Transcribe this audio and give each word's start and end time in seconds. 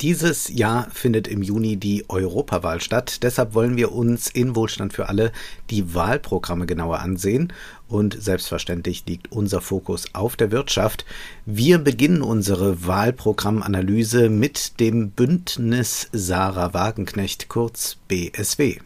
Dieses 0.00 0.48
Jahr 0.48 0.88
findet 0.90 1.28
im 1.28 1.42
Juni 1.42 1.76
die 1.76 2.04
Europawahl 2.08 2.80
statt. 2.80 3.22
Deshalb 3.22 3.54
wollen 3.54 3.76
wir 3.76 3.92
uns 3.92 4.28
in 4.28 4.56
Wohlstand 4.56 4.92
für 4.92 5.08
alle 5.08 5.30
die 5.70 5.94
Wahlprogramme 5.94 6.66
genauer 6.66 6.98
ansehen. 6.98 7.52
Und 7.86 8.20
selbstverständlich 8.20 9.04
liegt 9.06 9.30
unser 9.30 9.60
Fokus 9.60 10.06
auf 10.12 10.34
der 10.34 10.50
Wirtschaft. 10.50 11.04
Wir 11.46 11.78
beginnen 11.78 12.22
unsere 12.22 12.86
Wahlprogrammanalyse 12.86 14.28
mit 14.30 14.80
dem 14.80 15.10
Bündnis 15.10 16.08
Sarah 16.12 16.74
Wagenknecht, 16.74 17.48
kurz 17.48 17.96
BSW. 18.08 18.78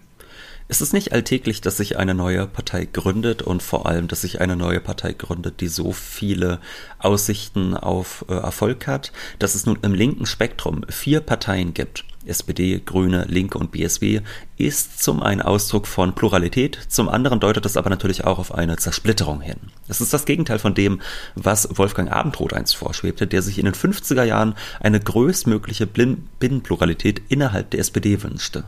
Es 0.71 0.83
ist 0.83 0.93
nicht 0.93 1.13
alltäglich, 1.13 1.63
dass 1.63 1.79
sich 1.79 1.97
eine 1.97 2.13
neue 2.13 2.47
Partei 2.47 2.85
gründet 2.85 3.41
und 3.41 3.63
vor 3.63 3.87
allem, 3.87 4.07
dass 4.07 4.21
sich 4.21 4.43
eine 4.43 4.55
neue 4.55 4.81
Partei 4.81 5.15
gründet, 5.15 5.63
die 5.63 5.69
so 5.69 5.93
viele 5.93 6.61
Aussichten 6.99 7.75
auf 7.75 8.27
äh, 8.29 8.35
Erfolg 8.35 8.87
hat, 8.87 9.11
dass 9.39 9.55
es 9.55 9.65
nun 9.65 9.79
im 9.81 9.95
linken 9.95 10.27
Spektrum 10.27 10.85
vier 10.91 11.21
Parteien 11.21 11.73
gibt. 11.73 12.05
SPD, 12.27 12.83
Grüne, 12.85 13.25
Linke 13.31 13.57
und 13.57 13.73
BSW 13.73 14.21
ist 14.59 15.03
zum 15.03 15.23
einen 15.23 15.41
Ausdruck 15.41 15.87
von 15.87 16.15
Pluralität, 16.15 16.79
zum 16.89 17.09
anderen 17.09 17.41
deutet 17.41 17.65
es 17.65 17.79
aber 17.79 17.89
natürlich 17.89 18.25
auch 18.25 18.39
auf 18.39 18.53
eine 18.53 18.77
Zersplitterung 18.77 19.41
hin. 19.41 19.57
Es 19.89 20.03
ist 20.03 20.13
das 20.13 20.27
Gegenteil 20.27 20.59
von 20.59 20.75
dem, 20.75 21.01
was 21.35 21.79
Wolfgang 21.79 22.13
Abendroth 22.13 22.53
einst 22.53 22.77
vorschwebte, 22.77 23.27
der 23.27 23.41
sich 23.41 23.59
in 23.59 23.65
den 23.65 23.75
50er 23.75 24.25
Jahren 24.25 24.55
eine 24.81 25.01
größtmögliche 25.01 25.87
Binnenpluralität 25.87 27.23
innerhalb 27.31 27.71
der 27.71 27.81
SPD 27.81 28.23
wünschte. 28.23 28.65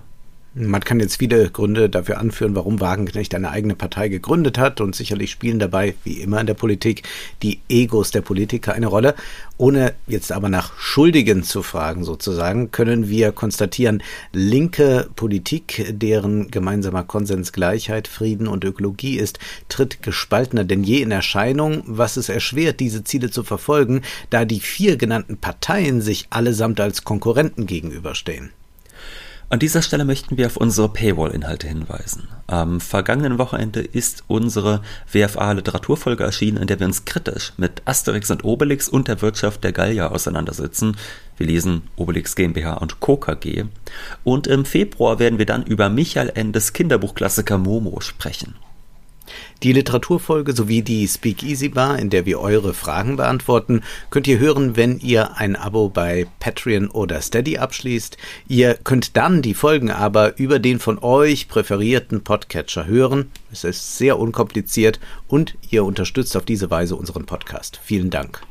Man 0.53 0.81
kann 0.81 0.99
jetzt 0.99 1.19
viele 1.19 1.49
Gründe 1.49 1.89
dafür 1.89 2.19
anführen, 2.19 2.57
warum 2.57 2.80
Wagenknecht 2.80 3.37
eine 3.37 3.51
eigene 3.51 3.77
Partei 3.77 4.09
gegründet 4.09 4.59
hat 4.59 4.80
und 4.80 4.97
sicherlich 4.97 5.30
spielen 5.30 5.61
dabei, 5.61 5.95
wie 6.02 6.15
immer 6.15 6.41
in 6.41 6.49
der 6.49 6.55
Politik, 6.55 7.05
die 7.45 7.61
Egos 7.69 8.11
der 8.11 8.23
Politiker 8.23 8.73
eine 8.73 8.89
Rolle. 8.89 9.15
Ohne 9.59 9.95
jetzt 10.09 10.33
aber 10.33 10.49
nach 10.49 10.77
Schuldigen 10.77 11.45
zu 11.45 11.63
fragen 11.63 12.02
sozusagen, 12.02 12.73
können 12.73 13.09
wir 13.09 13.30
konstatieren, 13.30 14.02
linke 14.33 15.09
Politik, 15.15 15.87
deren 15.91 16.51
gemeinsamer 16.51 17.05
Konsens 17.05 17.52
Gleichheit, 17.52 18.09
Frieden 18.09 18.49
und 18.49 18.65
Ökologie 18.65 19.19
ist, 19.19 19.39
tritt 19.69 20.02
gespaltener 20.02 20.65
denn 20.65 20.83
je 20.83 21.01
in 21.01 21.13
Erscheinung, 21.13 21.85
was 21.87 22.17
es 22.17 22.29
erschwert, 22.29 22.80
diese 22.80 23.05
Ziele 23.05 23.30
zu 23.30 23.45
verfolgen, 23.45 24.02
da 24.30 24.45
die 24.45 24.59
vier 24.59 24.96
genannten 24.96 25.37
Parteien 25.37 26.01
sich 26.01 26.27
allesamt 26.30 26.80
als 26.80 27.05
Konkurrenten 27.05 27.67
gegenüberstehen. 27.67 28.51
An 29.52 29.59
dieser 29.59 29.82
Stelle 29.82 30.04
möchten 30.04 30.37
wir 30.38 30.46
auf 30.46 30.56
unsere 30.56 30.88
Paywall-Inhalte 30.88 31.66
hinweisen. 31.66 32.29
Am 32.46 32.80
vergangenen 32.80 33.37
Wochenende 33.38 33.80
ist 33.80 34.23
unsere 34.29 34.80
WFA-Literaturfolge 35.10 36.23
erschienen, 36.23 36.59
in 36.59 36.68
der 36.68 36.79
wir 36.79 36.87
uns 36.87 37.04
kritisch 37.04 37.52
mit 37.56 37.82
Asterix 37.84 38.30
und 38.30 38.45
Obelix 38.45 38.88
und 38.88 39.09
der 39.09 39.21
Wirtschaft 39.23 39.65
der 39.65 39.73
Gallier 39.73 40.12
auseinandersetzen. 40.12 40.96
Wir 41.37 41.48
lesen 41.48 41.82
Obelix 41.96 42.37
GmbH 42.37 42.74
und 42.74 43.01
Co. 43.01 43.16
KG. 43.16 43.65
Und 44.23 44.46
im 44.46 44.65
Februar 44.65 45.18
werden 45.18 45.40
wir 45.40 45.46
dann 45.46 45.65
über 45.65 45.88
Michael 45.88 46.30
Endes 46.32 46.73
Kinderbuchklassiker 46.73 47.59
Momo 47.59 48.01
sprechen. 48.01 48.54
Die 49.63 49.73
Literaturfolge 49.73 50.55
sowie 50.55 50.83
die 50.83 51.07
Speakeasy 51.07 51.69
Bar, 51.69 51.99
in 51.99 52.11
der 52.11 52.27
wir 52.27 52.41
eure 52.41 52.73
Fragen 52.73 53.17
beantworten, 53.17 53.83
könnt 54.11 54.27
ihr 54.27 54.39
hören, 54.39 54.77
wenn 54.77 54.99
ihr 55.01 55.37
ein 55.37 55.57
Abo 55.57 55.89
bei 55.89 56.27
Patreon 56.41 56.89
oder 56.89 57.21
Steady 57.21 57.59
abschließt. 57.59 58.17
Ihr 58.49 58.75
könnt 58.75 59.17
dann 59.17 59.43
die 59.43 59.55
Folgen 59.55 59.91
aber 59.91 60.39
über 60.39 60.59
den 60.59 60.79
von 60.79 60.99
euch 60.99 61.49
präferierten 61.49 62.25
Podcatcher 62.25 62.87
hören. 62.87 63.31
Es 63.53 63.65
ist 63.65 63.99
sehr 63.99 64.19
unkompliziert 64.19 65.01
und 65.28 65.56
ihr 65.69 65.84
unterstützt 65.84 66.37
auf 66.37 66.45
diese 66.45 66.71
Weise 66.71 66.97
unseren 66.97 67.27
Podcast. 67.27 67.81
Vielen 67.83 68.11
Dank. 68.11 68.43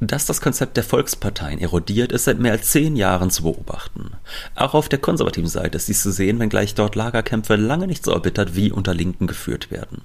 Dass 0.00 0.26
das 0.26 0.40
Konzept 0.40 0.76
der 0.76 0.84
Volksparteien 0.84 1.58
erodiert, 1.58 2.12
ist 2.12 2.24
seit 2.24 2.38
mehr 2.38 2.52
als 2.52 2.70
zehn 2.70 2.96
Jahren 2.96 3.30
zu 3.30 3.44
beobachten. 3.44 4.12
Auch 4.54 4.74
auf 4.74 4.88
der 4.88 4.98
konservativen 4.98 5.48
Seite 5.48 5.76
ist 5.76 5.88
dies 5.88 6.02
zu 6.02 6.12
sehen, 6.12 6.38
wenngleich 6.38 6.74
dort 6.74 6.94
Lagerkämpfe 6.94 7.56
lange 7.56 7.86
nicht 7.86 8.04
so 8.04 8.12
erbittert 8.12 8.54
wie 8.56 8.70
unter 8.70 8.94
Linken 8.94 9.26
geführt 9.26 9.70
werden. 9.70 10.02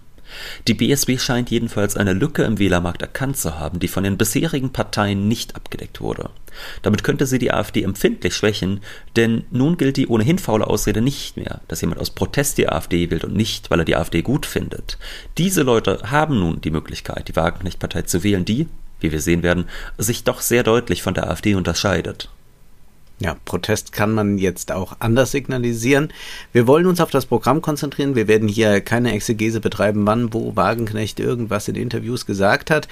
Die 0.68 0.74
BSW 0.74 1.18
scheint 1.18 1.50
jedenfalls 1.52 1.98
eine 1.98 2.14
Lücke 2.14 2.44
im 2.44 2.60
Wählermarkt 2.60 3.02
erkannt 3.02 3.38
zu 3.38 3.60
haben, 3.60 3.80
die 3.80 3.88
von 3.88 4.04
den 4.04 4.18
bisherigen 4.18 4.72
Parteien 4.72 5.28
nicht 5.28 5.56
abgedeckt 5.56 6.02
wurde. 6.02 6.30
Damit 6.82 7.04
könnte 7.04 7.26
sie 7.26 7.40
die 7.40 7.52
AfD 7.52 7.84
empfindlich 7.84 8.36
schwächen, 8.36 8.82
denn 9.16 9.46
nun 9.52 9.78
gilt 9.78 9.98
die 9.98 10.08
ohnehin 10.08 10.40
faule 10.40 10.68
Ausrede 10.68 11.02
nicht 11.02 11.38
mehr, 11.38 11.62
dass 11.68 11.82
jemand 11.82 12.00
aus 12.00 12.12
Protest 12.12 12.58
die 12.58 12.70
AfD 12.70 13.10
wählt 13.12 13.24
und 13.24 13.36
nicht, 13.36 13.70
weil 13.70 13.80
er 13.80 13.86
die 13.86 13.96
AfD 13.96 14.22
gut 14.22 14.46
findet. 14.46 14.98
Diese 15.38 15.64
Leute 15.64 16.00
haben 16.12 16.40
nun 16.40 16.62
die 16.62 16.72
Möglichkeit, 16.72 17.28
die 17.28 17.36
Wagenknecht-Partei 17.36 18.04
zu 18.04 18.24
wählen, 18.24 18.46
die, 18.46 18.68
wie 19.00 19.12
wir 19.12 19.22
sehen 19.22 19.44
werden, 19.44 19.66
sich 19.98 20.24
doch 20.24 20.42
sehr 20.42 20.64
deutlich 20.64 21.02
von 21.02 21.14
der 21.14 21.30
AfD 21.30 21.56
unterscheidet. 21.56 22.30
Ja, 23.22 23.36
Protest 23.44 23.92
kann 23.92 24.14
man 24.14 24.38
jetzt 24.38 24.72
auch 24.72 24.96
anders 25.00 25.32
signalisieren. 25.32 26.14
Wir 26.54 26.68
wollen 26.68 26.86
uns 26.86 27.02
auf 27.02 27.12
das 27.12 27.26
Programm 27.26 27.62
konzentrieren. 27.62 28.16
Wir 28.16 28.30
werden 28.30 28.48
hier 28.48 28.80
keine 28.80 29.12
Exegese 29.12 29.60
betreiben, 29.60 30.08
wann, 30.08 30.34
wo 30.34 30.56
Wagenknecht 30.56 31.20
irgendwas 31.20 31.68
in 31.68 31.76
Interviews 31.76 32.26
gesagt 32.26 32.72
hat. 32.72 32.88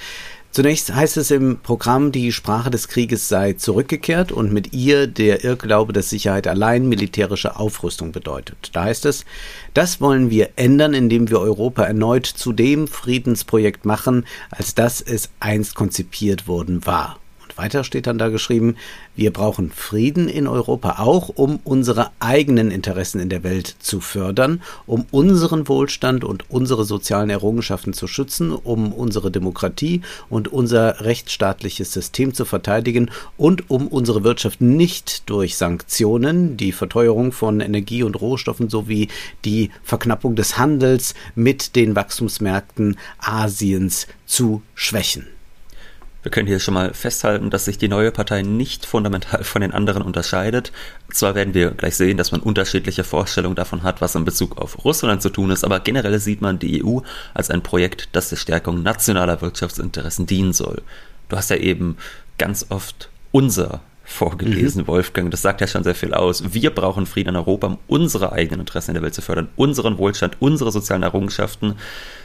Zunächst 0.50 0.94
heißt 0.94 1.16
es 1.16 1.30
im 1.30 1.58
Programm, 1.62 2.12
die 2.12 2.32
Sprache 2.32 2.70
des 2.70 2.88
Krieges 2.88 3.28
sei 3.28 3.54
zurückgekehrt 3.54 4.30
und 4.30 4.52
mit 4.52 4.74
ihr 4.74 5.06
der 5.06 5.44
Irrglaube, 5.44 5.94
dass 5.94 6.10
Sicherheit 6.10 6.46
allein 6.46 6.88
militärische 6.88 7.56
Aufrüstung 7.56 8.12
bedeutet. 8.12 8.70
Da 8.72 8.84
heißt 8.84 9.06
es, 9.06 9.24
das 9.72 10.00
wollen 10.00 10.30
wir 10.30 10.50
ändern, 10.56 10.92
indem 10.94 11.30
wir 11.30 11.40
Europa 11.40 11.84
erneut 11.84 12.26
zu 12.26 12.52
dem 12.52 12.86
Friedensprojekt 12.86 13.86
machen, 13.86 14.26
als 14.50 14.74
das 14.74 15.00
es 15.00 15.30
einst 15.40 15.74
konzipiert 15.74 16.48
worden 16.48 16.84
war. 16.84 17.18
Weiter 17.58 17.82
steht 17.82 18.06
dann 18.06 18.18
da 18.18 18.28
geschrieben, 18.28 18.76
wir 19.16 19.32
brauchen 19.32 19.70
Frieden 19.70 20.28
in 20.28 20.46
Europa 20.46 20.96
auch, 20.98 21.28
um 21.28 21.58
unsere 21.64 22.10
eigenen 22.20 22.70
Interessen 22.70 23.20
in 23.20 23.28
der 23.28 23.42
Welt 23.42 23.74
zu 23.80 24.00
fördern, 24.00 24.62
um 24.86 25.06
unseren 25.10 25.68
Wohlstand 25.68 26.22
und 26.22 26.50
unsere 26.50 26.84
sozialen 26.84 27.30
Errungenschaften 27.30 27.92
zu 27.92 28.06
schützen, 28.06 28.52
um 28.52 28.92
unsere 28.92 29.30
Demokratie 29.30 30.02
und 30.30 30.48
unser 30.48 31.00
rechtsstaatliches 31.00 31.92
System 31.92 32.32
zu 32.32 32.44
verteidigen 32.44 33.10
und 33.36 33.70
um 33.70 33.88
unsere 33.88 34.22
Wirtschaft 34.22 34.60
nicht 34.60 35.28
durch 35.28 35.56
Sanktionen, 35.56 36.56
die 36.56 36.72
Verteuerung 36.72 37.32
von 37.32 37.60
Energie 37.60 38.04
und 38.04 38.20
Rohstoffen 38.20 38.70
sowie 38.70 39.08
die 39.44 39.70
Verknappung 39.82 40.36
des 40.36 40.58
Handels 40.58 41.14
mit 41.34 41.74
den 41.74 41.96
Wachstumsmärkten 41.96 42.98
Asiens 43.18 44.06
zu 44.26 44.62
schwächen. 44.74 45.26
Wir 46.28 46.30
können 46.30 46.46
hier 46.46 46.60
schon 46.60 46.74
mal 46.74 46.92
festhalten, 46.92 47.48
dass 47.48 47.64
sich 47.64 47.78
die 47.78 47.88
neue 47.88 48.12
Partei 48.12 48.42
nicht 48.42 48.84
fundamental 48.84 49.44
von 49.44 49.62
den 49.62 49.72
anderen 49.72 50.02
unterscheidet. 50.02 50.72
Zwar 51.10 51.34
werden 51.34 51.54
wir 51.54 51.70
gleich 51.70 51.96
sehen, 51.96 52.18
dass 52.18 52.32
man 52.32 52.42
unterschiedliche 52.42 53.02
Vorstellungen 53.02 53.54
davon 53.56 53.82
hat, 53.82 54.02
was 54.02 54.14
in 54.14 54.26
Bezug 54.26 54.58
auf 54.58 54.84
Russland 54.84 55.22
zu 55.22 55.30
tun 55.30 55.50
ist, 55.50 55.64
aber 55.64 55.80
generell 55.80 56.18
sieht 56.18 56.42
man 56.42 56.58
die 56.58 56.84
EU 56.84 56.98
als 57.32 57.48
ein 57.48 57.62
Projekt, 57.62 58.10
das 58.12 58.28
der 58.28 58.36
Stärkung 58.36 58.82
nationaler 58.82 59.40
Wirtschaftsinteressen 59.40 60.26
dienen 60.26 60.52
soll. 60.52 60.82
Du 61.30 61.36
hast 61.38 61.48
ja 61.48 61.56
eben 61.56 61.96
ganz 62.36 62.66
oft 62.68 63.08
unser 63.32 63.80
vorgelesen, 64.04 64.82
mhm. 64.82 64.86
Wolfgang. 64.88 65.30
Das 65.30 65.40
sagt 65.40 65.62
ja 65.62 65.66
schon 65.66 65.84
sehr 65.84 65.94
viel 65.94 66.12
aus. 66.12 66.52
Wir 66.52 66.74
brauchen 66.74 67.06
Frieden 67.06 67.30
in 67.30 67.36
Europa, 67.36 67.68
um 67.68 67.78
unsere 67.88 68.32
eigenen 68.32 68.60
Interessen 68.60 68.90
in 68.90 68.94
der 68.96 69.02
Welt 69.02 69.14
zu 69.14 69.22
fördern, 69.22 69.48
unseren 69.56 69.96
Wohlstand, 69.96 70.36
unsere 70.40 70.72
sozialen 70.72 71.04
Errungenschaften. 71.04 71.76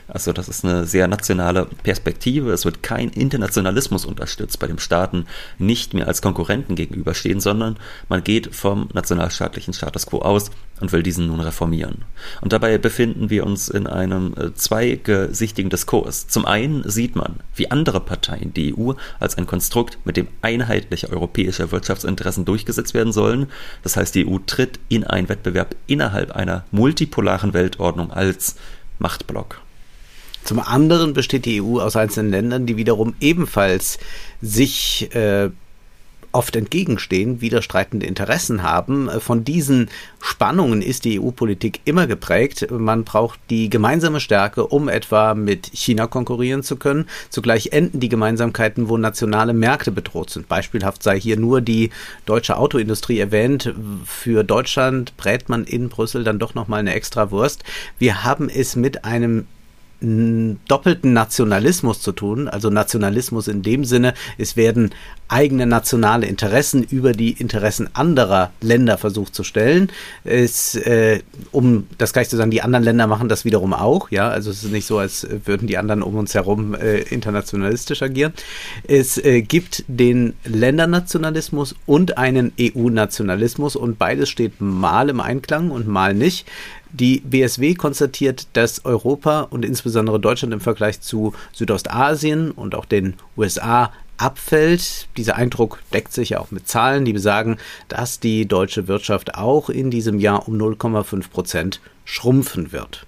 Also 0.07 0.33
das 0.33 0.49
ist 0.49 0.65
eine 0.65 0.85
sehr 0.85 1.07
nationale 1.07 1.65
Perspektive. 1.83 2.51
Es 2.51 2.65
wird 2.65 2.83
kein 2.83 3.09
Internationalismus 3.09 4.05
unterstützt, 4.05 4.59
bei 4.59 4.67
dem 4.67 4.79
Staaten 4.79 5.25
nicht 5.57 5.93
mehr 5.93 6.07
als 6.07 6.21
Konkurrenten 6.21 6.75
gegenüberstehen, 6.75 7.39
sondern 7.39 7.77
man 8.09 8.23
geht 8.23 8.53
vom 8.53 8.89
nationalstaatlichen 8.93 9.73
Status 9.73 10.05
quo 10.05 10.19
aus 10.19 10.51
und 10.79 10.91
will 10.91 11.03
diesen 11.03 11.27
nun 11.27 11.39
reformieren. 11.39 12.03
Und 12.41 12.51
dabei 12.51 12.77
befinden 12.77 13.29
wir 13.29 13.45
uns 13.45 13.69
in 13.69 13.87
einem 13.87 14.33
äh, 14.37 14.53
zweigesichtigen 14.53 15.69
Diskurs. 15.69 16.27
Zum 16.27 16.45
einen 16.45 16.87
sieht 16.89 17.15
man, 17.15 17.39
wie 17.55 17.71
andere 17.71 18.01
Parteien 18.01 18.53
die 18.53 18.75
EU 18.77 18.93
als 19.19 19.37
ein 19.37 19.47
Konstrukt, 19.47 19.97
mit 20.03 20.17
dem 20.17 20.27
einheitliche 20.41 21.09
europäische 21.09 21.71
Wirtschaftsinteressen 21.71 22.45
durchgesetzt 22.45 22.93
werden 22.93 23.13
sollen. 23.13 23.47
Das 23.83 23.95
heißt, 23.95 24.13
die 24.15 24.27
EU 24.27 24.39
tritt 24.45 24.79
in 24.89 25.05
einen 25.05 25.29
Wettbewerb 25.29 25.75
innerhalb 25.87 26.31
einer 26.31 26.65
multipolaren 26.71 27.53
Weltordnung 27.53 28.11
als 28.11 28.55
Machtblock. 28.99 29.61
Zum 30.43 30.59
anderen 30.59 31.13
besteht 31.13 31.45
die 31.45 31.61
EU 31.61 31.79
aus 31.79 31.95
einzelnen 31.95 32.31
Ländern, 32.31 32.65
die 32.65 32.77
wiederum 32.77 33.13
ebenfalls 33.19 33.97
sich 34.41 35.13
äh, 35.15 35.49
oft 36.33 36.55
entgegenstehen, 36.55 37.41
widerstreitende 37.41 38.05
Interessen 38.05 38.63
haben. 38.63 39.09
Von 39.21 39.45
diesen 39.45 39.89
Spannungen 40.19 40.81
ist 40.81 41.05
die 41.05 41.19
EU-Politik 41.21 41.79
immer 41.85 42.07
geprägt. 42.07 42.67
Man 42.71 43.03
braucht 43.03 43.39
die 43.49 43.69
gemeinsame 43.69 44.19
Stärke, 44.19 44.65
um 44.67 44.89
etwa 44.89 45.35
mit 45.35 45.69
China 45.73 46.07
konkurrieren 46.07 46.63
zu 46.63 46.75
können. 46.75 47.07
Zugleich 47.29 47.71
enden 47.71 47.99
die 47.99 48.09
Gemeinsamkeiten, 48.09 48.89
wo 48.89 48.97
nationale 48.97 49.53
Märkte 49.53 49.91
bedroht 49.91 50.31
sind. 50.31 50.49
Beispielhaft 50.49 51.03
sei 51.03 51.19
hier 51.19 51.37
nur 51.37 51.61
die 51.61 51.91
deutsche 52.25 52.57
Autoindustrie 52.57 53.19
erwähnt. 53.19 53.73
Für 54.05 54.43
Deutschland 54.43 55.15
brät 55.17 55.49
man 55.49 55.63
in 55.65 55.89
Brüssel 55.89 56.23
dann 56.23 56.39
doch 56.39 56.55
nochmal 56.55 56.79
eine 56.79 56.95
extra 56.95 57.29
Wurst. 57.29 57.63
Wir 57.99 58.23
haben 58.23 58.49
es 58.49 58.75
mit 58.75 59.05
einem 59.05 59.45
doppelten 60.03 61.13
Nationalismus 61.13 62.01
zu 62.01 62.11
tun. 62.11 62.47
Also 62.47 62.69
Nationalismus 62.69 63.47
in 63.47 63.61
dem 63.61 63.85
Sinne, 63.85 64.13
es 64.37 64.57
werden 64.57 64.91
eigene 65.29 65.65
nationale 65.65 66.27
Interessen 66.27 66.83
über 66.83 67.13
die 67.13 67.31
Interessen 67.31 67.89
anderer 67.93 68.51
Länder 68.61 68.97
versucht 68.97 69.33
zu 69.33 69.43
stellen. 69.43 69.89
Es, 70.23 70.75
äh, 70.75 71.21
um 71.51 71.87
das 71.97 72.13
gleich 72.13 72.29
zu 72.29 72.37
sagen, 72.37 72.51
die 72.51 72.61
anderen 72.61 72.83
Länder 72.83 73.07
machen 73.07 73.29
das 73.29 73.45
wiederum 73.45 73.73
auch. 73.73 74.11
Ja, 74.11 74.29
also 74.29 74.51
es 74.51 74.63
ist 74.63 74.71
nicht 74.71 74.85
so, 74.85 74.99
als 74.99 75.25
würden 75.45 75.67
die 75.67 75.77
anderen 75.77 76.03
um 76.03 76.15
uns 76.15 76.35
herum 76.35 76.75
äh, 76.75 76.99
internationalistisch 76.99 78.01
agieren. 78.01 78.33
Es 78.87 79.17
äh, 79.17 79.41
gibt 79.41 79.85
den 79.87 80.33
Ländernationalismus 80.43 81.75
und 81.85 82.17
einen 82.17 82.51
EU-Nationalismus 82.59 83.75
und 83.75 83.97
beides 83.97 84.29
steht 84.29 84.59
mal 84.59 85.09
im 85.09 85.19
Einklang 85.19 85.71
und 85.71 85.87
mal 85.87 86.13
nicht. 86.13 86.45
Die 86.93 87.21
BSW 87.21 87.73
konstatiert, 87.73 88.47
dass 88.53 88.85
Europa 88.85 89.41
und 89.41 89.65
insbesondere 89.65 90.19
Deutschland 90.19 90.53
im 90.53 90.61
Vergleich 90.61 91.01
zu 91.01 91.33
Südostasien 91.51 92.51
und 92.51 92.75
auch 92.75 92.85
den 92.85 93.15
USA 93.35 93.91
abfällt. 94.17 95.07
Dieser 95.17 95.35
Eindruck 95.35 95.79
deckt 95.91 96.13
sich 96.13 96.29
ja 96.29 96.39
auch 96.39 96.51
mit 96.51 96.67
Zahlen, 96.67 97.03
die 97.03 97.13
besagen, 97.13 97.57
dass 97.87 98.19
die 98.19 98.47
deutsche 98.47 98.87
Wirtschaft 98.87 99.33
auch 99.33 99.71
in 99.71 99.89
diesem 99.89 100.19
Jahr 100.19 100.47
um 100.47 100.55
0,5 100.55 101.29
Prozent 101.31 101.81
schrumpfen 102.05 102.71
wird. 102.71 103.07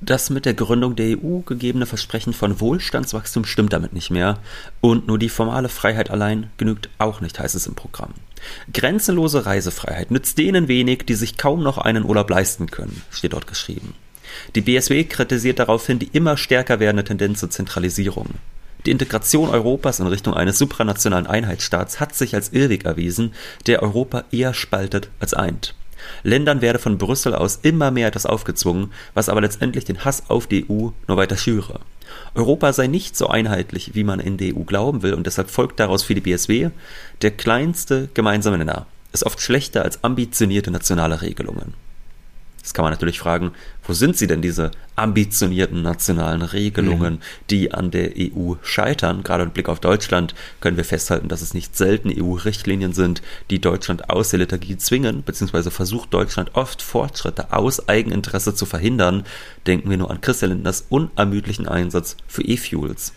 Das 0.00 0.30
mit 0.30 0.46
der 0.46 0.54
Gründung 0.54 0.94
der 0.94 1.18
EU 1.18 1.40
gegebene 1.40 1.84
Versprechen 1.84 2.32
von 2.32 2.60
Wohlstandswachstum 2.60 3.44
stimmt 3.44 3.72
damit 3.72 3.92
nicht 3.92 4.10
mehr. 4.10 4.38
Und 4.80 5.08
nur 5.08 5.18
die 5.18 5.28
formale 5.28 5.68
Freiheit 5.68 6.10
allein 6.10 6.50
genügt 6.56 6.88
auch 6.98 7.20
nicht, 7.20 7.38
heißt 7.38 7.56
es 7.56 7.66
im 7.66 7.74
Programm. 7.74 8.14
Grenzenlose 8.72 9.44
Reisefreiheit 9.44 10.12
nützt 10.12 10.38
denen 10.38 10.68
wenig, 10.68 11.04
die 11.06 11.16
sich 11.16 11.36
kaum 11.36 11.64
noch 11.64 11.78
einen 11.78 12.04
Urlaub 12.04 12.30
leisten 12.30 12.70
können, 12.70 13.02
steht 13.10 13.32
dort 13.32 13.48
geschrieben. 13.48 13.94
Die 14.54 14.60
BSW 14.60 15.04
kritisiert 15.04 15.58
daraufhin 15.58 15.98
die 15.98 16.10
immer 16.12 16.36
stärker 16.36 16.78
werdende 16.78 17.04
Tendenz 17.04 17.40
zur 17.40 17.50
Zentralisierung. 17.50 18.28
Die 18.86 18.92
Integration 18.92 19.50
Europas 19.50 19.98
in 19.98 20.06
Richtung 20.06 20.34
eines 20.34 20.58
supranationalen 20.58 21.26
Einheitsstaats 21.26 21.98
hat 21.98 22.14
sich 22.14 22.34
als 22.36 22.50
Irrweg 22.52 22.84
erwiesen, 22.84 23.32
der 23.66 23.82
Europa 23.82 24.24
eher 24.30 24.54
spaltet 24.54 25.08
als 25.18 25.34
eint. 25.34 25.74
Ländern 26.22 26.60
werde 26.60 26.78
von 26.78 26.98
Brüssel 26.98 27.34
aus 27.34 27.60
immer 27.62 27.90
mehr 27.90 28.08
etwas 28.08 28.26
aufgezwungen, 28.26 28.92
was 29.14 29.28
aber 29.28 29.40
letztendlich 29.40 29.84
den 29.84 30.04
Hass 30.04 30.24
auf 30.28 30.46
die 30.46 30.64
EU 30.68 30.90
nur 31.06 31.16
weiter 31.16 31.36
schüre. 31.36 31.80
Europa 32.34 32.72
sei 32.72 32.86
nicht 32.86 33.16
so 33.16 33.28
einheitlich, 33.28 33.94
wie 33.94 34.04
man 34.04 34.20
in 34.20 34.36
der 34.36 34.56
EU 34.56 34.60
glauben 34.60 35.02
will, 35.02 35.14
und 35.14 35.26
deshalb 35.26 35.50
folgt 35.50 35.80
daraus 35.80 36.02
für 36.02 36.14
die 36.14 36.20
BSW 36.20 36.70
der 37.22 37.30
kleinste 37.32 38.08
gemeinsame 38.14 38.58
Nenner 38.58 38.86
ist 39.12 39.24
oft 39.24 39.40
schlechter 39.40 39.82
als 39.82 40.04
ambitionierte 40.04 40.70
nationale 40.70 41.22
Regelungen. 41.22 41.74
Jetzt 42.68 42.74
kann 42.74 42.82
man 42.82 42.92
natürlich 42.92 43.18
fragen, 43.18 43.52
wo 43.82 43.94
sind 43.94 44.18
sie 44.18 44.26
denn, 44.26 44.42
diese 44.42 44.72
ambitionierten 44.94 45.80
nationalen 45.80 46.42
Regelungen, 46.42 47.14
mhm. 47.14 47.20
die 47.48 47.72
an 47.72 47.90
der 47.90 48.10
EU 48.18 48.56
scheitern? 48.60 49.22
Gerade 49.22 49.46
mit 49.46 49.54
Blick 49.54 49.70
auf 49.70 49.80
Deutschland 49.80 50.34
können 50.60 50.76
wir 50.76 50.84
festhalten, 50.84 51.28
dass 51.28 51.40
es 51.40 51.54
nicht 51.54 51.78
selten 51.78 52.12
EU-Richtlinien 52.14 52.92
sind, 52.92 53.22
die 53.48 53.58
Deutschland 53.58 54.10
aus 54.10 54.28
der 54.28 54.40
Liturgie 54.40 54.76
zwingen, 54.76 55.22
beziehungsweise 55.22 55.70
versucht 55.70 56.12
Deutschland 56.12 56.56
oft 56.56 56.82
Fortschritte 56.82 57.54
aus 57.54 57.88
Eigeninteresse 57.88 58.54
zu 58.54 58.66
verhindern. 58.66 59.24
Denken 59.66 59.88
wir 59.88 59.96
nur 59.96 60.10
an 60.10 60.20
Christian 60.20 60.50
Lindners 60.50 60.84
unermüdlichen 60.90 61.66
Einsatz 61.66 62.18
für 62.26 62.42
E-Fuels. 62.42 63.14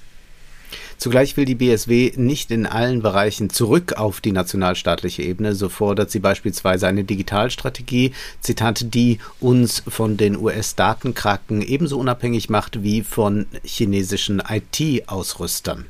Zugleich 1.02 1.36
will 1.36 1.46
die 1.46 1.56
BSW 1.56 2.12
nicht 2.18 2.52
in 2.52 2.68
allen 2.68 3.02
Bereichen 3.02 3.50
zurück 3.50 3.94
auf 3.94 4.22
die 4.22 4.32
nationalstaatliche 4.32 5.24
Ebene. 5.24 5.56
So 5.56 5.68
fordert 5.68 6.12
sie 6.12 6.20
beispielsweise 6.20 6.86
eine 6.86 7.04
Digitalstrategie, 7.04 8.12
Zitat, 8.40 8.94
die 8.94 9.18
uns 9.40 9.82
von 9.88 10.16
den 10.16 10.38
US-Datenkraken 10.38 11.64
ebenso 11.64 11.98
unabhängig 11.98 12.52
macht 12.52 12.84
wie 12.84 13.02
von 13.02 13.48
chinesischen 13.64 14.44
IT-Ausrüstern. 14.48 15.88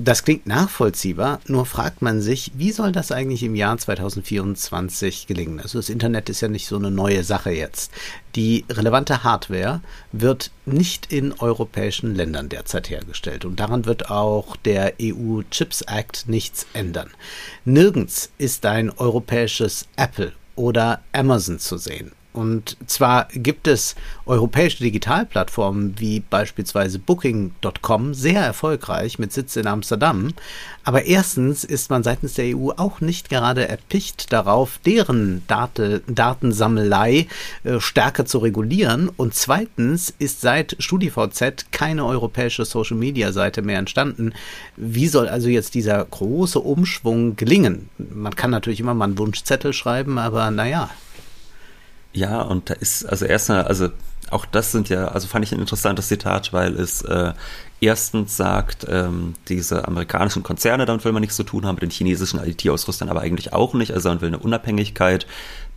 Das 0.00 0.22
klingt 0.22 0.46
nachvollziehbar, 0.46 1.40
nur 1.48 1.66
fragt 1.66 2.02
man 2.02 2.20
sich, 2.20 2.52
wie 2.54 2.70
soll 2.70 2.92
das 2.92 3.10
eigentlich 3.10 3.42
im 3.42 3.56
Jahr 3.56 3.76
2024 3.76 5.26
gelingen? 5.26 5.58
Also 5.58 5.80
das 5.80 5.88
Internet 5.88 6.28
ist 6.28 6.40
ja 6.40 6.46
nicht 6.46 6.68
so 6.68 6.76
eine 6.76 6.92
neue 6.92 7.24
Sache 7.24 7.50
jetzt. 7.50 7.90
Die 8.36 8.64
relevante 8.70 9.24
Hardware 9.24 9.80
wird 10.12 10.52
nicht 10.66 11.12
in 11.12 11.32
europäischen 11.32 12.14
Ländern 12.14 12.48
derzeit 12.48 12.90
hergestellt 12.90 13.44
und 13.44 13.58
daran 13.58 13.86
wird 13.86 14.08
auch 14.08 14.54
der 14.54 14.94
EU 15.02 15.40
Chips 15.50 15.82
Act 15.82 16.28
nichts 16.28 16.68
ändern. 16.74 17.10
Nirgends 17.64 18.30
ist 18.38 18.66
ein 18.66 18.90
europäisches 18.90 19.88
Apple 19.96 20.32
oder 20.54 21.00
Amazon 21.12 21.58
zu 21.58 21.76
sehen. 21.76 22.12
Und 22.38 22.76
zwar 22.86 23.26
gibt 23.34 23.66
es 23.66 23.96
europäische 24.24 24.84
Digitalplattformen 24.84 25.98
wie 25.98 26.20
beispielsweise 26.20 27.00
Booking.com 27.00 28.14
sehr 28.14 28.40
erfolgreich 28.40 29.18
mit 29.18 29.32
Sitz 29.32 29.56
in 29.56 29.66
Amsterdam. 29.66 30.32
Aber 30.84 31.06
erstens 31.06 31.64
ist 31.64 31.90
man 31.90 32.04
seitens 32.04 32.34
der 32.34 32.56
EU 32.56 32.70
auch 32.76 33.00
nicht 33.00 33.28
gerade 33.28 33.66
erpicht 33.66 34.32
darauf, 34.32 34.78
deren 34.86 35.42
Date, 35.48 36.02
Datensammelei 36.06 37.26
äh, 37.64 37.80
stärker 37.80 38.24
zu 38.24 38.38
regulieren. 38.38 39.10
Und 39.16 39.34
zweitens 39.34 40.14
ist 40.20 40.40
seit 40.40 40.76
StudiVZ 40.78 41.72
keine 41.72 42.06
europäische 42.06 42.64
Social-Media-Seite 42.64 43.62
mehr 43.62 43.80
entstanden. 43.80 44.32
Wie 44.76 45.08
soll 45.08 45.26
also 45.28 45.48
jetzt 45.48 45.74
dieser 45.74 46.04
große 46.04 46.60
Umschwung 46.60 47.34
gelingen? 47.34 47.88
Man 47.98 48.36
kann 48.36 48.52
natürlich 48.52 48.78
immer 48.78 48.94
mal 48.94 49.06
einen 49.06 49.18
Wunschzettel 49.18 49.72
schreiben, 49.72 50.18
aber 50.18 50.52
naja. 50.52 50.88
Ja, 52.12 52.42
und 52.42 52.70
da 52.70 52.74
ist, 52.74 53.04
also 53.04 53.26
erstmal, 53.26 53.62
also 53.64 53.90
auch 54.30 54.46
das 54.46 54.72
sind 54.72 54.88
ja, 54.88 55.08
also 55.08 55.26
fand 55.26 55.44
ich 55.44 55.52
ein 55.52 55.60
interessantes 55.60 56.08
Zitat, 56.08 56.52
weil 56.52 56.74
es 56.74 57.02
äh, 57.02 57.32
erstens 57.80 58.36
sagt, 58.36 58.86
ähm, 58.88 59.34
diese 59.48 59.86
amerikanischen 59.86 60.42
Konzerne, 60.42 60.84
damit 60.84 61.04
will 61.04 61.12
man 61.12 61.20
nichts 61.20 61.36
zu 61.36 61.44
tun 61.44 61.64
haben, 61.64 61.76
mit 61.76 61.82
den 61.82 61.90
chinesischen 61.90 62.40
IT-Ausrüstern 62.44 63.08
aber 63.08 63.20
eigentlich 63.20 63.52
auch 63.52 63.74
nicht, 63.74 63.92
also 63.92 64.08
man 64.08 64.20
will 64.20 64.28
eine 64.28 64.38
Unabhängigkeit 64.38 65.26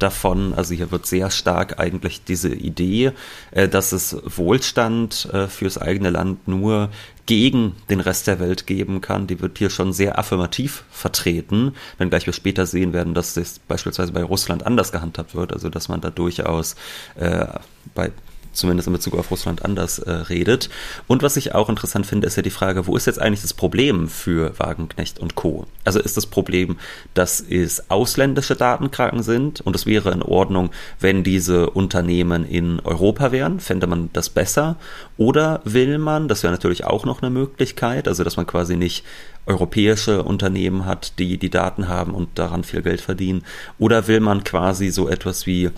davon, 0.02 0.54
also 0.54 0.74
hier 0.74 0.92
wird 0.92 1.06
sehr 1.06 1.30
stark 1.30 1.80
eigentlich 1.80 2.24
diese 2.24 2.50
Idee, 2.54 3.12
äh, 3.52 3.68
dass 3.68 3.92
es 3.92 4.18
Wohlstand 4.26 5.30
äh, 5.32 5.48
fürs 5.48 5.78
eigene 5.78 6.10
Land 6.10 6.48
nur 6.48 6.90
gegen 7.26 7.76
den 7.90 8.00
Rest 8.00 8.28
der 8.28 8.40
Welt 8.40 8.68
geben 8.68 9.00
kann, 9.02 9.28
die 9.28 9.40
wird 9.40 9.58
hier 9.58 9.70
schon 9.70 9.94
sehr 9.94 10.20
affirmativ 10.20 10.84
vertreten, 10.92 11.76
wenngleich 11.98 12.26
wir 12.26 12.34
später 12.34 12.66
sehen 12.66 12.94
werden, 12.94 13.14
dass 13.14 13.36
das 13.36 13.60
beispielsweise 13.60 14.12
bei 14.12 14.24
Russland 14.24 14.66
anders 14.66 14.92
gehandhabt 14.92 15.36
wird, 15.36 15.54
also 15.54 15.70
dass 15.70 15.88
man 15.88 16.02
da 16.02 16.10
durchaus 16.10 16.76
äh, 17.16 17.46
bei 17.94 18.12
zumindest 18.52 18.88
in 18.88 18.94
Bezug 18.94 19.18
auf 19.18 19.32
Russland 19.32 19.64
anders 19.64 20.00
äh, 20.00 20.12
redet. 20.12 20.70
Und 21.08 21.24
was 21.24 21.38
ich 21.38 21.56
auch 21.56 21.70
interessant 21.70 22.06
finde, 22.06 22.28
ist 22.28 22.36
ja 22.36 22.44
die 22.44 22.50
Frage, 22.50 22.88
wo 22.88 22.96
ist 22.96 23.08
jetzt 23.08 23.22
eigentlich 23.22 23.42
das 23.42 23.54
Problem 23.54 24.08
für 24.08 24.58
Wagenknecht 24.60 25.20
und 25.20 25.36
Co. 25.36 25.66
Also 25.84 26.00
ist 26.00 26.18
das 26.18 26.26
Problem, 26.26 26.78
dass 27.14 27.40
es 27.42 27.90
ausländische 27.90 28.56
Datenkraken 28.56 29.24
sind 29.24 29.62
und 29.62 29.76
es 29.76 29.86
wäre 29.86 30.12
in 30.12 30.22
Ordnung, 30.22 30.72
wenn 31.00 31.24
diese 31.24 31.70
Unternehmen 31.70 32.46
in 32.46 32.80
Europa 32.82 33.32
wären, 33.32 33.60
fände 33.60 33.88
man 33.88 34.10
das 34.14 34.30
besser? 34.30 34.78
Oder 35.18 35.62
will 35.64 35.98
man, 35.98 36.28
das 36.28 36.44
wäre 36.44 36.54
natürlich 36.54 36.86
auch 36.86 37.06
noch 37.06 37.22
eine 37.22 37.32
Möglichkeit, 37.32 38.08
also 38.08 38.24
dass 38.24 38.38
man 38.38 38.48
quasi 38.48 38.76
nicht 38.76 39.04
europäische 39.46 40.24
Unternehmen 40.24 40.86
hat, 40.86 41.18
die 41.20 41.38
die 41.38 41.50
Daten 41.50 41.88
haben 41.88 42.14
und 42.14 42.30
daran 42.38 42.64
viel 42.64 42.82
Geld 42.82 43.02
verdienen, 43.02 43.44
oder 43.80 44.08
will 44.08 44.20
man 44.20 44.44
quasi 44.44 44.90
so 44.90 45.10
etwas 45.10 45.48
wie 45.48 45.72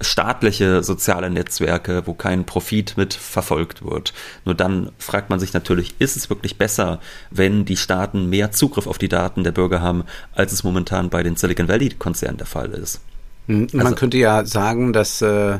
staatliche 0.00 0.82
soziale 0.82 1.30
Netzwerke, 1.30 2.02
wo 2.06 2.14
kein 2.14 2.44
Profit 2.44 2.96
mit 2.96 3.14
verfolgt 3.14 3.84
wird. 3.84 4.14
Nur 4.44 4.54
dann 4.54 4.90
fragt 4.98 5.30
man 5.30 5.40
sich 5.40 5.52
natürlich, 5.52 5.94
ist 5.98 6.16
es 6.16 6.30
wirklich 6.30 6.56
besser, 6.56 7.00
wenn 7.30 7.64
die 7.64 7.76
Staaten 7.76 8.30
mehr 8.30 8.52
Zugriff 8.52 8.86
auf 8.86 8.98
die 8.98 9.08
Daten 9.08 9.44
der 9.44 9.52
Bürger 9.52 9.82
haben, 9.82 10.04
als 10.32 10.52
es 10.52 10.64
momentan 10.64 11.10
bei 11.10 11.22
den 11.22 11.36
Silicon 11.36 11.68
Valley-Konzernen 11.68 12.38
der 12.38 12.46
Fall 12.46 12.70
ist? 12.70 13.00
Hm, 13.46 13.68
man 13.72 13.86
also, 13.86 13.96
könnte 13.96 14.18
ja 14.18 14.44
sagen, 14.44 14.92
dass 14.92 15.20
äh, 15.22 15.58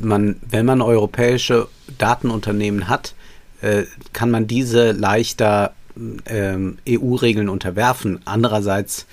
man, 0.00 0.36
wenn 0.48 0.66
man 0.66 0.80
europäische 0.80 1.68
Datenunternehmen 1.98 2.88
hat, 2.88 3.14
äh, 3.60 3.84
kann 4.12 4.30
man 4.30 4.46
diese 4.46 4.92
leichter 4.92 5.74
ähm, 6.26 6.78
EU-Regeln 6.88 7.48
unterwerfen. 7.48 8.20
Andererseits 8.24 9.06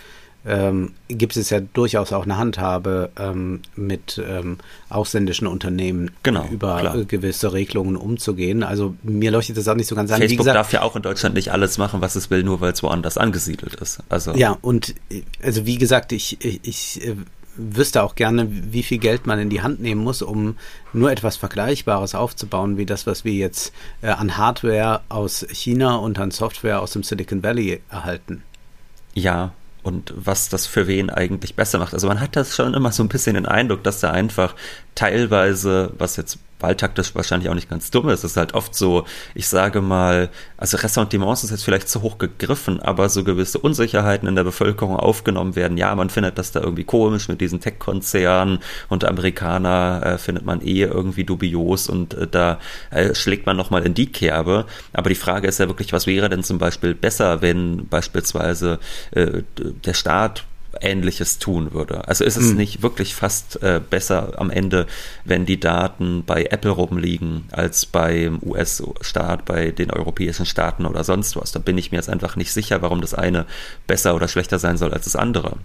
ähm, 0.46 0.94
gibt 1.10 1.36
es 1.36 1.50
ja 1.50 1.60
durchaus 1.60 2.14
auch 2.14 2.24
eine 2.24 2.38
Handhabe 2.38 3.12
ähm, 3.18 3.62
mit 3.76 4.22
ähm, 4.26 4.58
ausländischen 4.90 5.48
Unternehmen 5.48 6.12
genau, 6.24 6.48
über 6.50 6.80
klar. 6.80 7.04
gewisse 7.04 7.52
Regelungen 7.52 7.98
umzugehen. 7.98 8.64
Also 8.64 8.96
mir 9.04 9.32
leuchtet 9.32 9.58
das 9.58 9.68
auch 9.68 9.76
nicht 9.76 9.88
so 9.88 9.96
ganz 9.96 10.12
an. 10.12 10.20
Facebook 10.20 10.40
gesagt, 10.40 10.56
darf 10.56 10.72
ja 10.72 10.82
auch 10.82 10.96
in 10.96 11.02
Deutschland 11.02 11.36
nicht 11.36 11.52
alles 11.52 11.78
machen, 11.78 12.02
was 12.02 12.16
es 12.16 12.30
will, 12.30 12.44
nur 12.44 12.62
weil 12.62 12.72
es 12.72 12.82
woanders 12.84 13.18
angesiedelt 13.18 13.76
ist. 13.76 14.00
Also 14.08 14.34
ja, 14.34 14.58
und 14.62 14.96
also 15.44 15.66
wie 15.66 15.78
gesagt, 15.78 16.14
ich, 16.14 16.44
ich, 16.44 16.62
ich 16.64 17.06
äh, 17.06 17.16
wüsste 17.60 18.04
auch 18.04 18.16
gerne, 18.16 18.48
wie 18.50 18.84
viel 18.84 18.98
Geld 18.98 19.28
man 19.28 19.40
in 19.40 19.50
die 19.50 19.62
Hand 19.62 19.82
nehmen 19.82 20.02
muss, 20.02 20.22
um 20.22 20.56
nur 20.94 21.12
etwas 21.12 21.36
Vergleichbares 21.36 22.16
aufzubauen, 22.16 22.78
wie 22.78 22.86
das, 22.86 23.06
was 23.06 23.26
wir 23.26 23.34
jetzt 23.34 23.74
äh, 24.02 24.08
an 24.08 24.38
Hardware 24.38 25.02
aus 25.10 25.46
China 25.52 25.98
und 25.98 26.18
an 26.18 26.32
Software 26.32 26.82
aus 26.82 26.92
dem 26.92 27.04
Silicon 27.04 27.44
Valley 27.44 27.82
erhalten. 27.90 28.44
Ja, 29.14 29.52
und 29.84 30.14
was 30.16 30.50
das 30.50 30.66
für 30.66 30.88
wen 30.88 31.10
eigentlich 31.10 31.56
besser 31.56 31.80
macht. 31.80 31.94
Also 31.94 32.08
man 32.08 32.20
hat 32.20 32.36
das 32.36 32.56
schon 32.56 32.74
immer 32.74 32.92
so 32.92 33.04
ein 33.04 33.10
bisschen 33.10 33.36
den 33.36 33.46
Eindruck, 33.46 33.84
dass 33.84 34.00
da 34.00 34.12
einfach 34.12 34.56
teilweise, 35.00 35.94
was 35.98 36.18
jetzt 36.18 36.40
wahltaktisch 36.60 37.16
wahrscheinlich 37.16 37.48
auch 37.48 37.54
nicht 37.54 37.70
ganz 37.70 37.90
dumm 37.90 38.10
ist. 38.10 38.26
Ist 38.26 38.36
halt 38.36 38.54
oft 38.54 38.76
so, 38.76 39.06
ich 39.34 39.48
sage 39.48 39.80
mal, 39.80 40.30
also 40.58 40.76
Ressentiments 40.76 41.46
ist 41.46 41.52
jetzt 41.52 41.64
vielleicht 41.64 41.88
zu 41.88 42.02
hoch 42.02 42.18
gegriffen, 42.18 42.82
aber 42.82 43.08
so 43.08 43.24
gewisse 43.24 43.60
Unsicherheiten 43.60 44.28
in 44.28 44.36
der 44.36 44.44
Bevölkerung 44.44 44.98
aufgenommen 44.98 45.56
werden. 45.56 45.78
Ja, 45.78 45.96
man 45.96 46.10
findet 46.10 46.38
das 46.38 46.52
da 46.52 46.60
irgendwie 46.60 46.84
komisch 46.84 47.30
mit 47.30 47.40
diesen 47.40 47.62
Tech-Konzernen 47.62 48.60
und 48.90 49.06
Amerikaner 49.06 50.02
äh, 50.04 50.18
findet 50.18 50.44
man 50.44 50.60
eh 50.60 50.82
irgendwie 50.82 51.24
dubios 51.24 51.88
und 51.88 52.14
äh, 52.16 52.28
da 52.28 52.60
äh, 52.92 53.16
schlägt 53.16 53.46
man 53.46 53.56
nochmal 53.56 53.86
in 53.86 53.94
die 53.94 54.12
Kerbe. 54.12 54.66
Aber 54.92 55.08
die 55.08 55.16
Frage 55.16 55.48
ist 55.48 55.60
ja 55.60 55.70
wirklich, 55.70 55.94
was 55.94 56.08
wäre 56.08 56.28
denn 56.28 56.44
zum 56.44 56.58
Beispiel 56.58 56.94
besser, 56.94 57.42
wenn 57.42 57.88
beispielsweise 57.88 58.80
äh, 59.12 59.44
der 59.86 59.94
Staat 59.94 60.44
Ähnliches 60.82 61.40
tun 61.40 61.74
würde. 61.74 62.08
Also 62.08 62.24
ist 62.24 62.38
es 62.38 62.52
mhm. 62.52 62.58
nicht 62.58 62.82
wirklich 62.82 63.16
fast 63.16 63.62
äh, 63.62 63.82
besser 63.88 64.34
am 64.38 64.50
Ende, 64.50 64.88
wenn 65.26 65.46
die 65.46 65.60
Daten 65.60 66.24
bei 66.26 66.46
Apple 66.46 66.72
rumliegen, 66.72 67.46
als 67.52 67.86
beim 67.86 68.40
US-Staat, 68.42 69.46
bei 69.46 69.72
den 69.72 69.92
europäischen 69.92 70.46
Staaten 70.46 70.86
oder 70.86 71.04
sonst 71.04 71.36
was. 71.36 71.52
Da 71.52 71.60
bin 71.60 71.78
ich 71.78 71.92
mir 71.92 71.98
jetzt 71.98 72.10
einfach 72.10 72.36
nicht 72.36 72.52
sicher, 72.52 72.82
warum 72.82 73.02
das 73.02 73.14
eine 73.14 73.46
besser 73.88 74.16
oder 74.16 74.28
schlechter 74.28 74.60
sein 74.60 74.78
soll 74.78 74.94
als 74.94 75.06
das 75.06 75.16
andere 75.16 75.58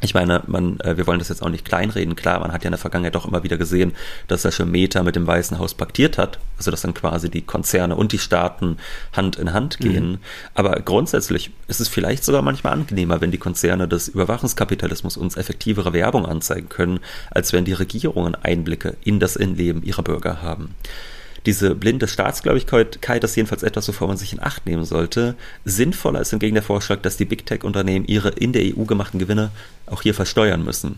ich 0.00 0.14
meine, 0.14 0.42
man, 0.46 0.78
äh, 0.80 0.96
wir 0.96 1.06
wollen 1.06 1.18
das 1.18 1.28
jetzt 1.28 1.42
auch 1.42 1.48
nicht 1.48 1.64
kleinreden. 1.64 2.14
Klar, 2.14 2.38
man 2.40 2.52
hat 2.52 2.62
ja 2.62 2.68
in 2.68 2.72
der 2.72 2.78
Vergangenheit 2.78 3.16
doch 3.16 3.26
immer 3.26 3.42
wieder 3.42 3.56
gesehen, 3.56 3.94
dass 4.28 4.44
er 4.44 4.52
schon 4.52 4.70
Meta 4.70 5.02
mit 5.02 5.16
dem 5.16 5.26
Weißen 5.26 5.58
Haus 5.58 5.74
paktiert 5.74 6.18
hat, 6.18 6.38
also 6.56 6.70
dass 6.70 6.82
dann 6.82 6.94
quasi 6.94 7.30
die 7.30 7.42
Konzerne 7.42 7.96
und 7.96 8.12
die 8.12 8.18
Staaten 8.18 8.76
Hand 9.12 9.36
in 9.36 9.52
Hand 9.52 9.78
gehen. 9.78 10.10
Mhm. 10.10 10.18
Aber 10.54 10.80
grundsätzlich 10.80 11.50
ist 11.66 11.80
es 11.80 11.88
vielleicht 11.88 12.24
sogar 12.24 12.42
manchmal 12.42 12.74
angenehmer, 12.74 13.20
wenn 13.20 13.32
die 13.32 13.38
Konzerne 13.38 13.88
des 13.88 14.08
Überwachungskapitalismus 14.08 15.16
uns 15.16 15.36
effektivere 15.36 15.92
Werbung 15.92 16.26
anzeigen 16.26 16.68
können, 16.68 17.00
als 17.30 17.52
wenn 17.52 17.64
die 17.64 17.72
Regierungen 17.72 18.36
Einblicke 18.36 18.96
in 19.02 19.18
das 19.18 19.34
Innenleben 19.34 19.82
ihrer 19.82 20.02
Bürger 20.02 20.42
haben 20.42 20.76
diese 21.46 21.74
blinde 21.74 22.08
Staatsgläubigkeit 22.08 23.24
ist 23.24 23.36
jedenfalls 23.36 23.62
etwas, 23.62 23.88
wovor 23.88 24.08
man 24.08 24.16
sich 24.16 24.32
in 24.32 24.42
Acht 24.42 24.66
nehmen 24.66 24.84
sollte. 24.84 25.34
Sinnvoller 25.64 26.20
ist 26.20 26.30
hingegen 26.30 26.54
der 26.54 26.62
Vorschlag, 26.62 27.00
dass 27.02 27.16
die 27.16 27.24
Big 27.24 27.46
Tech-Unternehmen 27.46 28.06
ihre 28.06 28.30
in 28.30 28.52
der 28.52 28.62
EU 28.62 28.84
gemachten 28.84 29.18
Gewinne 29.18 29.50
auch 29.86 30.02
hier 30.02 30.14
versteuern 30.14 30.64
müssen. 30.64 30.96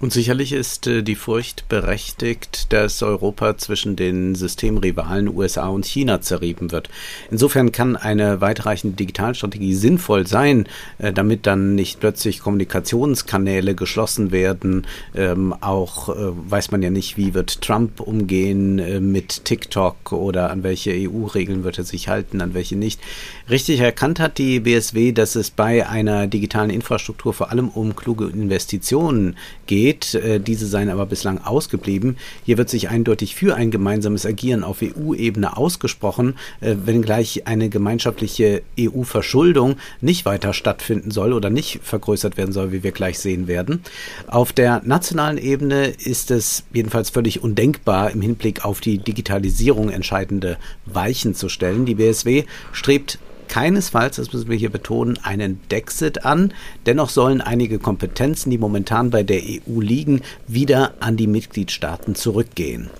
Und 0.00 0.12
sicherlich 0.12 0.52
ist 0.52 0.88
äh, 0.88 1.02
die 1.02 1.14
Furcht 1.14 1.68
berechtigt, 1.68 2.72
dass 2.72 3.02
Europa 3.02 3.56
zwischen 3.56 3.94
den 3.94 4.34
Systemrivalen 4.34 5.28
USA 5.28 5.68
und 5.68 5.86
China 5.86 6.20
zerrieben 6.20 6.72
wird. 6.72 6.90
Insofern 7.30 7.70
kann 7.70 7.96
eine 7.96 8.40
weitreichende 8.40 8.96
Digitalstrategie 8.96 9.74
sinnvoll 9.74 10.26
sein, 10.26 10.66
äh, 10.98 11.12
damit 11.12 11.46
dann 11.46 11.76
nicht 11.76 12.00
plötzlich 12.00 12.40
Kommunikationskanäle 12.40 13.76
geschlossen 13.76 14.32
werden. 14.32 14.84
Ähm, 15.14 15.54
auch 15.60 16.08
äh, 16.08 16.32
weiß 16.50 16.72
man 16.72 16.82
ja 16.82 16.90
nicht, 16.90 17.16
wie 17.16 17.32
wird 17.32 17.62
Trump 17.62 18.00
umgehen 18.00 19.12
mit 19.12 19.44
TikTok 19.44 20.12
oder 20.12 20.50
an 20.50 20.62
welche 20.62 20.90
EU-Regeln 20.90 21.62
wird 21.62 21.78
er 21.78 21.84
sich 21.84 22.08
halten, 22.08 22.40
an 22.40 22.54
welche 22.54 22.76
nicht. 22.76 23.00
Richtig 23.48 23.80
erkannt 23.80 24.18
hat 24.18 24.38
die 24.38 24.60
BSW, 24.60 25.12
dass 25.12 25.36
es 25.36 25.50
bei 25.50 25.88
einer 25.88 26.26
digitalen 26.26 26.70
Infrastruktur 26.70 27.32
vor 27.32 27.50
allem 27.50 27.68
um 27.68 27.94
kluge 27.94 28.26
Investitionen 28.26 29.36
geht 29.66 29.83
geht. 29.84 30.14
Äh, 30.14 30.40
diese 30.40 30.66
seien 30.66 30.88
aber 30.88 31.04
bislang 31.04 31.44
ausgeblieben. 31.44 32.16
Hier 32.44 32.56
wird 32.56 32.70
sich 32.70 32.88
eindeutig 32.88 33.34
für 33.34 33.54
ein 33.54 33.70
gemeinsames 33.70 34.24
Agieren 34.24 34.64
auf 34.64 34.78
EU-Ebene 34.82 35.58
ausgesprochen, 35.58 36.36
äh, 36.62 36.74
wenngleich 36.86 37.46
eine 37.46 37.68
gemeinschaftliche 37.68 38.62
EU-Verschuldung 38.80 39.76
nicht 40.00 40.24
weiter 40.24 40.54
stattfinden 40.54 41.10
soll 41.10 41.34
oder 41.34 41.50
nicht 41.50 41.80
vergrößert 41.82 42.38
werden 42.38 42.52
soll, 42.52 42.72
wie 42.72 42.82
wir 42.82 42.92
gleich 42.92 43.18
sehen 43.18 43.46
werden. 43.46 43.82
Auf 44.26 44.54
der 44.54 44.80
nationalen 44.86 45.36
Ebene 45.36 45.88
ist 45.88 46.30
es 46.30 46.64
jedenfalls 46.72 47.10
völlig 47.10 47.42
undenkbar, 47.42 48.10
im 48.10 48.22
Hinblick 48.22 48.64
auf 48.64 48.80
die 48.80 48.96
Digitalisierung 48.96 49.90
entscheidende 49.90 50.56
Weichen 50.86 51.34
zu 51.34 51.50
stellen. 51.50 51.84
Die 51.84 51.96
BSW 51.96 52.44
strebt 52.72 53.18
keinesfalls, 53.54 54.16
das 54.16 54.32
müssen 54.32 54.50
wir 54.50 54.56
hier 54.56 54.70
betonen, 54.70 55.16
einen 55.22 55.60
Dexit 55.70 56.24
an. 56.24 56.52
Dennoch 56.86 57.08
sollen 57.08 57.40
einige 57.40 57.78
Kompetenzen, 57.78 58.50
die 58.50 58.58
momentan 58.58 59.10
bei 59.10 59.22
der 59.22 59.42
EU 59.42 59.78
liegen, 59.80 60.22
wieder 60.48 60.94
an 60.98 61.16
die 61.16 61.28
Mitgliedstaaten 61.28 62.16
zurückgehen. 62.16 62.90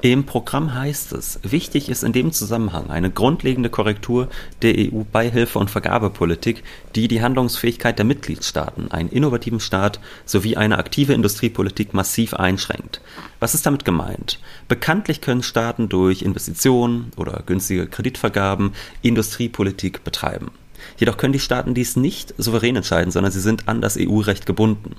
Im 0.00 0.26
Programm 0.26 0.74
heißt 0.74 1.12
es, 1.12 1.40
wichtig 1.42 1.88
ist 1.88 2.04
in 2.04 2.12
dem 2.12 2.30
Zusammenhang 2.30 2.90
eine 2.90 3.10
grundlegende 3.10 3.70
Korrektur 3.70 4.28
der 4.60 4.74
EU-Beihilfe- 4.76 5.58
und 5.58 5.70
Vergabepolitik, 5.70 6.62
die 6.94 7.08
die 7.08 7.22
Handlungsfähigkeit 7.22 7.98
der 7.98 8.04
Mitgliedstaaten, 8.04 8.90
einen 8.90 9.08
innovativen 9.08 9.60
Staat 9.60 10.00
sowie 10.26 10.56
eine 10.56 10.76
aktive 10.76 11.14
Industriepolitik 11.14 11.94
massiv 11.94 12.34
einschränkt. 12.34 13.00
Was 13.40 13.54
ist 13.54 13.64
damit 13.64 13.86
gemeint? 13.86 14.40
Bekanntlich 14.68 15.22
können 15.22 15.42
Staaten 15.42 15.88
durch 15.88 16.20
Investitionen 16.20 17.10
oder 17.16 17.42
günstige 17.46 17.86
Kreditvergaben 17.86 18.72
Industriepolitik 19.00 20.04
betreiben. 20.04 20.50
Jedoch 20.98 21.16
können 21.16 21.32
die 21.32 21.40
Staaten 21.40 21.74
dies 21.74 21.96
nicht 21.96 22.34
souverän 22.36 22.76
entscheiden, 22.76 23.10
sondern 23.10 23.32
sie 23.32 23.40
sind 23.40 23.68
an 23.68 23.80
das 23.80 23.96
EU-Recht 23.98 24.44
gebunden. 24.44 24.96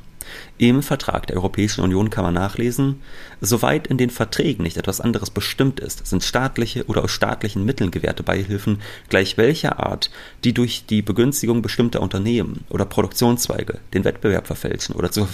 Im 0.57 0.83
Vertrag 0.83 1.27
der 1.27 1.35
Europäischen 1.35 1.81
Union 1.81 2.09
kann 2.09 2.23
man 2.23 2.33
nachlesen, 2.33 3.01
soweit 3.41 3.87
in 3.87 3.97
den 3.97 4.09
Verträgen 4.09 4.63
nicht 4.63 4.77
etwas 4.77 5.01
anderes 5.01 5.29
bestimmt 5.29 5.79
ist, 5.79 6.05
sind 6.07 6.23
staatliche 6.23 6.85
oder 6.85 7.03
aus 7.03 7.11
staatlichen 7.11 7.65
Mitteln 7.65 7.91
gewährte 7.91 8.23
Beihilfen 8.23 8.81
gleich 9.09 9.37
welcher 9.37 9.79
Art, 9.79 10.09
die 10.43 10.53
durch 10.53 10.85
die 10.85 11.01
Begünstigung 11.01 11.61
bestimmter 11.61 12.01
Unternehmen 12.01 12.63
oder 12.69 12.85
Produktionszweige 12.85 13.79
den 13.93 14.03
Wettbewerb 14.03 14.47
verfälschen 14.47 14.95
oder 14.95 15.11
zu, 15.11 15.27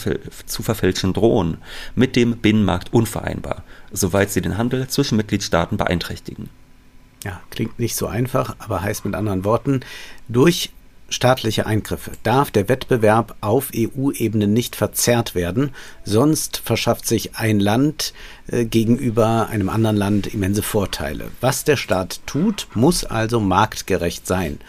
zu 0.46 0.64
verfälschen 0.64 1.14
drohen, 1.14 1.58
mit 1.96 2.16
dem 2.16 2.38
Binnenmarkt 2.38 2.94
unvereinbar, 2.94 3.64
soweit 3.92 4.32
sie 4.32 4.42
den 4.42 4.58
Handel 4.58 4.88
zwischen 4.88 5.18
Mitgliedstaaten 5.18 5.78
beeinträchtigen. 5.78 6.50
Ja, 7.24 7.40
klingt 7.52 7.78
nicht 7.78 7.96
so 7.96 8.08
einfach, 8.08 8.56
aber 8.60 8.82
heißt 8.82 9.06
mit 9.06 9.14
anderen 9.14 9.46
Worten, 9.46 9.82
durch 10.28 10.72
staatliche 11.12 11.66
Eingriffe 11.68 12.12
darf 12.24 12.50
der 12.50 12.68
Wettbewerb 12.70 13.36
auf 13.42 13.72
EU-Ebene 13.76 14.48
nicht 14.48 14.76
verzerrt 14.76 15.36
werden, 15.36 15.72
sonst 16.04 16.58
verschafft 16.58 17.06
sich 17.06 17.36
ein 17.36 17.60
Land 17.60 18.14
äh, 18.48 18.66
gegenüber 18.66 19.48
einem 19.50 19.70
anderen 19.70 19.98
Land 19.98 20.34
immense 20.34 20.64
Vorteile. 20.64 21.28
Was 21.42 21.64
der 21.64 21.78
Staat 21.78 22.22
tut, 22.26 22.68
muss 22.74 23.04
also 23.04 23.40
marktgerecht 23.40 24.26
sein. 24.26 24.60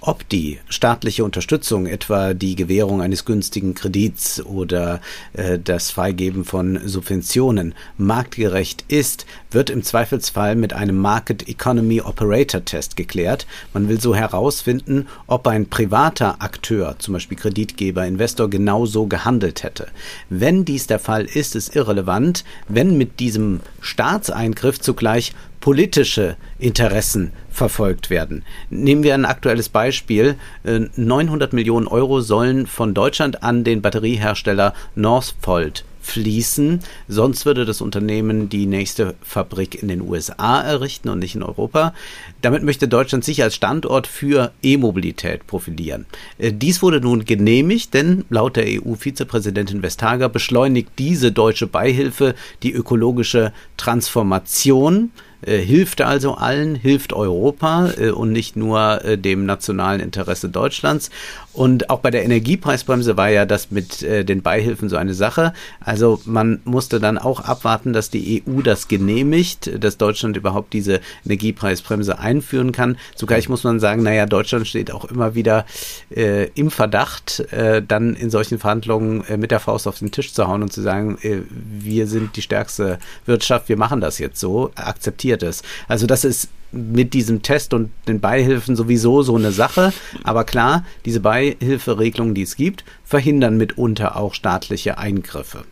Ob 0.00 0.28
die 0.28 0.60
staatliche 0.68 1.24
Unterstützung, 1.24 1.86
etwa 1.86 2.32
die 2.32 2.54
Gewährung 2.54 3.02
eines 3.02 3.24
günstigen 3.24 3.74
Kredits 3.74 4.40
oder 4.44 5.00
äh, 5.32 5.58
das 5.58 5.90
Freigeben 5.90 6.44
von 6.44 6.80
Subventionen, 6.86 7.74
marktgerecht 7.96 8.84
ist, 8.86 9.26
wird 9.50 9.70
im 9.70 9.82
Zweifelsfall 9.82 10.54
mit 10.54 10.72
einem 10.72 10.98
Market 10.98 11.48
Economy 11.48 12.00
Operator 12.00 12.64
Test 12.64 12.94
geklärt. 12.94 13.48
Man 13.72 13.88
will 13.88 14.00
so 14.00 14.14
herausfinden, 14.14 15.08
ob 15.26 15.48
ein 15.48 15.68
privater 15.68 16.40
Akteur, 16.40 16.94
zum 17.00 17.14
Beispiel 17.14 17.36
Kreditgeber, 17.36 18.06
Investor, 18.06 18.48
genauso 18.48 19.06
gehandelt 19.06 19.64
hätte. 19.64 19.88
Wenn 20.30 20.64
dies 20.64 20.86
der 20.86 21.00
Fall 21.00 21.24
ist, 21.24 21.56
ist 21.56 21.74
irrelevant, 21.74 22.44
wenn 22.68 22.96
mit 22.96 23.18
diesem 23.18 23.60
Staatseingriff 23.80 24.78
zugleich 24.78 25.32
politische 25.60 26.36
Interessen 26.58 27.32
verfolgt 27.50 28.10
werden. 28.10 28.44
Nehmen 28.70 29.02
wir 29.02 29.14
ein 29.14 29.24
aktuelles 29.24 29.68
Beispiel. 29.68 30.36
900 30.64 31.52
äh, 31.52 31.56
Millionen 31.56 31.88
Euro 31.88 32.20
sollen 32.20 32.66
von 32.66 32.94
Deutschland 32.94 33.42
an 33.42 33.64
den 33.64 33.82
Batteriehersteller 33.82 34.74
Northvolt 34.94 35.84
fließen. 36.08 36.80
Sonst 37.06 37.44
würde 37.44 37.64
das 37.64 37.80
Unternehmen 37.80 38.48
die 38.48 38.66
nächste 38.66 39.14
Fabrik 39.22 39.82
in 39.82 39.88
den 39.88 40.00
USA 40.00 40.62
errichten 40.62 41.10
und 41.10 41.18
nicht 41.18 41.34
in 41.34 41.42
Europa. 41.42 41.94
Damit 42.40 42.62
möchte 42.62 42.88
Deutschland 42.88 43.24
sich 43.24 43.42
als 43.42 43.54
Standort 43.54 44.06
für 44.06 44.52
E-Mobilität 44.62 45.46
profilieren. 45.46 46.06
Äh, 46.38 46.52
dies 46.52 46.82
wurde 46.82 47.00
nun 47.00 47.24
genehmigt, 47.24 47.92
denn 47.94 48.24
laut 48.30 48.56
der 48.56 48.66
EU-Vizepräsidentin 48.66 49.82
Vestager 49.82 50.28
beschleunigt 50.28 50.90
diese 50.98 51.30
deutsche 51.30 51.66
Beihilfe 51.66 52.34
die 52.62 52.72
ökologische 52.72 53.52
Transformation 53.76 55.10
äh, 55.42 55.58
hilft 55.58 56.00
also 56.00 56.34
allen, 56.34 56.74
hilft 56.74 57.12
Europa 57.12 57.90
äh, 57.96 58.10
und 58.10 58.32
nicht 58.32 58.56
nur 58.56 59.04
äh, 59.04 59.16
dem 59.18 59.46
nationalen 59.46 60.00
Interesse 60.00 60.48
Deutschlands. 60.48 61.10
Und 61.58 61.90
auch 61.90 61.98
bei 61.98 62.12
der 62.12 62.22
Energiepreisbremse 62.22 63.16
war 63.16 63.30
ja 63.30 63.44
das 63.44 63.72
mit 63.72 64.00
äh, 64.04 64.24
den 64.24 64.42
Beihilfen 64.42 64.88
so 64.88 64.96
eine 64.96 65.12
Sache. 65.12 65.52
Also 65.80 66.20
man 66.24 66.60
musste 66.62 67.00
dann 67.00 67.18
auch 67.18 67.40
abwarten, 67.40 67.92
dass 67.92 68.10
die 68.10 68.44
EU 68.46 68.62
das 68.62 68.86
genehmigt, 68.86 69.68
dass 69.82 69.96
Deutschland 69.96 70.36
überhaupt 70.36 70.72
diese 70.72 71.00
Energiepreisbremse 71.24 72.20
einführen 72.20 72.70
kann. 72.70 72.96
Zugleich 73.16 73.48
muss 73.48 73.64
man 73.64 73.80
sagen, 73.80 74.04
naja, 74.04 74.26
Deutschland 74.26 74.68
steht 74.68 74.92
auch 74.92 75.04
immer 75.06 75.34
wieder 75.34 75.66
äh, 76.14 76.44
im 76.54 76.70
Verdacht, 76.70 77.40
äh, 77.50 77.82
dann 77.82 78.14
in 78.14 78.30
solchen 78.30 78.60
Verhandlungen 78.60 79.24
äh, 79.24 79.36
mit 79.36 79.50
der 79.50 79.58
Faust 79.58 79.88
auf 79.88 79.98
den 79.98 80.12
Tisch 80.12 80.32
zu 80.32 80.46
hauen 80.46 80.62
und 80.62 80.72
zu 80.72 80.80
sagen, 80.80 81.18
äh, 81.22 81.38
wir 81.50 82.06
sind 82.06 82.36
die 82.36 82.42
stärkste 82.42 83.00
Wirtschaft, 83.26 83.68
wir 83.68 83.76
machen 83.76 84.00
das 84.00 84.20
jetzt 84.20 84.38
so, 84.38 84.70
akzeptiert 84.76 85.42
es. 85.42 85.62
Also 85.88 86.06
das 86.06 86.22
ist 86.22 86.50
mit 86.72 87.14
diesem 87.14 87.42
Test 87.42 87.72
und 87.74 87.90
den 88.06 88.20
Beihilfen 88.20 88.76
sowieso 88.76 89.22
so 89.22 89.36
eine 89.36 89.52
Sache. 89.52 89.92
Aber 90.22 90.44
klar, 90.44 90.84
diese 91.04 91.20
Beihilferegelungen, 91.20 92.34
die 92.34 92.42
es 92.42 92.56
gibt, 92.56 92.84
verhindern 93.04 93.56
mitunter 93.56 94.16
auch 94.16 94.34
staatliche 94.34 94.98
Eingriffe. 94.98 95.64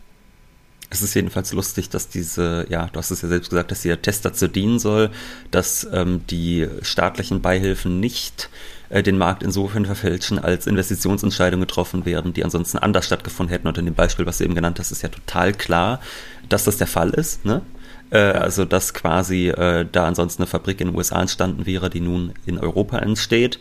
Es 0.88 1.02
ist 1.02 1.14
jedenfalls 1.14 1.52
lustig, 1.52 1.90
dass 1.90 2.08
diese, 2.08 2.66
ja, 2.68 2.88
du 2.92 2.98
hast 2.98 3.10
es 3.10 3.20
ja 3.20 3.28
selbst 3.28 3.50
gesagt, 3.50 3.72
dass 3.72 3.82
der 3.82 4.00
Test 4.00 4.24
dazu 4.24 4.46
dienen 4.46 4.78
soll, 4.78 5.10
dass 5.50 5.86
ähm, 5.92 6.20
die 6.30 6.68
staatlichen 6.82 7.42
Beihilfen 7.42 7.98
nicht 7.98 8.48
äh, 8.88 9.02
den 9.02 9.18
Markt 9.18 9.42
insofern 9.42 9.84
verfälschen, 9.84 10.38
als 10.38 10.68
Investitionsentscheidungen 10.68 11.66
getroffen 11.66 12.06
werden, 12.06 12.32
die 12.32 12.44
ansonsten 12.44 12.78
anders 12.78 13.06
stattgefunden 13.06 13.52
hätten. 13.52 13.66
Und 13.66 13.78
in 13.78 13.84
dem 13.84 13.94
Beispiel, 13.94 14.26
was 14.26 14.38
du 14.38 14.44
eben 14.44 14.54
genannt 14.54 14.78
hast, 14.78 14.92
ist 14.92 15.02
ja 15.02 15.08
total 15.08 15.52
klar, 15.52 16.00
dass 16.48 16.64
das 16.64 16.76
der 16.76 16.86
Fall 16.86 17.10
ist. 17.10 17.44
Ne? 17.44 17.62
Äh, 18.10 18.18
also 18.18 18.64
dass 18.64 18.94
quasi 18.94 19.48
äh, 19.48 19.86
da 19.90 20.06
ansonsten 20.06 20.42
eine 20.42 20.46
Fabrik 20.46 20.80
in 20.80 20.88
den 20.88 20.96
USA 20.96 21.20
entstanden 21.20 21.66
wäre, 21.66 21.90
die 21.90 22.00
nun 22.00 22.32
in 22.46 22.58
Europa 22.58 22.98
entsteht. 22.98 23.58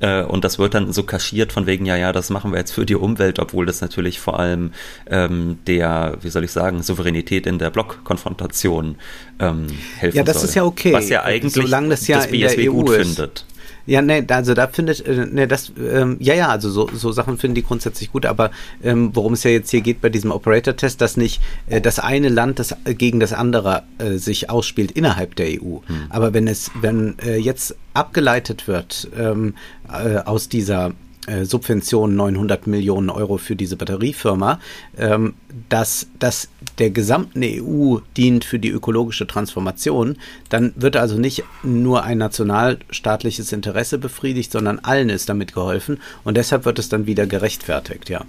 Äh, 0.00 0.22
und 0.22 0.44
das 0.44 0.58
wird 0.58 0.74
dann 0.74 0.92
so 0.92 1.04
kaschiert 1.04 1.52
von 1.52 1.66
wegen, 1.66 1.86
ja, 1.86 1.96
ja, 1.96 2.12
das 2.12 2.28
machen 2.28 2.52
wir 2.52 2.58
jetzt 2.58 2.72
für 2.72 2.84
die 2.84 2.96
Umwelt, 2.96 3.38
obwohl 3.38 3.64
das 3.64 3.80
natürlich 3.80 4.20
vor 4.20 4.38
allem 4.38 4.72
ähm, 5.10 5.58
der, 5.66 6.18
wie 6.20 6.28
soll 6.28 6.44
ich 6.44 6.52
sagen, 6.52 6.82
Souveränität 6.82 7.46
in 7.46 7.58
der 7.58 7.70
Blockkonfrontation 7.70 8.96
ähm, 9.38 9.66
helfen 9.98 10.12
soll. 10.12 10.18
Ja, 10.18 10.22
das 10.24 10.40
soll. 10.40 10.48
ist 10.48 10.54
ja 10.54 10.64
okay. 10.64 10.92
Was 10.92 11.08
ja 11.08 11.22
eigentlich 11.22 11.54
Solange 11.54 11.88
das, 11.88 12.06
ja 12.06 12.16
das 12.18 12.26
BSW 12.26 12.54
in 12.54 12.62
der 12.62 12.70
gut 12.70 12.90
ist. 12.90 13.06
findet. 13.06 13.44
Ja, 13.86 14.02
nee, 14.02 14.24
also 14.28 14.54
da 14.54 14.66
findet, 14.66 15.06
äh, 15.06 15.26
nee, 15.30 15.46
das, 15.46 15.72
ähm, 15.78 16.16
ja, 16.20 16.34
ja, 16.34 16.48
also 16.48 16.70
so, 16.70 16.88
so 16.92 17.12
Sachen 17.12 17.38
finden 17.38 17.54
die 17.54 17.62
grundsätzlich 17.62 18.12
gut, 18.12 18.26
aber 18.26 18.50
ähm, 18.82 19.10
worum 19.14 19.34
es 19.34 19.44
ja 19.44 19.50
jetzt 19.50 19.70
hier 19.70 19.80
geht 19.80 20.00
bei 20.00 20.08
diesem 20.08 20.32
Operator-Test, 20.32 21.00
dass 21.00 21.16
nicht 21.16 21.40
äh, 21.68 21.80
das 21.80 21.98
eine 21.98 22.28
Land 22.28 22.58
das 22.58 22.74
gegen 22.84 23.20
das 23.20 23.32
andere 23.32 23.84
äh, 23.98 24.16
sich 24.16 24.50
ausspielt 24.50 24.90
innerhalb 24.92 25.36
der 25.36 25.46
EU. 25.46 25.78
Hm. 25.86 26.06
Aber 26.10 26.34
wenn 26.34 26.48
es, 26.48 26.70
wenn 26.80 27.18
äh, 27.20 27.36
jetzt 27.36 27.76
abgeleitet 27.94 28.68
wird 28.68 29.08
ähm, 29.16 29.54
äh, 29.88 30.18
aus 30.18 30.48
dieser 30.48 30.92
äh, 31.26 31.44
Subvention 31.44 32.14
900 32.14 32.66
Millionen 32.66 33.10
Euro 33.10 33.36
für 33.38 33.56
diese 33.56 33.76
Batteriefirma, 33.76 34.60
ähm, 34.96 35.34
dass 35.68 36.06
das 36.18 36.48
der 36.78 36.90
gesamten 36.90 37.42
EU 37.42 37.98
dient 38.16 38.44
für 38.44 38.58
die 38.58 38.70
ökologische 38.70 39.26
Transformation, 39.26 40.16
dann 40.48 40.72
wird 40.76 40.96
also 40.96 41.18
nicht 41.18 41.44
nur 41.62 42.04
ein 42.04 42.18
nationalstaatliches 42.18 43.52
Interesse 43.52 43.98
befriedigt, 43.98 44.52
sondern 44.52 44.78
allen 44.80 45.08
ist 45.08 45.28
damit 45.28 45.54
geholfen 45.54 46.00
und 46.24 46.36
deshalb 46.36 46.64
wird 46.64 46.78
es 46.78 46.88
dann 46.88 47.06
wieder 47.06 47.26
gerechtfertigt, 47.26 48.08
ja. 48.08 48.24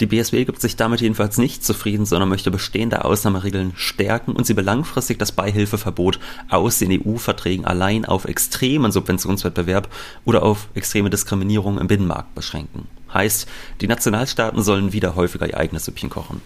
Die 0.00 0.06
BSW 0.06 0.46
gibt 0.46 0.62
sich 0.62 0.76
damit 0.76 1.02
jedenfalls 1.02 1.36
nicht 1.36 1.62
zufrieden, 1.62 2.06
sondern 2.06 2.30
möchte 2.30 2.50
bestehende 2.50 3.04
Ausnahmeregeln 3.04 3.72
stärken 3.76 4.32
und 4.32 4.46
sie 4.46 4.56
will 4.56 4.64
langfristig 4.64 5.18
das 5.18 5.30
Beihilfeverbot 5.30 6.18
aus 6.48 6.78
den 6.78 6.90
EU-Verträgen 6.90 7.66
allein 7.66 8.06
auf 8.06 8.24
extremen 8.24 8.92
Subventionswettbewerb 8.92 9.88
oder 10.24 10.42
auf 10.42 10.68
extreme 10.72 11.10
Diskriminierung 11.10 11.78
im 11.78 11.86
Binnenmarkt 11.86 12.34
beschränken. 12.34 12.88
Heißt, 13.12 13.46
die 13.82 13.88
Nationalstaaten 13.88 14.62
sollen 14.62 14.94
wieder 14.94 15.16
häufiger 15.16 15.46
ihr 15.46 15.58
eigenes 15.58 15.84
Süppchen 15.84 16.08
kochen. 16.08 16.40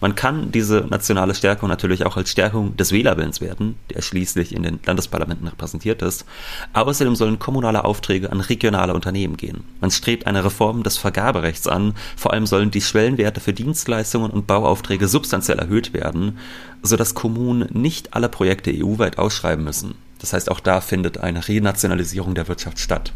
Man 0.00 0.14
kann 0.14 0.52
diese 0.52 0.86
nationale 0.88 1.34
Stärkung 1.34 1.68
natürlich 1.68 2.04
auch 2.06 2.16
als 2.16 2.30
Stärkung 2.30 2.76
des 2.76 2.92
Wählerwillens 2.92 3.40
werten, 3.40 3.76
der 3.90 4.02
schließlich 4.02 4.54
in 4.54 4.62
den 4.62 4.80
Landesparlamenten 4.84 5.48
repräsentiert 5.48 6.02
ist. 6.02 6.24
Außerdem 6.72 7.16
sollen 7.16 7.38
kommunale 7.38 7.84
Aufträge 7.84 8.30
an 8.30 8.40
regionale 8.40 8.94
Unternehmen 8.94 9.36
gehen. 9.36 9.64
Man 9.80 9.90
strebt 9.90 10.26
eine 10.26 10.44
Reform 10.44 10.82
des 10.82 10.96
Vergaberechts 10.96 11.66
an. 11.66 11.94
Vor 12.16 12.32
allem 12.32 12.46
sollen 12.46 12.70
die 12.70 12.80
Schwellenwerte 12.80 13.40
für 13.40 13.52
Dienstleistungen 13.52 14.30
und 14.30 14.46
Bauaufträge 14.46 15.08
substanziell 15.08 15.58
erhöht 15.58 15.92
werden, 15.92 16.38
sodass 16.82 17.14
Kommunen 17.14 17.68
nicht 17.72 18.14
alle 18.14 18.28
Projekte 18.28 18.72
EU-weit 18.72 19.18
ausschreiben 19.18 19.64
müssen. 19.64 19.94
Das 20.18 20.32
heißt, 20.32 20.50
auch 20.50 20.60
da 20.60 20.80
findet 20.80 21.18
eine 21.18 21.46
Renationalisierung 21.46 22.34
der 22.34 22.48
Wirtschaft 22.48 22.78
statt. 22.78 23.12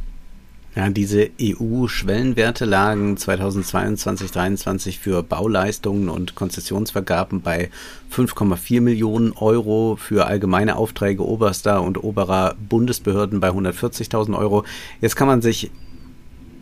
Ja, 0.75 0.91
diese 0.91 1.31
EU-Schwellenwerte 1.41 2.65
lagen 2.65 3.17
2022, 3.17 4.31
2023 4.31 4.99
für 4.99 5.23
Bauleistungen 5.23 6.09
und 6.09 6.35
Konzessionsvergaben 6.35 7.41
bei 7.41 7.71
5,4 8.13 8.81
Millionen 8.81 9.33
Euro, 9.33 9.97
für 9.97 10.27
allgemeine 10.27 10.77
Aufträge 10.77 11.27
oberster 11.27 11.83
und 11.83 12.05
oberer 12.05 12.55
Bundesbehörden 12.69 13.41
bei 13.41 13.49
140.000 13.49 14.39
Euro. 14.39 14.65
Jetzt 15.01 15.17
kann 15.17 15.27
man 15.27 15.43
sich 15.43 15.71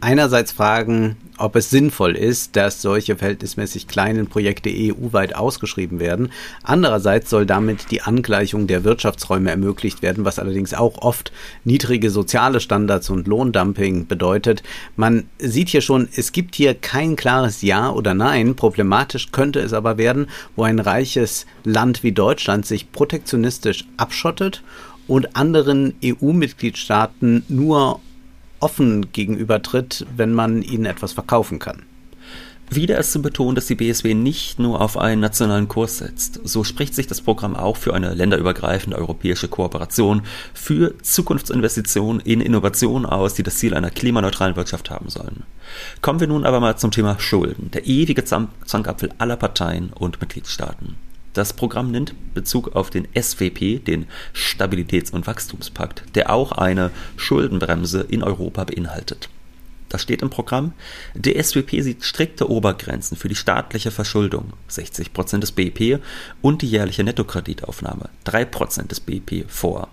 einerseits 0.01 0.53
fragen, 0.53 1.17
ob 1.39 1.57
es 1.57 1.71
sinnvoll 1.71 2.17
ist, 2.17 2.57
dass 2.57 2.81
solche 2.81 3.17
verhältnismäßig 3.17 3.89
kleinen 3.89 4.27
Projekte 4.27 4.71
EU-weit 4.73 5.37
ausgeschrieben 5.37 6.01
werden. 6.01 6.33
Andererseits 6.63 7.29
soll 7.31 7.47
damit 7.47 7.91
die 7.91 8.03
Angleichung 8.03 8.67
der 8.67 8.85
Wirtschaftsräume 8.85 9.51
ermöglicht 9.51 10.03
werden, 10.03 10.25
was 10.25 10.39
allerdings 10.39 10.73
auch 10.73 10.99
oft 11.03 11.33
niedrige 11.65 12.11
soziale 12.11 12.61
Standards 12.61 13.11
und 13.11 13.27
Lohndumping 13.27 14.07
bedeutet. 14.07 14.63
Man 14.97 15.29
sieht 15.39 15.69
hier 15.69 15.83
schon, 15.83 16.09
es 16.17 16.33
gibt 16.33 16.55
hier 16.55 16.75
kein 16.75 17.17
klares 17.17 17.63
Ja 17.63 17.91
oder 17.91 18.15
Nein. 18.15 18.57
Problematisch 18.57 19.31
könnte 19.33 19.61
es 19.61 19.73
aber 19.73 19.99
werden, 19.99 20.29
wo 20.55 20.63
ein 20.63 20.79
reiches 20.79 21.47
Land 21.65 22.03
wie 22.03 22.13
Deutschland 22.13 22.65
sich 22.67 22.93
protektionistisch 22.93 23.85
abschottet 23.97 24.63
und 25.07 25.37
anderen 25.37 25.95
EU-Mitgliedstaaten 26.03 27.45
nur 27.49 28.01
offen 28.61 29.13
gegenübertritt, 29.13 30.07
wenn 30.17 30.33
man 30.33 30.63
ihnen 30.63 30.87
etwas 30.87 31.13
verkaufen 31.13 31.59
kann. 31.59 31.83
Wieder 32.69 32.99
ist 32.99 33.13
zu 33.13 33.23
betonen, 33.23 33.55
dass 33.55 33.67
die 33.67 33.77
BSW 33.77 34.15
nicht 34.15 34.59
nur 34.59 34.81
auf 34.81 34.97
einen 34.99 35.21
nationalen 35.21 35.69
Kurs 35.69 35.99
setzt. 35.99 36.41
So 36.43 36.65
spricht 36.65 36.97
sich 36.97 37.07
das 37.07 37.21
Programm 37.21 37.55
auch 37.55 37.77
für 37.77 37.95
eine 37.95 38.13
länderübergreifende 38.13 38.99
europäische 38.99 39.47
Kooperation 39.47 40.23
für 40.53 40.99
Zukunftsinvestitionen 41.01 42.21
in 42.21 42.41
Innovationen 42.41 43.07
aus, 43.07 43.35
die 43.35 43.45
das 43.45 43.59
Ziel 43.59 43.73
einer 43.73 43.91
klimaneutralen 43.91 44.57
Wirtschaft 44.57 44.91
haben 44.91 45.11
sollen. 45.11 45.45
Kommen 46.03 46.19
wir 46.19 46.27
nun 46.27 46.45
aber 46.45 46.59
mal 46.59 46.77
zum 46.77 46.91
Thema 46.91 47.21
Schulden, 47.21 47.71
der 47.71 47.87
ewige 47.87 48.25
Zankapfel 48.25 49.11
aller 49.19 49.37
Parteien 49.37 49.93
und 49.93 50.21
Mitgliedstaaten. 50.21 50.97
Das 51.37 51.53
Programm 51.53 51.91
nimmt 51.91 52.15
Bezug 52.33 52.75
auf 52.75 52.89
den 52.89 53.07
SWP, 53.15 53.79
den 53.85 54.07
Stabilitäts- 54.33 55.13
und 55.13 55.27
Wachstumspakt, 55.27 56.03
der 56.15 56.31
auch 56.31 56.53
eine 56.53 56.91
Schuldenbremse 57.19 58.01
in 58.01 58.23
Europa 58.23 58.65
beinhaltet. 58.65 59.29
Da 59.91 59.99
steht 59.99 60.23
im 60.23 60.31
Programm, 60.31 60.73
der 61.13 61.35
SWP 61.45 61.83
sieht 61.83 62.05
strikte 62.05 62.49
Obergrenzen 62.49 63.19
für 63.19 63.29
die 63.29 63.35
staatliche 63.35 63.91
Verschuldung, 63.91 64.55
60% 64.71 65.41
des 65.41 65.53
BIP, 65.53 66.01
und 66.41 66.63
die 66.63 66.71
jährliche 66.71 67.05
Nettokreditaufnahme, 67.05 68.09
3% 68.25 68.87
des 68.87 69.01
BIP, 69.01 69.45
vor. 69.47 69.91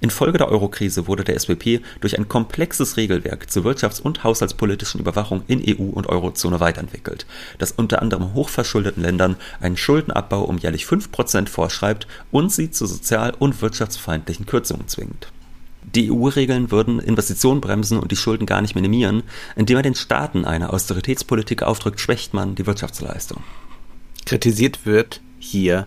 Infolge 0.00 0.38
der 0.38 0.48
Eurokrise 0.48 1.06
wurde 1.06 1.24
der 1.24 1.38
SWP 1.38 1.80
durch 2.00 2.18
ein 2.18 2.28
komplexes 2.28 2.96
Regelwerk 2.96 3.50
zur 3.50 3.64
wirtschafts- 3.64 4.00
und 4.00 4.24
haushaltspolitischen 4.24 5.00
Überwachung 5.00 5.42
in 5.46 5.62
EU 5.66 5.90
und 5.90 6.08
Eurozone 6.08 6.60
weiterentwickelt, 6.60 7.26
das 7.58 7.72
unter 7.72 8.02
anderem 8.02 8.34
hochverschuldeten 8.34 9.02
Ländern 9.02 9.36
einen 9.60 9.76
Schuldenabbau 9.76 10.42
um 10.42 10.58
jährlich 10.58 10.84
5% 10.84 11.48
vorschreibt 11.48 12.06
und 12.30 12.52
sie 12.52 12.70
zu 12.70 12.86
sozial- 12.86 13.34
und 13.38 13.60
wirtschaftsfeindlichen 13.62 14.46
Kürzungen 14.46 14.88
zwingt. 14.88 15.28
Die 15.94 16.10
EU-Regeln 16.10 16.70
würden 16.70 16.98
Investitionen 16.98 17.60
bremsen 17.60 17.98
und 17.98 18.12
die 18.12 18.16
Schulden 18.16 18.44
gar 18.44 18.60
nicht 18.60 18.74
minimieren. 18.74 19.22
Indem 19.56 19.76
man 19.76 19.84
den 19.84 19.94
Staaten 19.94 20.44
eine 20.44 20.70
Austeritätspolitik 20.70 21.62
aufdrückt, 21.62 22.00
schwächt 22.00 22.34
man 22.34 22.54
die 22.54 22.66
Wirtschaftsleistung. 22.66 23.42
Kritisiert 24.26 24.84
wird 24.84 25.22
hier 25.38 25.86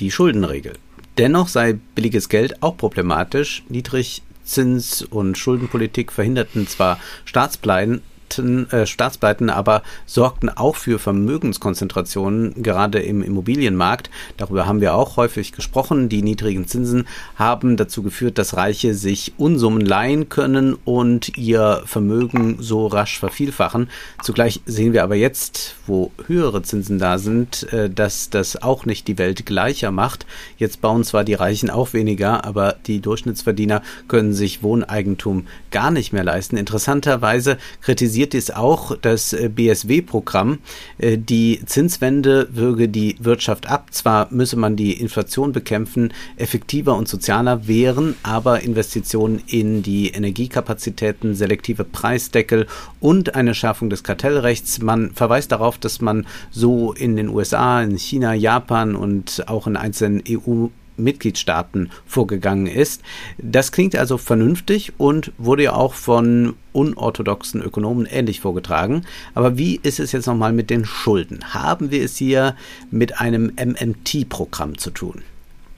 die 0.00 0.10
Schuldenregel. 0.10 0.78
Dennoch 1.18 1.48
sei 1.48 1.78
billiges 1.94 2.28
Geld 2.28 2.62
auch 2.62 2.76
problematisch. 2.76 3.64
Niedrigzins- 3.70 5.04
und 5.04 5.38
Schuldenpolitik 5.38 6.12
verhinderten 6.12 6.66
zwar 6.66 6.98
Staatspleiten, 7.24 8.02
äh, 8.38 8.86
Staatspleiten 8.86 9.50
aber 9.50 9.82
sorgten 10.04 10.48
auch 10.48 10.76
für 10.76 10.98
Vermögenskonzentrationen, 10.98 12.62
gerade 12.62 13.00
im 13.00 13.22
Immobilienmarkt. 13.22 14.10
Darüber 14.36 14.66
haben 14.66 14.80
wir 14.80 14.94
auch 14.94 15.16
häufig 15.16 15.52
gesprochen. 15.52 16.08
Die 16.08 16.22
niedrigen 16.22 16.66
Zinsen 16.66 17.06
haben 17.36 17.76
dazu 17.76 18.02
geführt, 18.02 18.38
dass 18.38 18.56
Reiche 18.56 18.94
sich 18.94 19.34
Unsummen 19.38 19.80
leihen 19.80 20.28
können 20.28 20.76
und 20.84 21.36
ihr 21.38 21.82
Vermögen 21.86 22.58
so 22.60 22.86
rasch 22.86 23.18
vervielfachen. 23.18 23.88
Zugleich 24.22 24.60
sehen 24.66 24.92
wir 24.92 25.04
aber 25.04 25.14
jetzt, 25.14 25.76
wo 25.86 26.10
höhere 26.26 26.62
Zinsen 26.62 26.98
da 26.98 27.18
sind, 27.18 27.72
äh, 27.72 27.88
dass 27.88 28.30
das 28.30 28.62
auch 28.62 28.86
nicht 28.86 29.08
die 29.08 29.18
Welt 29.18 29.46
gleicher 29.46 29.90
macht. 29.90 30.26
Jetzt 30.58 30.80
bauen 30.80 31.04
zwar 31.04 31.24
die 31.24 31.34
Reichen 31.34 31.70
auch 31.70 31.92
weniger, 31.92 32.44
aber 32.44 32.76
die 32.86 33.00
Durchschnittsverdiener 33.00 33.82
können 34.08 34.32
sich 34.32 34.62
Wohneigentum 34.62 35.46
gar 35.70 35.90
nicht 35.90 36.12
mehr 36.12 36.24
leisten. 36.24 36.56
Interessanterweise 36.56 37.58
kritisieren 37.80 38.15
kritisiert 38.16 38.32
dies 38.32 38.50
auch 38.50 38.96
das 38.96 39.34
äh, 39.34 39.50
BSW-Programm. 39.50 40.60
Äh, 40.96 41.18
die 41.18 41.60
Zinswende 41.66 42.48
würge 42.50 42.88
die 42.88 43.16
Wirtschaft 43.20 43.68
ab. 43.68 43.88
Zwar 43.90 44.28
müsse 44.30 44.56
man 44.56 44.74
die 44.74 44.94
Inflation 44.94 45.52
bekämpfen, 45.52 46.14
effektiver 46.36 46.96
und 46.96 47.08
sozialer 47.08 47.68
wären, 47.68 48.16
aber 48.22 48.62
Investitionen 48.62 49.42
in 49.46 49.82
die 49.82 50.08
Energiekapazitäten, 50.08 51.34
selektive 51.34 51.84
Preisdeckel 51.84 52.66
und 53.00 53.34
eine 53.34 53.54
Schärfung 53.54 53.90
des 53.90 54.02
Kartellrechts. 54.02 54.80
Man 54.80 55.10
verweist 55.12 55.52
darauf, 55.52 55.76
dass 55.76 56.00
man 56.00 56.26
so 56.50 56.92
in 56.92 57.16
den 57.16 57.28
USA, 57.28 57.82
in 57.82 57.98
China, 57.98 58.32
Japan 58.32 58.96
und 58.96 59.44
auch 59.46 59.66
in 59.66 59.76
einzelnen 59.76 60.22
EU 60.26 60.68
Mitgliedstaaten 60.96 61.90
vorgegangen 62.06 62.66
ist. 62.66 63.02
Das 63.38 63.72
klingt 63.72 63.96
also 63.96 64.18
vernünftig 64.18 64.94
und 64.98 65.32
wurde 65.38 65.64
ja 65.64 65.74
auch 65.74 65.94
von 65.94 66.54
unorthodoxen 66.72 67.62
Ökonomen 67.62 68.06
ähnlich 68.06 68.40
vorgetragen. 68.40 69.04
Aber 69.34 69.56
wie 69.58 69.80
ist 69.82 70.00
es 70.00 70.12
jetzt 70.12 70.26
nochmal 70.26 70.52
mit 70.52 70.70
den 70.70 70.84
Schulden? 70.84 71.54
Haben 71.54 71.90
wir 71.90 72.04
es 72.04 72.16
hier 72.16 72.56
mit 72.90 73.20
einem 73.20 73.52
MMT-Programm 73.56 74.78
zu 74.78 74.90
tun? 74.90 75.22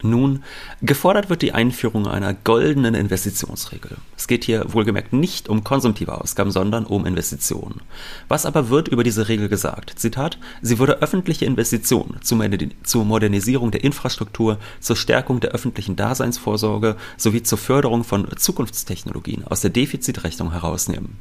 Nun, 0.03 0.45
gefordert 0.81 1.29
wird 1.29 1.43
die 1.43 1.53
Einführung 1.53 2.07
einer 2.07 2.33
goldenen 2.33 2.95
Investitionsregel. 2.95 3.97
Es 4.17 4.29
geht 4.29 4.45
hier 4.45 4.73
wohlgemerkt 4.73 5.13
nicht 5.13 5.49
um 5.49 5.65
konsumtive 5.65 6.21
Ausgaben, 6.21 6.51
sondern 6.51 6.87
um 6.87 7.05
Investitionen. 7.05 7.81
Was 8.29 8.47
aber 8.47 8.69
wird 8.69 8.89
über 8.89 9.03
diese 9.03 9.29
Regel 9.29 9.49
gesagt? 9.49 9.99
Zitat, 9.99 10.39
sie 10.63 10.79
würde 10.79 11.03
öffentliche 11.03 11.45
Investitionen 11.45 12.21
zur 12.23 13.05
Modernisierung 13.05 13.71
der 13.71 13.83
Infrastruktur, 13.83 14.59
zur 14.81 14.97
Stärkung 14.97 15.41
der 15.41 15.51
öffentlichen 15.51 15.97
Daseinsvorsorge 15.97 16.97
sowie 17.17 17.43
zur 17.43 17.59
Förderung 17.59 18.05
von 18.05 18.29
Zukunftstechnologien 18.37 19.45
aus 19.47 19.63
der 19.63 19.71
Defizitrechnung 19.71 20.53
herausnehmen. 20.53 21.17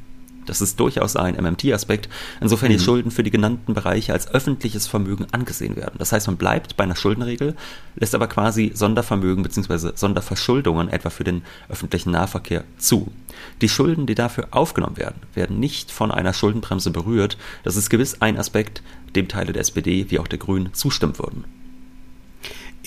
Das 0.48 0.60
ist 0.60 0.80
durchaus 0.80 1.16
ein 1.16 1.36
MMT-Aspekt, 1.36 2.08
insofern 2.40 2.70
mhm. 2.70 2.78
die 2.78 2.82
Schulden 2.82 3.10
für 3.10 3.22
die 3.22 3.30
genannten 3.30 3.74
Bereiche 3.74 4.12
als 4.12 4.28
öffentliches 4.32 4.86
Vermögen 4.86 5.26
angesehen 5.32 5.76
werden. 5.76 5.96
Das 5.98 6.12
heißt, 6.12 6.26
man 6.26 6.36
bleibt 6.36 6.76
bei 6.76 6.84
einer 6.84 6.96
Schuldenregel, 6.96 7.54
lässt 7.96 8.14
aber 8.14 8.26
quasi 8.26 8.72
Sondervermögen 8.74 9.42
bzw. 9.42 9.92
Sonderverschuldungen 9.94 10.88
etwa 10.88 11.10
für 11.10 11.24
den 11.24 11.42
öffentlichen 11.68 12.10
Nahverkehr 12.10 12.64
zu. 12.78 13.12
Die 13.60 13.68
Schulden, 13.68 14.06
die 14.06 14.14
dafür 14.14 14.48
aufgenommen 14.50 14.96
werden, 14.96 15.20
werden 15.34 15.60
nicht 15.60 15.90
von 15.90 16.10
einer 16.10 16.32
Schuldenbremse 16.32 16.90
berührt. 16.90 17.36
Das 17.62 17.76
ist 17.76 17.90
gewiss 17.90 18.20
ein 18.20 18.38
Aspekt, 18.38 18.82
dem 19.14 19.28
Teile 19.28 19.52
der 19.52 19.62
SPD 19.62 20.10
wie 20.10 20.18
auch 20.18 20.28
der 20.28 20.38
Grünen 20.38 20.72
zustimmen 20.74 21.18
würden. 21.18 21.57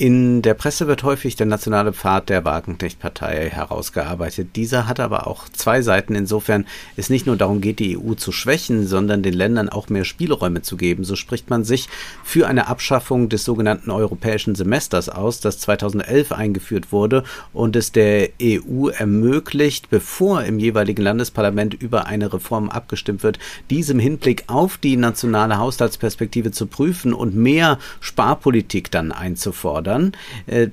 In 0.01 0.41
der 0.41 0.55
Presse 0.55 0.87
wird 0.87 1.03
häufig 1.03 1.35
der 1.35 1.45
nationale 1.45 1.93
Pfad 1.93 2.29
der 2.29 2.43
Wagenknecht-Partei 2.43 3.51
herausgearbeitet. 3.51 4.55
Dieser 4.55 4.87
hat 4.87 4.99
aber 4.99 5.27
auch 5.27 5.47
zwei 5.47 5.83
Seiten, 5.83 6.15
insofern 6.15 6.65
es 6.95 7.11
nicht 7.11 7.27
nur 7.27 7.37
darum 7.37 7.61
geht, 7.61 7.77
die 7.77 7.95
EU 7.95 8.15
zu 8.15 8.31
schwächen, 8.31 8.87
sondern 8.87 9.21
den 9.21 9.35
Ländern 9.35 9.69
auch 9.69 9.89
mehr 9.89 10.03
Spielräume 10.03 10.63
zu 10.63 10.75
geben. 10.75 11.03
So 11.03 11.15
spricht 11.15 11.51
man 11.51 11.63
sich 11.63 11.87
für 12.23 12.47
eine 12.47 12.65
Abschaffung 12.65 13.29
des 13.29 13.45
sogenannten 13.45 13.91
europäischen 13.91 14.55
Semesters 14.55 15.07
aus, 15.07 15.39
das 15.39 15.59
2011 15.59 16.31
eingeführt 16.31 16.91
wurde 16.91 17.23
und 17.53 17.75
es 17.75 17.91
der 17.91 18.29
EU 18.41 18.87
ermöglicht, 18.87 19.91
bevor 19.91 20.43
im 20.45 20.57
jeweiligen 20.57 21.03
Landesparlament 21.03 21.75
über 21.75 22.07
eine 22.07 22.33
Reform 22.33 22.71
abgestimmt 22.71 23.21
wird, 23.21 23.37
diesem 23.69 23.99
Hinblick 23.99 24.45
auf 24.47 24.79
die 24.79 24.97
nationale 24.97 25.59
Haushaltsperspektive 25.59 26.49
zu 26.49 26.65
prüfen 26.65 27.13
und 27.13 27.35
mehr 27.35 27.77
Sparpolitik 27.99 28.89
dann 28.89 29.11
einzufordern 29.11 29.90
fordern. 29.91 30.13
Äh, 30.47 30.69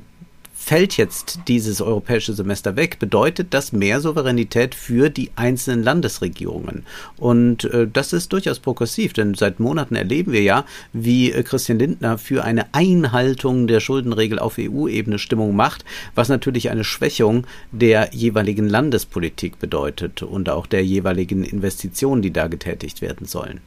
fällt 0.61 0.96
jetzt 0.96 1.38
dieses 1.46 1.81
europäische 1.81 2.35
Semester 2.35 2.76
weg, 2.76 2.98
bedeutet 2.98 3.54
das 3.54 3.72
mehr 3.72 4.00
Souveränität 4.00 4.74
für 4.74 5.09
die 5.09 5.31
einzelnen 5.37 5.85
Landesregierungen. 5.85 6.85
Und 7.16 7.64
äh, 7.64 7.87
das 7.90 8.12
ist 8.12 8.33
durchaus 8.33 8.59
progressiv, 8.59 9.12
denn 9.12 9.35
seit 9.35 9.61
Monaten 9.61 9.94
erleben 9.94 10.33
wir 10.33 10.42
ja, 10.42 10.64
wie 10.92 11.33
äh, 11.33 11.42
Christian 11.44 11.78
Lindner 11.78 12.18
für 12.18 12.44
eine 12.44 12.74
Einhaltung 12.74 13.66
der 13.66 13.81
Schuldenregel 13.81 14.40
auf 14.40 14.59
EU-Ebene 14.59 15.18
Stimmung 15.18 15.54
macht, 15.54 15.85
was 16.16 16.28
natürlich 16.28 16.70
eine 16.70 16.85
Schwächung 16.85 17.46
der 17.70 18.11
jeweiligen 18.12 18.68
Landespolitik 18.68 19.61
bedeutet 19.61 20.22
und 20.22 20.50
auch 20.50 20.66
der 20.66 20.85
jeweiligen 20.85 21.44
Investitionen, 21.44 22.20
die 22.20 22.33
da 22.33 22.48
getätigt 22.48 23.00
werden 23.00 23.26
sollen. 23.26 23.61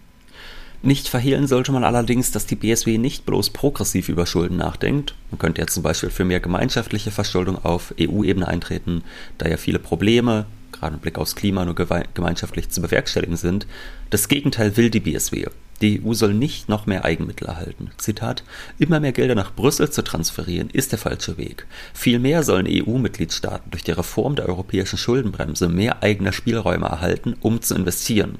Nicht 0.83 1.07
verhehlen 1.07 1.45
sollte 1.45 1.71
man 1.71 1.83
allerdings, 1.83 2.31
dass 2.31 2.47
die 2.47 2.55
BSW 2.55 2.97
nicht 2.97 3.27
bloß 3.27 3.51
progressiv 3.51 4.09
über 4.09 4.25
Schulden 4.25 4.57
nachdenkt. 4.57 5.13
Man 5.29 5.37
könnte 5.37 5.61
ja 5.61 5.67
zum 5.67 5.83
Beispiel 5.83 6.09
für 6.09 6.25
mehr 6.25 6.39
gemeinschaftliche 6.39 7.11
Verschuldung 7.11 7.63
auf 7.63 7.93
EU-Ebene 7.99 8.47
eintreten, 8.47 9.03
da 9.37 9.47
ja 9.47 9.57
viele 9.57 9.77
Probleme, 9.77 10.47
gerade 10.71 10.95
im 10.95 10.99
Blick 10.99 11.19
aufs 11.19 11.35
Klima, 11.35 11.65
nur 11.65 11.75
gemeinschaftlich 11.75 12.69
zu 12.69 12.81
bewerkstelligen 12.81 13.37
sind. 13.37 13.67
Das 14.09 14.27
Gegenteil 14.27 14.75
will 14.75 14.89
die 14.89 15.01
BSW. 15.01 15.45
Die 15.81 16.01
EU 16.03 16.13
soll 16.13 16.33
nicht 16.33 16.67
noch 16.67 16.87
mehr 16.87 17.05
Eigenmittel 17.05 17.47
erhalten. 17.47 17.91
Zitat, 17.97 18.43
immer 18.79 18.99
mehr 18.99 19.11
Gelder 19.11 19.35
nach 19.35 19.53
Brüssel 19.53 19.91
zu 19.91 20.03
transferieren, 20.03 20.71
ist 20.71 20.91
der 20.91 20.99
falsche 20.99 21.37
Weg. 21.37 21.67
Vielmehr 21.93 22.41
sollen 22.41 22.67
EU-Mitgliedstaaten 22.67 23.69
durch 23.69 23.83
die 23.83 23.91
Reform 23.91 24.35
der 24.35 24.47
europäischen 24.47 24.97
Schuldenbremse 24.97 25.69
mehr 25.69 26.01
eigene 26.01 26.33
Spielräume 26.33 26.87
erhalten, 26.87 27.35
um 27.39 27.61
zu 27.61 27.75
investieren. 27.75 28.39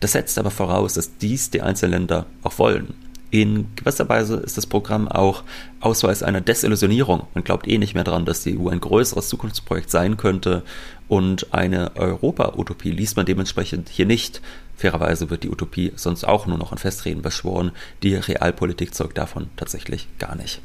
Das 0.00 0.12
setzt 0.12 0.38
aber 0.38 0.50
voraus, 0.50 0.94
dass 0.94 1.18
dies 1.18 1.50
die 1.50 1.62
einzelnen 1.62 1.92
Länder 1.92 2.26
auch 2.42 2.58
wollen. 2.58 2.94
In 3.30 3.66
gewisser 3.76 4.08
Weise 4.08 4.36
ist 4.36 4.56
das 4.56 4.66
Programm 4.66 5.06
auch 5.06 5.42
Ausweis 5.80 6.22
einer 6.22 6.40
Desillusionierung. 6.40 7.26
Man 7.34 7.44
glaubt 7.44 7.68
eh 7.68 7.76
nicht 7.76 7.94
mehr 7.94 8.04
daran, 8.04 8.24
dass 8.24 8.42
die 8.42 8.58
EU 8.58 8.68
ein 8.70 8.80
größeres 8.80 9.28
Zukunftsprojekt 9.28 9.90
sein 9.90 10.16
könnte 10.16 10.62
und 11.08 11.52
eine 11.52 11.94
Europa-Utopie 11.96 12.90
liest 12.90 13.16
man 13.16 13.26
dementsprechend 13.26 13.90
hier 13.90 14.06
nicht. 14.06 14.40
Fairerweise 14.76 15.28
wird 15.28 15.42
die 15.42 15.50
Utopie 15.50 15.92
sonst 15.96 16.24
auch 16.24 16.46
nur 16.46 16.56
noch 16.56 16.72
in 16.72 16.78
Festreden 16.78 17.20
beschworen. 17.20 17.72
Die 18.02 18.14
Realpolitik 18.14 18.94
zeugt 18.94 19.18
davon 19.18 19.48
tatsächlich 19.56 20.08
gar 20.18 20.34
nicht. 20.34 20.62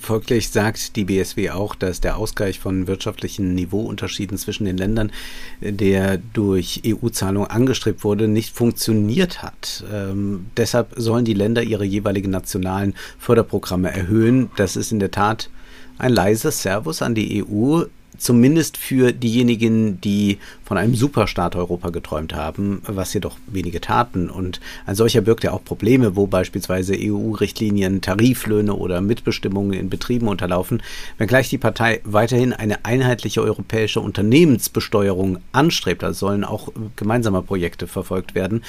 Folglich 0.00 0.50
sagt 0.50 0.96
die 0.96 1.04
BSW 1.04 1.50
auch, 1.50 1.76
dass 1.76 2.00
der 2.00 2.16
Ausgleich 2.16 2.58
von 2.58 2.88
wirtschaftlichen 2.88 3.54
Niveauunterschieden 3.54 4.36
zwischen 4.36 4.64
den 4.64 4.76
Ländern, 4.76 5.12
der 5.60 6.18
durch 6.18 6.82
EU-Zahlungen 6.84 7.48
angestrebt 7.48 8.02
wurde, 8.02 8.26
nicht 8.26 8.54
funktioniert 8.54 9.42
hat. 9.42 9.84
Ähm, 9.92 10.46
deshalb 10.56 10.92
sollen 10.96 11.24
die 11.24 11.34
Länder 11.34 11.62
ihre 11.62 11.84
jeweiligen 11.84 12.30
nationalen 12.30 12.94
Förderprogramme 13.18 13.92
erhöhen. 13.92 14.50
Das 14.56 14.74
ist 14.74 14.90
in 14.90 14.98
der 14.98 15.12
Tat 15.12 15.50
ein 15.98 16.12
leises 16.12 16.62
Servus 16.62 17.00
an 17.00 17.14
die 17.14 17.44
EU 17.44 17.84
zumindest 18.18 18.76
für 18.76 19.12
diejenigen, 19.12 20.00
die 20.00 20.38
von 20.64 20.78
einem 20.78 20.94
Superstaat 20.94 21.56
Europa 21.56 21.90
geträumt 21.90 22.34
haben, 22.34 22.82
was 22.86 23.14
jedoch 23.14 23.36
wenige 23.46 23.80
taten. 23.80 24.30
Und 24.30 24.60
ein 24.84 24.94
solcher 24.94 25.20
birgt 25.20 25.44
ja 25.44 25.52
auch 25.52 25.64
Probleme, 25.64 26.16
wo 26.16 26.26
beispielsweise 26.26 26.94
EU-Richtlinien 26.98 28.00
Tariflöhne 28.00 28.74
oder 28.74 29.00
Mitbestimmungen 29.00 29.72
in 29.72 29.90
Betrieben 29.90 30.28
unterlaufen, 30.28 30.82
wenngleich 31.18 31.48
die 31.48 31.58
Partei 31.58 32.00
weiterhin 32.04 32.52
eine 32.52 32.84
einheitliche 32.84 33.42
europäische 33.42 34.00
Unternehmensbesteuerung 34.00 35.38
anstrebt. 35.52 36.02
Da 36.02 36.12
sollen 36.12 36.44
auch 36.44 36.72
gemeinsame 36.96 37.42
Projekte 37.42 37.86
verfolgt 37.86 38.34
werden. 38.34 38.62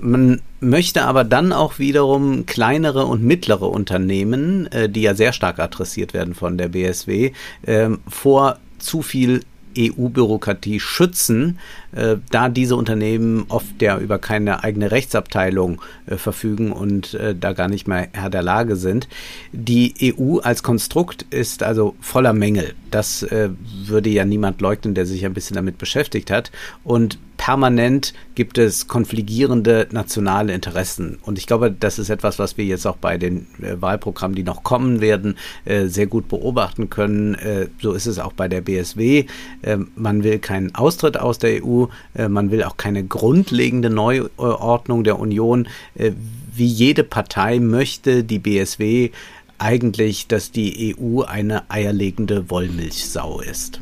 Man 0.00 0.40
möchte 0.60 1.02
aber 1.04 1.24
dann 1.24 1.52
auch 1.52 1.78
wiederum 1.78 2.46
kleinere 2.46 3.06
und 3.06 3.22
mittlere 3.22 3.68
Unternehmen, 3.68 4.66
äh, 4.72 4.88
die 4.88 5.02
ja 5.02 5.14
sehr 5.14 5.32
stark 5.32 5.58
adressiert 5.58 6.14
werden 6.14 6.34
von 6.34 6.58
der 6.58 6.68
BSW, 6.68 7.32
äh, 7.62 7.90
vor 8.08 8.58
zu 8.78 9.02
viel 9.02 9.42
EU-Bürokratie 9.76 10.80
schützen, 10.80 11.58
äh, 11.92 12.16
da 12.30 12.48
diese 12.48 12.76
Unternehmen 12.76 13.44
oft 13.48 13.80
ja 13.80 13.98
über 13.98 14.18
keine 14.18 14.62
eigene 14.62 14.90
Rechtsabteilung 14.90 15.80
äh, 16.06 16.16
verfügen 16.16 16.72
und 16.72 17.14
äh, 17.14 17.34
da 17.34 17.52
gar 17.52 17.68
nicht 17.68 17.88
mehr 17.88 18.08
Herr 18.12 18.30
der 18.30 18.42
Lage 18.42 18.76
sind. 18.76 19.08
Die 19.52 20.14
EU 20.18 20.38
als 20.38 20.62
Konstrukt 20.62 21.26
ist 21.30 21.62
also 21.62 21.94
voller 22.00 22.32
Mängel. 22.32 22.74
Das 22.90 23.22
äh, 23.22 23.50
würde 23.86 24.10
ja 24.10 24.24
niemand 24.24 24.60
leugnen, 24.60 24.94
der 24.94 25.06
sich 25.06 25.24
ein 25.24 25.34
bisschen 25.34 25.56
damit 25.56 25.78
beschäftigt 25.78 26.30
hat. 26.30 26.50
Und 26.84 27.18
permanent 27.42 28.14
gibt 28.36 28.56
es 28.56 28.86
konfligierende 28.86 29.88
nationale 29.90 30.54
Interessen. 30.54 31.18
Und 31.22 31.38
ich 31.38 31.48
glaube, 31.48 31.72
das 31.72 31.98
ist 31.98 32.08
etwas, 32.08 32.38
was 32.38 32.56
wir 32.56 32.64
jetzt 32.64 32.86
auch 32.86 32.98
bei 32.98 33.18
den 33.18 33.48
äh, 33.60 33.82
Wahlprogrammen, 33.82 34.36
die 34.36 34.44
noch 34.44 34.62
kommen 34.62 35.00
werden, 35.00 35.36
äh, 35.64 35.86
sehr 35.86 36.06
gut 36.06 36.28
beobachten 36.28 36.88
können. 36.88 37.34
Äh, 37.34 37.66
so 37.80 37.94
ist 37.94 38.06
es 38.06 38.20
auch 38.20 38.32
bei 38.32 38.46
der 38.46 38.60
BSW. 38.60 39.26
Äh, 39.62 39.78
man 39.96 40.22
will 40.22 40.38
keinen 40.38 40.72
Austritt 40.76 41.18
aus 41.18 41.40
der 41.40 41.64
EU, 41.64 41.86
man 42.28 42.52
will 42.52 42.62
auch 42.62 42.76
keine 42.76 43.02
grundlegende 43.02 43.90
Neuordnung 43.90 45.02
der 45.02 45.18
Union. 45.18 45.66
Wie 45.94 46.66
jede 46.66 47.02
Partei 47.02 47.58
möchte 47.58 48.22
die 48.22 48.38
BSW 48.38 49.10
eigentlich, 49.58 50.28
dass 50.28 50.52
die 50.52 50.94
EU 50.96 51.22
eine 51.22 51.68
eierlegende 51.70 52.50
Wollmilchsau 52.50 53.40
ist. 53.40 53.80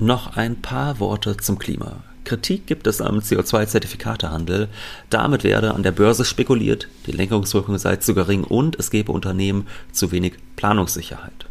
Noch 0.00 0.36
ein 0.36 0.60
paar 0.60 0.98
Worte 0.98 1.36
zum 1.36 1.58
Klima. 1.58 2.02
Kritik 2.28 2.66
gibt 2.66 2.86
es 2.86 3.00
am 3.00 3.20
CO2-Zertifikatehandel. 3.20 4.68
Damit 5.08 5.44
werde 5.44 5.72
an 5.72 5.82
der 5.82 5.92
Börse 5.92 6.26
spekuliert, 6.26 6.86
die 7.06 7.12
Lenkungswirkung 7.12 7.78
sei 7.78 7.96
zu 7.96 8.14
gering 8.14 8.44
und 8.44 8.78
es 8.78 8.90
gebe 8.90 9.12
Unternehmen 9.12 9.66
zu 9.92 10.12
wenig 10.12 10.34
Planungssicherheit. 10.56 11.46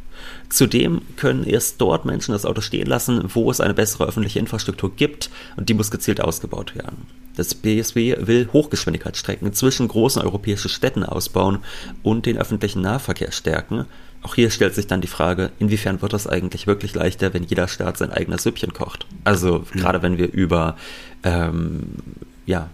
Zudem 0.50 1.02
können 1.16 1.46
erst 1.46 1.82
dort 1.82 2.06
Menschen 2.06 2.32
das 2.32 2.46
Auto 2.46 2.62
stehen 2.62 2.86
lassen, 2.86 3.24
wo 3.34 3.50
es 3.50 3.60
eine 3.60 3.74
bessere 3.74 4.06
öffentliche 4.06 4.38
Infrastruktur 4.38 4.96
gibt 4.96 5.32
und 5.56 5.68
die 5.68 5.74
muss 5.74 5.90
gezielt 5.90 6.22
ausgebaut 6.22 6.76
werden. 6.76 7.08
Das 7.36 7.56
BSW 7.56 8.16
will 8.20 8.50
Hochgeschwindigkeitsstrecken 8.54 9.54
zwischen 9.54 9.88
großen 9.88 10.22
europäischen 10.22 10.70
Städten 10.70 11.04
ausbauen 11.04 11.60
und 12.04 12.28
den 12.28 12.38
öffentlichen 12.38 12.82
Nahverkehr 12.82 13.32
stärken. 13.32 13.86
Auch 14.24 14.36
hier 14.36 14.50
stellt 14.50 14.76
sich 14.76 14.88
dann 14.88 15.02
die 15.02 15.08
Frage, 15.08 15.52
inwiefern 15.60 16.02
wird 16.02 16.14
das 16.14 16.28
eigentlich 16.28 16.68
wirklich 16.68 16.94
leichter, 16.96 17.34
wenn 17.34 17.44
jeder 17.44 17.68
Staat 17.68 17.98
sein 17.98 18.12
eigenes 18.12 18.44
Süppchen 18.44 18.74
kocht? 18.74 19.06
Also 19.24 19.60
mhm. 19.60 19.80
gerade 19.80 20.02
wenn 20.02 20.18
wir 20.18 20.32
über 20.32 20.76
ähm, 21.24 21.84
ja, 22.46 22.70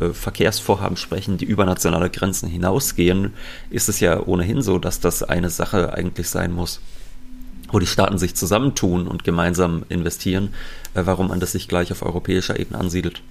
äh, 0.00 0.10
Verkehrsvorhaben 0.10 0.96
sprechen, 0.96 1.38
die 1.38 1.44
über 1.44 1.64
nationale 1.64 2.10
Grenzen 2.10 2.48
hinausgehen, 2.48 3.32
ist 3.70 3.88
es 3.88 4.00
ja 4.00 4.20
ohnehin 4.20 4.62
so, 4.62 4.78
dass 4.78 5.00
das 5.00 5.22
eine 5.22 5.50
Sache 5.50 5.94
eigentlich 5.94 6.28
sein 6.28 6.52
muss, 6.52 6.80
wo 7.70 7.78
die 7.78 7.86
Staaten 7.86 8.18
sich 8.18 8.34
zusammentun 8.34 9.08
und 9.08 9.24
gemeinsam 9.24 9.84
investieren, 9.88 10.54
äh, 10.94 11.02
warum 11.04 11.28
man 11.28 11.40
das 11.40 11.54
nicht 11.54 11.68
gleich 11.68 11.90
auf 11.90 12.02
europäischer 12.02 12.58
Ebene 12.58 12.78
ansiedelt. 12.78 13.22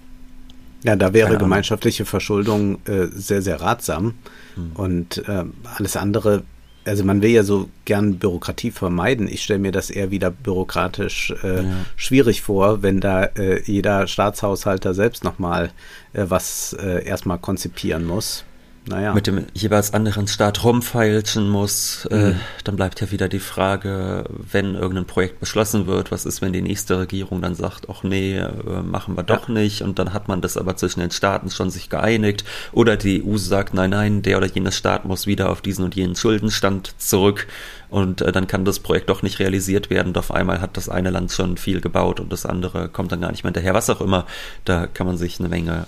Ja, 0.83 0.95
da 0.95 1.13
wäre 1.13 1.37
gemeinschaftliche 1.37 2.05
Verschuldung 2.05 2.79
äh, 2.85 3.07
sehr, 3.11 3.41
sehr 3.41 3.61
ratsam. 3.61 4.13
Hm. 4.55 4.71
Und 4.73 5.27
äh, 5.27 5.45
alles 5.75 5.97
andere 5.97 6.43
also 6.87 7.03
man 7.03 7.21
will 7.21 7.29
ja 7.31 7.43
so 7.43 7.69
gern 7.85 8.17
Bürokratie 8.17 8.71
vermeiden. 8.71 9.27
Ich 9.27 9.43
stelle 9.43 9.59
mir 9.59 9.71
das 9.71 9.89
eher 9.89 10.11
wieder 10.11 10.31
bürokratisch 10.31 11.33
äh, 11.43 11.63
ja. 11.63 11.85
schwierig 11.95 12.41
vor, 12.41 12.81
wenn 12.81 12.99
da 12.99 13.25
äh, 13.25 13.61
jeder 13.63 14.07
Staatshaushalter 14.07 14.93
selbst 14.93 15.23
nochmal 15.23 15.71
äh, 16.13 16.25
was 16.27 16.75
äh, 16.79 17.05
erstmal 17.05 17.37
konzipieren 17.37 18.05
muss 18.05 18.45
naja. 18.87 19.13
mit 19.13 19.27
dem 19.27 19.45
jeweils 19.53 19.93
anderen 19.93 20.27
Staat 20.27 20.63
rumfeilschen 20.63 21.49
muss, 21.49 22.05
äh, 22.05 22.15
mhm. 22.15 22.31
äh, 22.31 22.35
dann 22.63 22.75
bleibt 22.75 23.01
ja 23.01 23.11
wieder 23.11 23.29
die 23.29 23.39
Frage, 23.39 24.25
wenn 24.29 24.75
irgendein 24.75 25.05
Projekt 25.05 25.39
beschlossen 25.39 25.87
wird, 25.87 26.11
was 26.11 26.25
ist, 26.25 26.41
wenn 26.41 26.53
die 26.53 26.61
nächste 26.61 26.99
Regierung 26.99 27.41
dann 27.41 27.55
sagt, 27.55 27.87
ach 27.89 28.03
nee, 28.03 28.37
äh, 28.37 28.51
machen 28.83 29.15
wir 29.15 29.23
doch 29.23 29.47
ja. 29.47 29.53
nicht 29.53 29.81
und 29.81 29.99
dann 29.99 30.13
hat 30.13 30.27
man 30.27 30.41
das 30.41 30.57
aber 30.57 30.75
zwischen 30.75 30.99
den 30.99 31.11
Staaten 31.11 31.49
schon 31.49 31.69
sich 31.69 31.89
geeinigt 31.89 32.43
oder 32.71 32.97
die 32.97 33.23
EU 33.23 33.37
sagt, 33.37 33.73
nein, 33.73 33.91
nein, 33.91 34.21
der 34.21 34.37
oder 34.37 34.47
jenes 34.47 34.75
Staat 34.75 35.05
muss 35.05 35.27
wieder 35.27 35.49
auf 35.49 35.61
diesen 35.61 35.83
und 35.85 35.95
jenen 35.95 36.15
Schuldenstand 36.15 36.93
zurück 36.97 37.47
und 37.89 38.21
äh, 38.21 38.31
dann 38.31 38.47
kann 38.47 38.65
das 38.65 38.79
Projekt 38.79 39.09
doch 39.09 39.21
nicht 39.21 39.39
realisiert 39.39 39.89
werden 39.89 40.09
und 40.09 40.17
auf 40.17 40.31
einmal 40.31 40.61
hat 40.61 40.77
das 40.77 40.89
eine 40.89 41.09
Land 41.09 41.31
schon 41.31 41.57
viel 41.57 41.81
gebaut 41.81 42.19
und 42.19 42.31
das 42.31 42.45
andere 42.45 42.89
kommt 42.89 43.11
dann 43.11 43.21
gar 43.21 43.31
nicht 43.31 43.43
mehr 43.43 43.49
hinterher, 43.49 43.73
was 43.73 43.89
auch 43.89 44.01
immer, 44.01 44.25
da 44.65 44.87
kann 44.87 45.07
man 45.07 45.17
sich 45.17 45.39
eine 45.39 45.49
Menge 45.49 45.87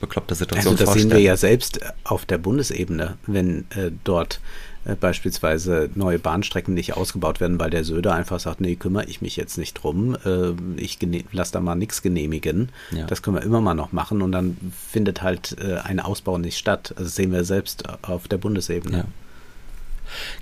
bekloppte 0.00 0.34
Situation 0.34 0.72
also 0.72 0.76
das 0.76 0.90
vorstellen. 0.90 1.10
sehen 1.10 1.18
wir 1.18 1.24
ja 1.24 1.36
selbst 1.36 1.80
auf 2.04 2.24
der 2.26 2.38
Bundesebene, 2.38 3.18
wenn 3.26 3.66
äh, 3.70 3.90
dort 4.04 4.40
äh, 4.84 4.94
beispielsweise 4.94 5.90
neue 5.94 6.18
Bahnstrecken 6.18 6.72
nicht 6.74 6.96
ausgebaut 6.96 7.40
werden, 7.40 7.60
weil 7.60 7.70
der 7.70 7.84
Söder 7.84 8.14
einfach 8.14 8.40
sagt, 8.40 8.60
nee, 8.60 8.76
kümmere 8.76 9.04
ich 9.04 9.20
mich 9.20 9.36
jetzt 9.36 9.58
nicht 9.58 9.74
drum, 9.74 10.16
äh, 10.24 10.52
ich 10.76 10.98
lasse 11.32 11.52
da 11.52 11.60
mal 11.60 11.74
nichts 11.74 12.02
genehmigen. 12.02 12.70
Ja. 12.90 13.06
Das 13.06 13.22
können 13.22 13.36
wir 13.36 13.42
immer 13.42 13.60
mal 13.60 13.74
noch 13.74 13.92
machen 13.92 14.22
und 14.22 14.32
dann 14.32 14.56
findet 14.88 15.22
halt 15.22 15.56
äh, 15.60 15.76
ein 15.76 16.00
Ausbau 16.00 16.38
nicht 16.38 16.56
statt. 16.56 16.92
Also 16.92 17.04
das 17.04 17.14
sehen 17.14 17.32
wir 17.32 17.44
selbst 17.44 17.84
auf 18.02 18.26
der 18.26 18.38
Bundesebene. 18.38 18.96
Ja. 18.96 19.04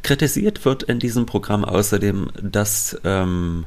Kritisiert 0.02 0.64
wird 0.64 0.84
in 0.84 0.98
diesem 0.98 1.26
Programm 1.26 1.64
außerdem, 1.64 2.30
dass 2.40 2.98
ähm, 3.04 3.66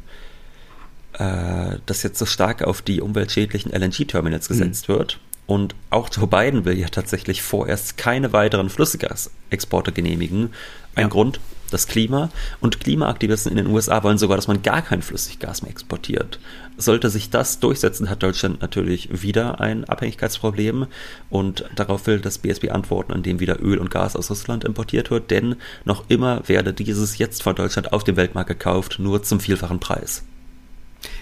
äh, 1.13 1.77
das 1.85 2.01
jetzt 2.01 2.17
so 2.17 2.25
stark 2.25 2.63
auf 2.63 2.81
die 2.81 3.01
umweltschädlichen 3.01 3.71
LNG-Terminals 3.71 4.47
gesetzt 4.47 4.87
mhm. 4.87 4.93
wird 4.93 5.19
und 5.47 5.75
auch 5.89 6.09
Joe 6.11 6.27
Biden 6.27 6.65
will 6.65 6.77
ja 6.77 6.87
tatsächlich 6.87 7.41
vorerst 7.41 7.97
keine 7.97 8.31
weiteren 8.31 8.69
Flüssiggasexporte 8.69 9.91
genehmigen. 9.91 10.51
Ein 10.95 11.03
ja. 11.03 11.07
Grund, 11.09 11.39
das 11.71 11.87
Klima. 11.87 12.29
Und 12.59 12.79
Klimaaktivisten 12.79 13.51
in 13.51 13.57
den 13.57 13.73
USA 13.73 14.03
wollen 14.03 14.17
sogar, 14.17 14.37
dass 14.37 14.47
man 14.47 14.61
gar 14.61 14.81
kein 14.81 15.01
Flüssiggas 15.01 15.61
mehr 15.61 15.71
exportiert. 15.71 16.39
Sollte 16.77 17.09
sich 17.09 17.29
das 17.29 17.59
durchsetzen, 17.59 18.09
hat 18.09 18.23
Deutschland 18.23 18.61
natürlich 18.61 19.21
wieder 19.23 19.59
ein 19.59 19.85
Abhängigkeitsproblem. 19.85 20.87
Und 21.29 21.65
darauf 21.75 22.07
will 22.07 22.19
das 22.19 22.37
BSB 22.37 22.69
antworten, 22.69 23.13
indem 23.13 23.39
wieder 23.39 23.61
Öl 23.61 23.77
und 23.77 23.91
Gas 23.91 24.15
aus 24.15 24.29
Russland 24.29 24.63
importiert 24.63 25.11
wird. 25.11 25.31
Denn 25.31 25.55
noch 25.85 26.05
immer 26.09 26.47
werde 26.47 26.73
dieses 26.73 27.17
jetzt 27.17 27.43
von 27.43 27.55
Deutschland 27.55 27.93
auf 27.93 28.03
dem 28.03 28.15
Weltmarkt 28.15 28.49
gekauft, 28.49 28.99
nur 28.99 29.23
zum 29.23 29.39
vielfachen 29.39 29.79
Preis. 29.79 30.23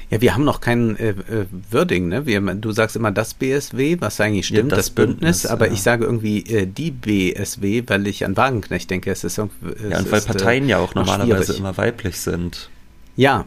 Ja, 0.09 0.21
wir 0.21 0.33
haben 0.33 0.43
noch 0.43 0.59
kein 0.59 0.97
äh, 0.97 1.09
äh, 1.09 1.45
Wording, 1.69 2.07
ne? 2.07 2.25
Wir, 2.25 2.41
du 2.41 2.71
sagst 2.71 2.95
immer 2.95 3.11
das 3.11 3.35
BSW, 3.35 3.97
was 3.99 4.19
eigentlich 4.19 4.47
stimmt, 4.47 4.71
ja, 4.71 4.77
das, 4.77 4.87
das, 4.87 4.89
Bündnis, 4.89 5.19
Bündnis 5.19 5.45
aber 5.45 5.67
ja. 5.67 5.73
ich 5.73 5.83
sage 5.83 6.05
irgendwie 6.05 6.39
äh, 6.45 6.65
die 6.65 6.89
BSW, 6.89 7.83
weil 7.87 8.07
ich 8.07 8.25
an 8.25 8.35
Wagenknecht 8.35 8.89
denke. 8.89 9.11
Es 9.11 9.23
ist 9.23 9.37
irgendwie. 9.37 9.67
Es 9.67 9.91
ja, 9.91 9.99
und 9.99 10.11
weil 10.11 10.19
ist, 10.19 10.25
Parteien 10.25 10.65
äh, 10.65 10.71
ja 10.71 10.77
auch 10.79 10.95
normalerweise 10.95 11.45
schwierig. 11.45 11.59
immer 11.59 11.77
weiblich 11.77 12.19
sind. 12.19 12.69
Ja, 13.15 13.45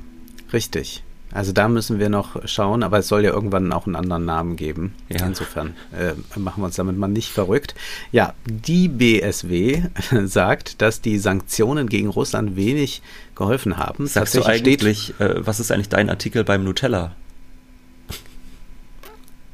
richtig. 0.52 1.02
Also 1.34 1.52
da 1.52 1.68
müssen 1.68 1.98
wir 1.98 2.08
noch 2.08 2.46
schauen, 2.46 2.82
aber 2.82 2.98
es 2.98 3.08
soll 3.08 3.24
ja 3.24 3.30
irgendwann 3.30 3.72
auch 3.72 3.86
einen 3.86 3.96
anderen 3.96 4.24
Namen 4.24 4.56
geben. 4.56 4.94
Ja. 5.08 5.26
Insofern 5.26 5.74
äh, 5.92 6.12
machen 6.38 6.62
wir 6.62 6.66
uns 6.66 6.76
damit 6.76 6.98
mal 6.98 7.08
nicht 7.08 7.30
verrückt. 7.30 7.74
Ja, 8.10 8.34
die 8.46 8.88
BSW 8.88 9.82
sagt, 10.24 10.82
dass 10.82 11.00
die 11.00 11.18
Sanktionen 11.18 11.88
gegen 11.88 12.08
Russland 12.08 12.56
wenig 12.56 13.02
geholfen 13.34 13.78
haben. 13.78 14.06
Sagst 14.06 14.34
du 14.34 14.44
eigentlich, 14.44 15.18
äh, 15.20 15.46
was 15.46 15.58
ist 15.58 15.72
eigentlich 15.72 15.88
dein 15.88 16.10
Artikel 16.10 16.44
beim 16.44 16.64
Nutella? 16.64 17.16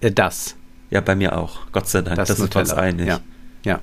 Äh, 0.00 0.10
das. 0.10 0.56
Ja, 0.90 1.00
bei 1.00 1.14
mir 1.14 1.36
auch. 1.36 1.58
Gott 1.72 1.88
sei 1.88 2.02
Dank. 2.02 2.16
Das, 2.16 2.28
das 2.28 2.40
ist 2.40 2.56
uns 2.56 2.72
einig. 2.72 3.06
Ja. 3.06 3.20
ja. 3.64 3.80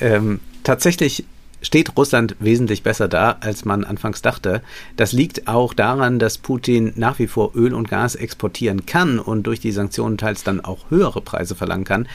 Ähm, 0.00 0.40
tatsächlich 0.62 1.24
steht 1.64 1.96
Russland 1.96 2.36
wesentlich 2.38 2.82
besser 2.82 3.08
da, 3.08 3.36
als 3.40 3.64
man 3.64 3.84
anfangs 3.84 4.22
dachte. 4.22 4.62
Das 4.96 5.12
liegt 5.12 5.48
auch 5.48 5.74
daran, 5.74 6.18
dass 6.18 6.38
Putin 6.38 6.92
nach 6.96 7.18
wie 7.18 7.26
vor 7.26 7.52
Öl 7.54 7.74
und 7.74 7.88
Gas 7.88 8.14
exportieren 8.14 8.86
kann 8.86 9.18
und 9.18 9.46
durch 9.46 9.60
die 9.60 9.72
Sanktionen 9.72 10.18
teils 10.18 10.44
dann 10.44 10.60
auch 10.60 10.90
höhere 10.90 11.20
Preise 11.20 11.54
verlangen 11.54 11.84
kann. 11.84 12.08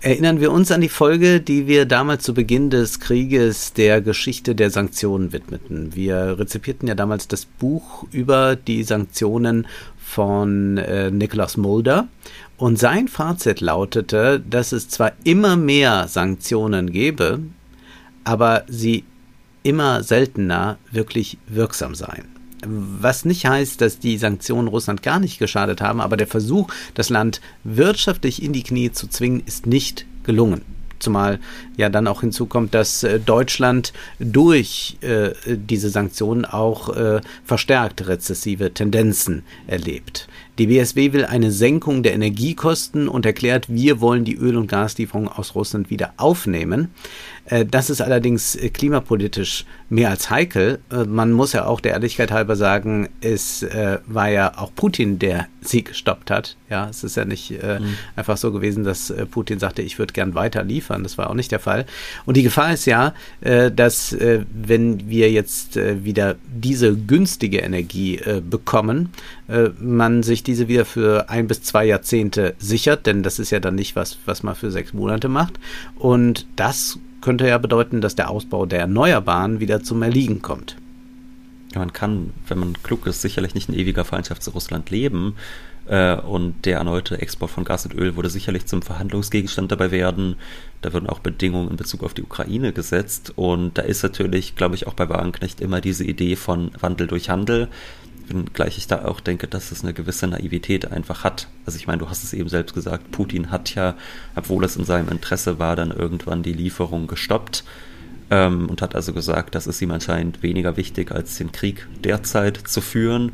Erinnern 0.00 0.40
wir 0.40 0.52
uns 0.52 0.70
an 0.70 0.82
die 0.82 0.90
Folge, 0.90 1.40
die 1.40 1.66
wir 1.66 1.86
damals 1.86 2.22
zu 2.22 2.34
Beginn 2.34 2.68
des 2.68 3.00
Krieges 3.00 3.72
der 3.72 4.02
Geschichte 4.02 4.54
der 4.54 4.70
Sanktionen 4.70 5.32
widmeten. 5.32 5.94
Wir 5.94 6.38
rezipierten 6.38 6.86
ja 6.86 6.94
damals 6.94 7.28
das 7.28 7.46
Buch 7.46 8.04
über 8.12 8.56
die 8.56 8.82
Sanktionen 8.82 9.66
von 9.96 10.76
äh, 10.78 11.10
Nicholas 11.10 11.56
Mulder 11.56 12.08
und 12.58 12.78
sein 12.78 13.08
Fazit 13.08 13.60
lautete, 13.60 14.40
dass 14.40 14.72
es 14.72 14.88
zwar 14.88 15.12
immer 15.24 15.56
mehr 15.56 16.08
Sanktionen 16.08 16.90
gäbe, 16.90 17.40
aber 18.26 18.64
sie 18.66 19.04
immer 19.62 20.02
seltener 20.02 20.78
wirklich 20.90 21.38
wirksam 21.46 21.94
seien. 21.94 22.24
Was 22.66 23.24
nicht 23.24 23.46
heißt, 23.46 23.80
dass 23.80 24.00
die 24.00 24.18
Sanktionen 24.18 24.66
Russland 24.66 25.02
gar 25.02 25.20
nicht 25.20 25.38
geschadet 25.38 25.80
haben, 25.80 26.00
aber 26.00 26.16
der 26.16 26.26
Versuch, 26.26 26.68
das 26.94 27.08
Land 27.08 27.40
wirtschaftlich 27.62 28.42
in 28.42 28.52
die 28.52 28.64
Knie 28.64 28.90
zu 28.90 29.06
zwingen, 29.06 29.42
ist 29.46 29.66
nicht 29.66 30.06
gelungen. 30.24 30.62
Zumal 30.98 31.38
ja 31.76 31.88
dann 31.88 32.08
auch 32.08 32.22
hinzukommt, 32.22 32.74
dass 32.74 33.04
äh, 33.04 33.20
Deutschland 33.20 33.92
durch 34.18 34.96
äh, 35.02 35.30
diese 35.46 35.90
Sanktionen 35.90 36.44
auch 36.44 36.96
äh, 36.96 37.20
verstärkt 37.44 38.08
rezessive 38.08 38.72
Tendenzen 38.72 39.44
erlebt. 39.66 40.26
Die 40.58 40.68
BSW 40.68 41.12
will 41.12 41.24
eine 41.26 41.52
Senkung 41.52 42.02
der 42.02 42.14
Energiekosten 42.14 43.08
und 43.08 43.26
erklärt, 43.26 43.66
wir 43.68 44.00
wollen 44.00 44.24
die 44.24 44.36
Öl- 44.36 44.56
und 44.56 44.68
Gaslieferungen 44.68 45.28
aus 45.28 45.54
Russland 45.54 45.90
wieder 45.90 46.14
aufnehmen. 46.16 46.88
Äh, 47.46 47.64
das 47.64 47.90
ist 47.90 48.00
allerdings 48.00 48.56
äh, 48.56 48.70
klimapolitisch 48.70 49.64
mehr 49.88 50.10
als 50.10 50.30
heikel. 50.30 50.80
Äh, 50.90 51.04
man 51.04 51.32
muss 51.32 51.52
ja 51.52 51.66
auch 51.66 51.80
der 51.80 51.92
Ehrlichkeit 51.92 52.30
halber 52.30 52.56
sagen, 52.56 53.08
es 53.20 53.64
war 54.06 54.28
ja 54.28 54.56
auch 54.56 54.74
Putin, 54.74 55.18
der 55.18 55.46
sie 55.60 55.84
gestoppt 55.84 56.30
hat. 56.30 56.56
Ja, 56.70 56.88
es 56.88 57.04
ist 57.04 57.16
ja 57.16 57.24
nicht 57.24 57.50
mhm. 57.50 57.96
einfach 58.14 58.36
so 58.36 58.52
gewesen, 58.52 58.84
dass 58.84 59.12
Putin 59.30 59.58
sagte, 59.58 59.82
ich 59.82 59.98
würde 59.98 60.12
gern 60.12 60.34
weiter 60.34 60.62
liefern. 60.62 61.02
Das 61.02 61.18
war 61.18 61.30
auch 61.30 61.34
nicht 61.34 61.52
der 61.52 61.58
Fall. 61.58 61.86
Und 62.24 62.36
die 62.36 62.42
Gefahr 62.42 62.72
ist 62.72 62.86
ja, 62.86 63.14
dass 63.40 64.16
wenn 64.20 65.08
wir 65.08 65.30
jetzt 65.30 65.76
wieder 65.76 66.36
diese 66.46 66.96
günstige 66.96 67.58
Energie 67.58 68.20
bekommen, 68.48 69.10
man 69.78 70.22
sich 70.22 70.42
diese 70.42 70.68
wieder 70.68 70.84
für 70.84 71.30
ein 71.30 71.46
bis 71.46 71.62
zwei 71.62 71.84
Jahrzehnte 71.84 72.54
sichert, 72.58 73.06
denn 73.06 73.22
das 73.22 73.38
ist 73.38 73.50
ja 73.50 73.60
dann 73.60 73.76
nicht 73.76 73.94
was, 73.94 74.18
was 74.26 74.42
man 74.42 74.54
für 74.54 74.70
sechs 74.70 74.92
Monate 74.92 75.28
macht. 75.28 75.60
Und 75.96 76.46
das 76.56 76.98
könnte 77.20 77.46
ja 77.46 77.58
bedeuten, 77.58 78.00
dass 78.00 78.16
der 78.16 78.30
Ausbau 78.30 78.66
der 78.66 78.80
Erneuerbaren 78.80 79.60
wieder 79.60 79.82
zum 79.82 80.02
Erliegen 80.02 80.42
kommt. 80.42 80.76
Man 81.74 81.92
kann, 81.92 82.32
wenn 82.48 82.58
man 82.58 82.82
klug 82.82 83.06
ist, 83.06 83.22
sicherlich 83.22 83.54
nicht 83.54 83.68
in 83.68 83.74
ewiger 83.74 84.04
Feindschaft 84.04 84.42
zu 84.42 84.50
Russland 84.50 84.90
leben. 84.90 85.34
Äh, 85.86 86.16
und 86.16 86.64
der 86.64 86.78
erneute 86.78 87.20
Export 87.20 87.50
von 87.50 87.64
Gas 87.64 87.86
und 87.86 87.94
Öl 87.94 88.16
würde 88.16 88.30
sicherlich 88.30 88.66
zum 88.66 88.82
Verhandlungsgegenstand 88.82 89.70
dabei 89.70 89.90
werden. 89.90 90.36
Da 90.82 90.92
würden 90.92 91.08
auch 91.08 91.20
Bedingungen 91.20 91.70
in 91.70 91.76
Bezug 91.76 92.02
auf 92.02 92.14
die 92.14 92.22
Ukraine 92.22 92.72
gesetzt. 92.72 93.32
Und 93.36 93.78
da 93.78 93.82
ist 93.82 94.02
natürlich, 94.02 94.56
glaube 94.56 94.74
ich, 94.74 94.86
auch 94.86 94.94
bei 94.94 95.08
Wagenknecht 95.08 95.60
immer 95.60 95.80
diese 95.80 96.04
Idee 96.04 96.36
von 96.36 96.70
Wandel 96.80 97.06
durch 97.06 97.28
Handel 97.28 97.68
wenngleich 98.28 98.78
ich 98.78 98.86
da 98.86 99.04
auch 99.04 99.20
denke, 99.20 99.46
dass 99.46 99.72
es 99.72 99.82
eine 99.82 99.94
gewisse 99.94 100.26
Naivität 100.26 100.90
einfach 100.90 101.24
hat. 101.24 101.48
Also 101.64 101.78
ich 101.78 101.86
meine, 101.86 101.98
du 101.98 102.08
hast 102.08 102.24
es 102.24 102.32
eben 102.32 102.48
selbst 102.48 102.74
gesagt, 102.74 103.10
Putin 103.10 103.50
hat 103.50 103.74
ja, 103.74 103.96
obwohl 104.34 104.64
es 104.64 104.76
in 104.76 104.84
seinem 104.84 105.08
Interesse 105.08 105.58
war, 105.58 105.76
dann 105.76 105.90
irgendwann 105.90 106.42
die 106.42 106.52
Lieferung 106.52 107.06
gestoppt. 107.06 107.64
ähm, 108.30 108.68
und 108.68 108.82
hat 108.82 108.94
also 108.94 109.12
gesagt, 109.12 109.54
das 109.54 109.66
ist 109.66 109.80
ihm 109.82 109.92
anscheinend 109.92 110.42
weniger 110.42 110.76
wichtig, 110.76 111.12
als 111.12 111.36
den 111.38 111.52
Krieg 111.52 111.86
derzeit 112.02 112.56
zu 112.56 112.80
führen 112.80 113.32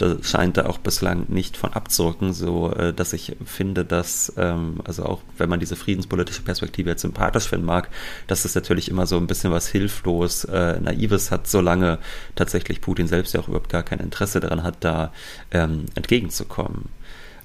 da 0.00 0.16
scheint 0.22 0.56
er 0.56 0.68
auch 0.68 0.78
bislang 0.78 1.26
nicht 1.28 1.56
von 1.56 1.72
abzurücken, 1.72 2.32
so 2.32 2.72
äh, 2.72 2.92
dass 2.94 3.12
ich 3.12 3.36
finde, 3.44 3.84
dass, 3.84 4.32
ähm, 4.36 4.76
also 4.84 5.04
auch 5.04 5.20
wenn 5.36 5.48
man 5.48 5.60
diese 5.60 5.76
friedenspolitische 5.76 6.42
Perspektive 6.42 6.90
jetzt 6.90 7.02
sympathisch 7.02 7.48
finden 7.48 7.66
mag, 7.66 7.90
dass 8.26 8.44
es 8.44 8.54
natürlich 8.54 8.88
immer 8.88 9.06
so 9.06 9.16
ein 9.16 9.26
bisschen 9.26 9.50
was 9.50 9.68
hilflos, 9.68 10.44
äh, 10.44 10.80
naives 10.80 11.30
hat, 11.30 11.46
solange 11.46 11.98
tatsächlich 12.34 12.80
Putin 12.80 13.08
selbst 13.08 13.34
ja 13.34 13.40
auch 13.40 13.48
überhaupt 13.48 13.70
gar 13.70 13.82
kein 13.82 14.00
Interesse 14.00 14.40
daran 14.40 14.62
hat, 14.62 14.76
da 14.80 15.12
ähm, 15.50 15.86
entgegenzukommen. 15.94 16.86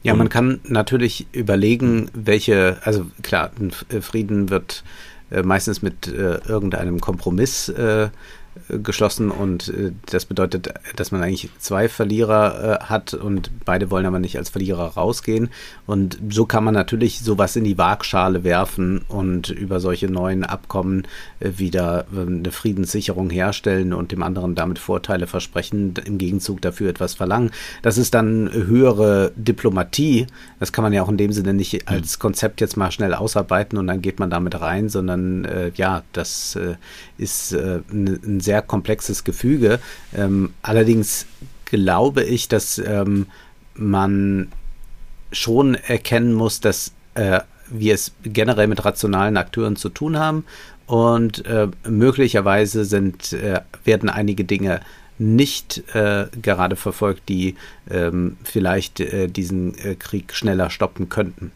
Ja, 0.03 0.13
man 0.13 0.29
kann 0.29 0.59
natürlich 0.65 1.25
überlegen, 1.31 2.11
welche, 2.13 2.77
also 2.83 3.07
klar, 3.23 3.49
ein 3.59 3.71
Frieden 3.71 4.51
wird 4.51 4.83
äh, 5.31 5.41
meistens 5.41 5.81
mit 5.81 6.07
äh, 6.07 6.37
irgendeinem 6.47 7.01
Kompromiss 7.01 7.69
äh, 7.69 8.09
geschlossen 8.69 9.31
und 9.31 9.69
äh, 9.69 9.91
das 10.07 10.25
bedeutet, 10.25 10.73
dass 10.95 11.11
man 11.11 11.21
eigentlich 11.21 11.49
zwei 11.59 11.89
Verlierer 11.89 12.81
äh, 12.81 12.83
hat 12.85 13.13
und 13.13 13.51
beide 13.65 13.91
wollen 13.91 14.05
aber 14.05 14.19
nicht 14.19 14.37
als 14.37 14.49
Verlierer 14.49 14.93
rausgehen 14.93 15.49
und 15.85 16.17
so 16.29 16.45
kann 16.45 16.63
man 16.63 16.73
natürlich 16.73 17.19
sowas 17.19 17.55
in 17.55 17.63
die 17.63 17.77
Waagschale 17.77 18.43
werfen 18.43 19.01
und 19.07 19.49
über 19.49 19.79
solche 19.79 20.07
neuen 20.07 20.43
Abkommen 20.43 21.03
äh, 21.39 21.51
wieder 21.57 22.05
eine 22.15 22.51
Friedenssicherung 22.51 23.29
herstellen 23.29 23.93
und 23.93 24.11
dem 24.11 24.23
anderen 24.23 24.55
damit 24.55 24.79
Vorteile 24.79 25.27
versprechen, 25.27 25.93
im 26.05 26.17
Gegenzug 26.17 26.61
dafür 26.61 26.89
etwas 26.89 27.13
verlangen. 27.13 27.51
Das 27.81 27.97
ist 27.97 28.13
dann 28.13 28.49
höhere 28.51 29.31
Diplomatie. 29.35 30.27
Das 30.59 30.71
kann 30.71 30.83
man 30.83 30.93
ja 30.93 31.03
auch 31.03 31.09
in 31.09 31.17
dem 31.17 31.31
Sinne 31.31 31.53
nicht 31.53 31.73
hm. 31.73 31.81
als 31.85 32.19
Konzept 32.19 32.61
jetzt 32.61 32.77
mal 32.77 32.91
schnell 32.91 33.13
ausarbeiten 33.13 33.77
und 33.77 33.87
dann 33.87 34.01
geht 34.01 34.19
man 34.19 34.29
damit 34.29 34.59
rein, 34.59 34.89
sondern 34.89 35.47
ja, 35.75 36.03
das 36.13 36.57
ist 37.17 37.53
äh, 37.53 37.79
ein 37.91 38.39
sehr 38.45 38.61
komplexes 38.61 39.23
Gefüge. 39.23 39.79
Ähm, 40.15 40.53
allerdings 40.61 41.25
glaube 41.65 42.23
ich, 42.23 42.47
dass 42.47 42.77
ähm, 42.77 43.27
man 43.73 44.47
schon 45.31 45.75
erkennen 45.75 46.33
muss, 46.33 46.61
dass 46.61 46.93
äh, 47.15 47.41
wir 47.69 47.93
es 47.95 48.11
generell 48.23 48.67
mit 48.67 48.85
rationalen 48.85 49.37
Akteuren 49.37 49.75
zu 49.75 49.89
tun 49.89 50.17
haben 50.17 50.45
und 50.87 51.45
äh, 51.45 51.67
möglicherweise 51.87 52.85
sind, 52.85 53.33
äh, 53.33 53.61
werden 53.83 54.09
einige 54.09 54.45
Dinge 54.45 54.81
nicht 55.17 55.83
äh, 55.95 56.27
gerade 56.41 56.75
verfolgt, 56.75 57.29
die 57.29 57.55
ähm, 57.89 58.37
vielleicht 58.43 58.99
äh, 58.99 59.27
diesen 59.27 59.77
äh, 59.77 59.95
Krieg 59.95 60.33
schneller 60.33 60.69
stoppen 60.69 61.09
könnten. 61.09 61.51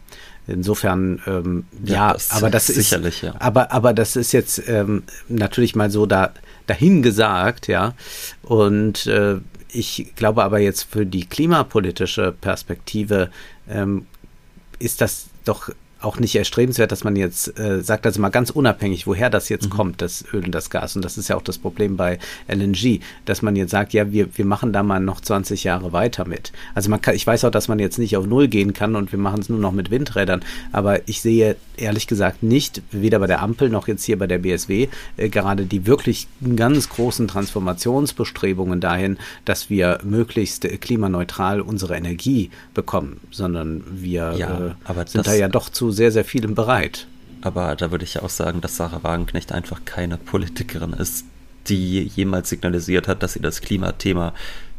Insofern, 0.46 1.20
ähm, 1.26 1.64
ja, 1.84 1.94
ja 1.94 2.12
das 2.14 2.30
aber 2.30 2.50
das 2.50 2.66
sicherlich, 2.66 3.16
ist, 3.16 3.22
ja. 3.22 3.34
aber, 3.38 3.70
aber 3.70 3.92
das 3.92 4.16
ist 4.16 4.32
jetzt 4.32 4.62
ähm, 4.66 5.04
natürlich 5.28 5.76
mal 5.76 5.90
so 5.90 6.06
da, 6.06 6.32
dahin 6.70 7.02
gesagt, 7.02 7.66
ja. 7.66 7.94
Und 8.42 9.06
äh, 9.06 9.36
ich 9.72 10.12
glaube 10.16 10.42
aber 10.44 10.58
jetzt 10.58 10.84
für 10.84 11.04
die 11.04 11.26
klimapolitische 11.26 12.32
Perspektive 12.32 13.30
ähm, 13.68 14.06
ist 14.78 15.00
das 15.00 15.26
doch 15.44 15.70
auch 16.00 16.18
nicht 16.18 16.34
erstrebenswert, 16.34 16.92
dass 16.92 17.04
man 17.04 17.16
jetzt 17.16 17.58
äh, 17.58 17.82
sagt, 17.82 18.06
also 18.06 18.20
mal 18.20 18.30
ganz 18.30 18.50
unabhängig, 18.50 19.06
woher 19.06 19.30
das 19.30 19.48
jetzt 19.48 19.66
mhm. 19.66 19.70
kommt, 19.70 20.02
das 20.02 20.24
Öl 20.32 20.44
und 20.44 20.54
das 20.54 20.70
Gas. 20.70 20.96
Und 20.96 21.04
das 21.04 21.18
ist 21.18 21.28
ja 21.28 21.36
auch 21.36 21.42
das 21.42 21.58
Problem 21.58 21.96
bei 21.96 22.18
LNG, 22.48 23.00
dass 23.24 23.42
man 23.42 23.56
jetzt 23.56 23.70
sagt, 23.70 23.92
ja, 23.92 24.10
wir, 24.10 24.28
wir 24.36 24.44
machen 24.44 24.72
da 24.72 24.82
mal 24.82 25.00
noch 25.00 25.20
20 25.20 25.64
Jahre 25.64 25.92
weiter 25.92 26.26
mit. 26.26 26.52
Also 26.74 26.90
man 26.90 27.00
kann, 27.00 27.14
ich 27.14 27.26
weiß 27.26 27.44
auch, 27.44 27.50
dass 27.50 27.68
man 27.68 27.78
jetzt 27.78 27.98
nicht 27.98 28.16
auf 28.16 28.26
Null 28.26 28.48
gehen 28.48 28.72
kann 28.72 28.96
und 28.96 29.12
wir 29.12 29.18
machen 29.18 29.40
es 29.40 29.48
nur 29.48 29.58
noch 29.58 29.72
mit 29.72 29.90
Windrädern. 29.90 30.42
Aber 30.72 31.06
ich 31.08 31.20
sehe 31.20 31.56
ehrlich 31.76 32.06
gesagt 32.06 32.42
nicht, 32.42 32.82
weder 32.90 33.18
bei 33.18 33.26
der 33.26 33.42
Ampel 33.42 33.68
noch 33.68 33.88
jetzt 33.88 34.04
hier 34.04 34.18
bei 34.18 34.26
der 34.26 34.38
BSW, 34.38 34.88
äh, 35.16 35.28
gerade 35.28 35.66
die 35.66 35.86
wirklich 35.86 36.28
ganz 36.56 36.88
großen 36.88 37.28
Transformationsbestrebungen 37.28 38.80
dahin, 38.80 39.18
dass 39.44 39.70
wir 39.70 40.00
möglichst 40.02 40.64
äh, 40.64 40.76
klimaneutral 40.76 41.60
unsere 41.60 41.96
Energie 41.96 42.50
bekommen, 42.74 43.20
sondern 43.30 43.82
wir 43.90 44.34
ja, 44.36 44.74
äh, 44.88 45.06
sind 45.06 45.26
da 45.26 45.34
ja 45.34 45.48
doch 45.48 45.68
zu 45.68 45.89
sehr, 45.90 46.12
sehr 46.12 46.24
vielem 46.24 46.54
bereit. 46.54 47.06
Aber 47.42 47.74
da 47.76 47.90
würde 47.90 48.04
ich 48.04 48.14
ja 48.14 48.22
auch 48.22 48.30
sagen, 48.30 48.60
dass 48.60 48.76
Sarah 48.76 49.02
Wagenknecht 49.02 49.52
einfach 49.52 49.84
keine 49.84 50.18
Politikerin 50.18 50.92
ist, 50.92 51.24
die 51.68 52.02
jemals 52.02 52.50
signalisiert 52.50 53.08
hat, 53.08 53.22
dass 53.22 53.32
sie 53.34 53.40
das 53.40 53.60
Klimathema 53.60 54.34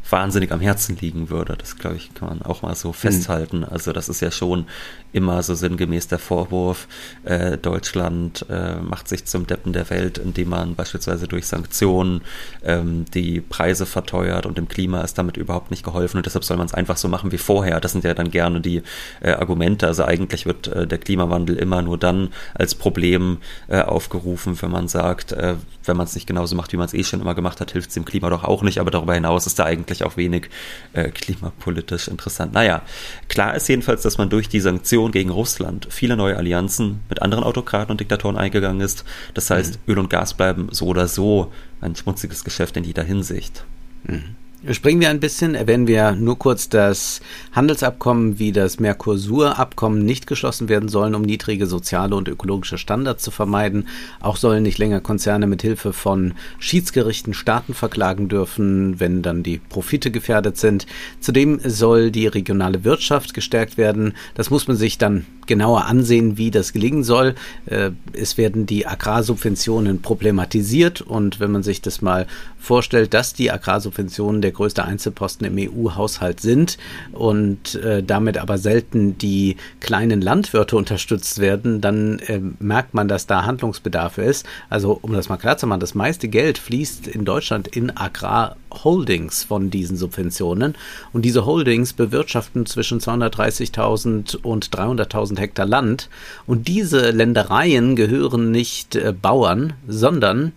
wahnsinnig 0.09 0.51
am 0.51 0.59
Herzen 0.59 0.97
liegen 0.99 1.29
würde. 1.29 1.55
Das, 1.57 1.77
glaube 1.77 1.95
ich, 1.95 2.13
kann 2.13 2.27
man 2.27 2.41
auch 2.41 2.61
mal 2.61 2.75
so 2.75 2.93
festhalten. 2.93 3.63
Also 3.63 3.93
das 3.93 4.09
ist 4.09 4.21
ja 4.21 4.31
schon 4.31 4.65
immer 5.13 5.43
so 5.43 5.55
sinngemäß 5.55 6.07
der 6.07 6.19
Vorwurf, 6.19 6.87
äh, 7.23 7.57
Deutschland 7.57 8.45
äh, 8.49 8.75
macht 8.77 9.07
sich 9.07 9.25
zum 9.25 9.47
Deppen 9.47 9.73
der 9.73 9.89
Welt, 9.89 10.17
indem 10.17 10.49
man 10.49 10.75
beispielsweise 10.75 11.27
durch 11.27 11.47
Sanktionen 11.47 12.21
ähm, 12.63 13.05
die 13.13 13.41
Preise 13.41 13.85
verteuert 13.85 14.45
und 14.45 14.57
dem 14.57 14.67
Klima 14.67 15.01
ist 15.01 15.17
damit 15.17 15.37
überhaupt 15.37 15.71
nicht 15.71 15.83
geholfen 15.83 16.17
und 16.17 16.25
deshalb 16.25 16.43
soll 16.43 16.57
man 16.57 16.65
es 16.65 16.73
einfach 16.73 16.97
so 16.97 17.07
machen 17.07 17.31
wie 17.31 17.37
vorher. 17.37 17.79
Das 17.79 17.91
sind 17.91 18.03
ja 18.03 18.13
dann 18.13 18.31
gerne 18.31 18.61
die 18.61 18.83
äh, 19.21 19.31
Argumente. 19.31 19.87
Also 19.87 20.05
eigentlich 20.05 20.45
wird 20.45 20.67
äh, 20.67 20.87
der 20.87 20.97
Klimawandel 20.97 21.57
immer 21.57 21.81
nur 21.81 21.97
dann 21.97 22.29
als 22.53 22.75
Problem 22.75 23.39
äh, 23.67 23.81
aufgerufen, 23.81 24.61
wenn 24.61 24.71
man 24.71 24.87
sagt, 24.87 25.33
äh, 25.33 25.55
wenn 25.85 25.97
man 25.97 26.05
es 26.05 26.15
nicht 26.15 26.27
genauso 26.27 26.55
macht, 26.55 26.71
wie 26.73 26.77
man 26.77 26.85
es 26.85 26.93
eh 26.93 27.03
schon 27.03 27.21
immer 27.21 27.35
gemacht 27.35 27.59
hat, 27.59 27.71
hilft 27.71 27.89
es 27.89 27.95
dem 27.95 28.05
Klima 28.05 28.29
doch 28.29 28.43
auch 28.43 28.61
nicht. 28.61 28.79
Aber 28.79 28.91
darüber 28.91 29.15
hinaus 29.15 29.47
ist 29.47 29.57
da 29.57 29.65
eigentlich 29.65 30.03
auch 30.03 30.15
wenig 30.15 30.49
klimapolitisch 30.93 32.07
interessant. 32.07 32.53
Naja, 32.53 32.83
klar 33.29 33.55
ist 33.55 33.67
jedenfalls, 33.67 34.03
dass 34.03 34.17
man 34.19 34.29
durch 34.29 34.47
die 34.47 34.59
Sanktionen 34.59 35.00
Aggression 35.01 35.11
gegen 35.11 35.29
Russland 35.29 35.87
viele 35.89 36.15
neue 36.15 36.37
Allianzen 36.37 37.01
mit 37.09 37.21
anderen 37.21 37.43
Autokraten 37.43 37.91
und 37.91 37.99
Diktatoren 37.99 38.37
eingegangen 38.37 38.81
ist. 38.81 39.03
Das 39.33 39.49
heißt, 39.49 39.79
mhm. 39.85 39.93
Öl 39.93 39.99
und 39.99 40.09
Gas 40.09 40.33
bleiben 40.33 40.69
so 40.71 40.85
oder 40.87 41.07
so 41.07 41.51
ein 41.81 41.95
schmutziges 41.95 42.43
Geschäft 42.43 42.77
in 42.77 42.83
jeder 42.83 43.03
Hinsicht. 43.03 43.63
Mhm. 44.03 44.35
Springen 44.69 45.01
wir 45.01 45.09
ein 45.09 45.19
bisschen, 45.19 45.55
erwähnen 45.55 45.87
wir 45.87 46.11
nur 46.11 46.37
kurz, 46.37 46.69
dass 46.69 47.21
Handelsabkommen 47.51 48.37
wie 48.37 48.51
das 48.51 48.79
Mercosur-Abkommen 48.79 50.05
nicht 50.05 50.27
geschlossen 50.27 50.69
werden 50.69 50.87
sollen, 50.87 51.15
um 51.15 51.23
niedrige 51.23 51.65
soziale 51.65 52.15
und 52.15 52.27
ökologische 52.27 52.77
Standards 52.77 53.23
zu 53.23 53.31
vermeiden. 53.31 53.87
Auch 54.19 54.37
sollen 54.37 54.61
nicht 54.61 54.77
länger 54.77 55.01
Konzerne 55.01 55.47
mit 55.47 55.63
Hilfe 55.63 55.93
von 55.93 56.35
Schiedsgerichten 56.59 57.33
Staaten 57.33 57.73
verklagen 57.73 58.29
dürfen, 58.29 58.99
wenn 58.99 59.23
dann 59.23 59.41
die 59.41 59.57
Profite 59.57 60.11
gefährdet 60.11 60.57
sind. 60.57 60.85
Zudem 61.19 61.59
soll 61.65 62.11
die 62.11 62.27
regionale 62.27 62.83
Wirtschaft 62.83 63.33
gestärkt 63.33 63.77
werden. 63.77 64.13
Das 64.35 64.51
muss 64.51 64.67
man 64.67 64.77
sich 64.77 64.99
dann 64.99 65.25
genauer 65.51 65.83
ansehen, 65.83 66.37
wie 66.37 66.49
das 66.49 66.71
gelingen 66.71 67.03
soll. 67.03 67.35
Äh, 67.65 67.91
es 68.13 68.37
werden 68.37 68.65
die 68.65 68.87
Agrarsubventionen 68.87 70.01
problematisiert 70.01 71.01
und 71.01 71.41
wenn 71.41 71.51
man 71.51 71.61
sich 71.61 71.81
das 71.81 72.01
mal 72.01 72.25
vorstellt, 72.57 73.13
dass 73.13 73.33
die 73.33 73.51
Agrarsubventionen 73.51 74.41
der 74.41 74.51
größte 74.51 74.85
Einzelposten 74.85 75.45
im 75.45 75.57
EU-Haushalt 75.57 76.39
sind 76.39 76.77
und 77.11 77.75
äh, 77.75 78.01
damit 78.01 78.37
aber 78.37 78.57
selten 78.57 79.17
die 79.17 79.57
kleinen 79.81 80.21
Landwirte 80.21 80.77
unterstützt 80.77 81.39
werden, 81.39 81.81
dann 81.81 82.19
äh, 82.19 82.39
merkt 82.59 82.93
man, 82.93 83.09
dass 83.09 83.27
da 83.27 83.43
Handlungsbedarf 83.43 84.19
ist. 84.19 84.45
Also 84.69 84.97
um 85.01 85.11
das 85.11 85.27
mal 85.27 85.35
klar 85.35 85.57
zu 85.57 85.67
machen, 85.67 85.81
das 85.81 85.95
meiste 85.95 86.29
Geld 86.29 86.59
fließt 86.59 87.07
in 87.07 87.25
Deutschland 87.25 87.67
in 87.67 87.97
Agrarholdings 87.97 89.43
von 89.43 89.69
diesen 89.69 89.97
Subventionen 89.97 90.75
und 91.11 91.25
diese 91.25 91.45
Holdings 91.45 91.91
bewirtschaften 91.91 92.65
zwischen 92.65 93.01
230.000 93.01 94.37
und 94.37 94.69
300.000 94.69 95.40
Hektar 95.41 95.65
Land 95.65 96.09
und 96.47 96.67
diese 96.67 97.11
Ländereien 97.11 97.95
gehören 97.95 98.51
nicht 98.51 98.95
äh, 98.95 99.13
Bauern, 99.13 99.73
sondern 99.87 100.53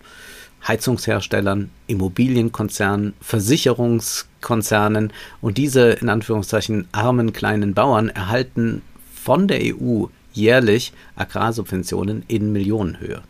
Heizungsherstellern, 0.67 1.69
Immobilienkonzernen, 1.87 3.13
Versicherungskonzernen 3.21 5.13
und 5.41 5.57
diese 5.57 5.91
in 5.91 6.09
Anführungszeichen 6.09 6.87
armen 6.91 7.33
kleinen 7.33 7.73
Bauern 7.73 8.09
erhalten 8.09 8.81
von 9.13 9.47
der 9.47 9.59
EU 9.61 10.05
jährlich 10.33 10.93
Agrarsubventionen 11.15 12.23
in 12.27 12.51
Millionenhöhe. 12.51 13.21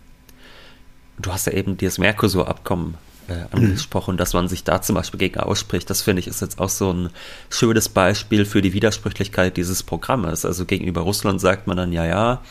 Du 1.20 1.32
hast 1.32 1.48
ja 1.48 1.54
eben 1.54 1.78
dieses 1.78 1.98
Mercosur-Abkommen 1.98 2.96
äh, 3.28 3.46
angesprochen, 3.52 4.18
dass 4.18 4.34
man 4.34 4.48
sich 4.48 4.64
da 4.64 4.82
zum 4.82 4.96
Beispiel 4.96 5.20
gegen 5.20 5.40
ausspricht. 5.40 5.90
Das 5.90 6.02
finde 6.02 6.20
ich 6.20 6.28
ist 6.28 6.42
jetzt 6.42 6.60
auch 6.60 6.70
so 6.70 6.92
ein 6.92 7.10
schönes 7.50 7.90
Beispiel 7.90 8.46
für 8.46 8.62
die 8.62 8.74
Widersprüchlichkeit 8.74 9.58
dieses 9.58 9.84
Programmes. 9.84 10.46
Also 10.46 10.66
gegenüber 10.66 11.02
Russland 11.02 11.42
sagt 11.42 11.68
man 11.68 11.78
dann, 11.78 11.92
ja, 11.92 12.06
ja, 12.06 12.42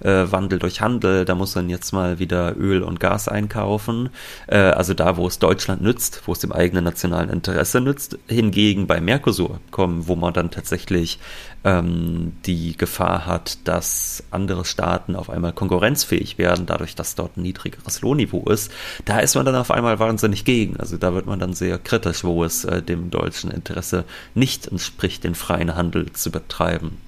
äh, 0.00 0.30
Wandel 0.30 0.58
durch 0.58 0.80
Handel, 0.80 1.24
da 1.24 1.34
muss 1.34 1.54
man 1.54 1.68
jetzt 1.68 1.92
mal 1.92 2.18
wieder 2.18 2.56
Öl 2.56 2.82
und 2.82 3.00
Gas 3.00 3.28
einkaufen. 3.28 4.10
Äh, 4.46 4.58
also 4.58 4.94
da, 4.94 5.16
wo 5.16 5.26
es 5.26 5.38
Deutschland 5.38 5.82
nützt, 5.82 6.22
wo 6.26 6.32
es 6.32 6.38
dem 6.38 6.52
eigenen 6.52 6.84
nationalen 6.84 7.30
Interesse 7.30 7.80
nützt. 7.80 8.18
Hingegen 8.28 8.86
bei 8.86 9.00
Mercosur 9.00 9.60
kommen, 9.70 10.06
wo 10.06 10.16
man 10.16 10.32
dann 10.32 10.50
tatsächlich 10.50 11.18
ähm, 11.64 12.32
die 12.46 12.76
Gefahr 12.76 13.26
hat, 13.26 13.58
dass 13.66 14.22
andere 14.30 14.64
Staaten 14.64 15.16
auf 15.16 15.30
einmal 15.30 15.52
konkurrenzfähig 15.52 16.38
werden, 16.38 16.66
dadurch, 16.66 16.94
dass 16.94 17.14
dort 17.14 17.36
ein 17.36 17.42
niedrigeres 17.42 18.00
Lohnniveau 18.00 18.48
ist. 18.48 18.70
Da 19.04 19.18
ist 19.18 19.34
man 19.34 19.44
dann 19.44 19.56
auf 19.56 19.70
einmal 19.70 19.98
wahnsinnig 19.98 20.44
gegen. 20.44 20.76
Also 20.78 20.96
da 20.96 21.14
wird 21.14 21.26
man 21.26 21.40
dann 21.40 21.54
sehr 21.54 21.78
kritisch, 21.78 22.24
wo 22.24 22.44
es 22.44 22.64
äh, 22.64 22.82
dem 22.82 23.10
deutschen 23.10 23.50
Interesse 23.50 24.04
nicht 24.34 24.66
entspricht, 24.68 25.24
den 25.24 25.34
freien 25.34 25.74
Handel 25.74 26.12
zu 26.12 26.30
betreiben. 26.30 26.98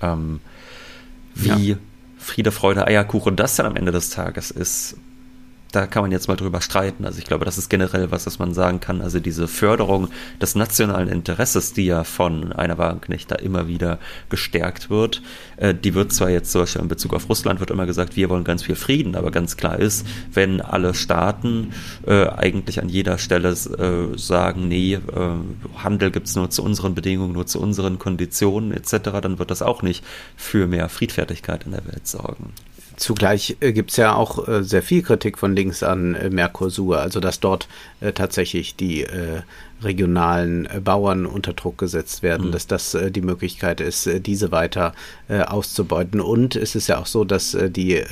Ähm, 0.00 0.40
wie 1.34 1.70
ja. 1.70 1.76
Friede, 2.20 2.52
Freude, 2.52 2.86
Eierkuchen 2.86 3.34
das 3.34 3.56
dann 3.56 3.66
am 3.66 3.76
Ende 3.76 3.92
des 3.92 4.10
Tages 4.10 4.50
ist, 4.50 4.96
da 5.72 5.86
kann 5.86 6.02
man 6.02 6.12
jetzt 6.12 6.28
mal 6.28 6.36
drüber 6.36 6.60
streiten. 6.60 7.04
Also 7.04 7.18
ich 7.18 7.24
glaube, 7.24 7.44
das 7.44 7.58
ist 7.58 7.68
generell 7.68 8.10
was, 8.10 8.26
was 8.26 8.38
man 8.38 8.54
sagen 8.54 8.80
kann. 8.80 9.00
Also 9.00 9.20
diese 9.20 9.48
Förderung 9.48 10.08
des 10.40 10.54
nationalen 10.54 11.08
Interesses, 11.08 11.72
die 11.72 11.86
ja 11.86 12.04
von 12.04 12.52
einer 12.52 12.78
Wagenknecht 12.78 13.30
da 13.30 13.36
immer 13.36 13.68
wieder 13.68 13.98
gestärkt 14.28 14.90
wird, 14.90 15.22
äh, 15.56 15.74
die 15.74 15.94
wird 15.94 16.12
zwar 16.12 16.30
jetzt 16.30 16.52
zum 16.52 16.62
Beispiel 16.62 16.82
in 16.82 16.88
Bezug 16.88 17.14
auf 17.14 17.28
Russland 17.28 17.60
wird 17.60 17.70
immer 17.70 17.86
gesagt, 17.86 18.16
wir 18.16 18.28
wollen 18.30 18.44
ganz 18.44 18.62
viel 18.62 18.74
Frieden, 18.74 19.14
aber 19.14 19.30
ganz 19.30 19.56
klar 19.56 19.78
ist, 19.78 20.06
wenn 20.32 20.60
alle 20.60 20.94
Staaten 20.94 21.72
äh, 22.06 22.26
eigentlich 22.28 22.80
an 22.80 22.88
jeder 22.88 23.18
Stelle 23.18 23.50
äh, 23.50 24.18
sagen, 24.18 24.68
nee, 24.68 24.94
äh, 24.94 25.80
Handel 25.82 26.10
gibt's 26.10 26.34
nur 26.36 26.50
zu 26.50 26.62
unseren 26.62 26.94
Bedingungen, 26.94 27.32
nur 27.32 27.46
zu 27.46 27.60
unseren 27.60 27.98
Konditionen 27.98 28.72
etc., 28.72 28.96
dann 29.22 29.38
wird 29.38 29.50
das 29.50 29.62
auch 29.62 29.82
nicht 29.82 30.04
für 30.36 30.66
mehr 30.66 30.88
Friedfertigkeit 30.88 31.64
in 31.64 31.72
der 31.72 31.86
Welt 31.86 32.06
sorgen. 32.06 32.52
Zugleich 33.00 33.56
äh, 33.60 33.72
gibt 33.72 33.92
es 33.92 33.96
ja 33.96 34.14
auch 34.14 34.46
äh, 34.46 34.62
sehr 34.62 34.82
viel 34.82 35.00
Kritik 35.02 35.38
von 35.38 35.56
links 35.56 35.82
an 35.82 36.14
äh, 36.14 36.28
Mercosur, 36.28 37.00
also 37.00 37.18
dass 37.18 37.40
dort 37.40 37.66
tatsächlich 38.14 38.76
die 38.76 39.06
regionalen 39.82 40.66
äh, 40.66 40.80
Bauern 40.80 41.26
unter 41.26 41.52
Druck 41.52 41.78
gesetzt 41.78 42.22
werden, 42.22 42.48
mhm. 42.48 42.52
dass 42.52 42.66
das 42.66 42.94
äh, 42.94 43.10
die 43.10 43.22
Möglichkeit 43.22 43.80
ist, 43.80 44.06
äh, 44.06 44.20
diese 44.20 44.52
weiter 44.52 44.92
auszubeuten. 45.28 46.20
Und 46.20 46.56
es 46.56 46.74
ist 46.74 46.88
ja 46.88 46.98
auch 46.98 47.06
so, 47.06 47.22
dass 47.22 47.56
die 47.56 48.02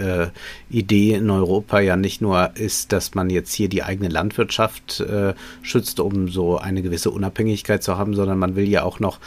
Idee 0.70 1.14
in 1.14 1.28
Europa 1.30 1.80
ja 1.80 1.96
nicht 1.96 2.20
nur 2.20 2.52
ist, 2.54 2.92
dass 2.92 3.16
man 3.16 3.28
jetzt 3.28 3.52
hier 3.52 3.68
die 3.68 3.82
eigene 3.82 4.08
Landwirtschaft 4.08 5.02
schützt, 5.62 5.98
um 5.98 6.28
so 6.28 6.58
eine 6.58 6.80
gewisse 6.80 7.10
Unabhängigkeit 7.10 7.82
zu 7.82 7.98
haben, 7.98 8.14
sondern 8.14 8.38
man 8.38 8.54
will 8.54 8.68
ja 8.68 8.84
auch 8.84 9.00
noch 9.00 9.18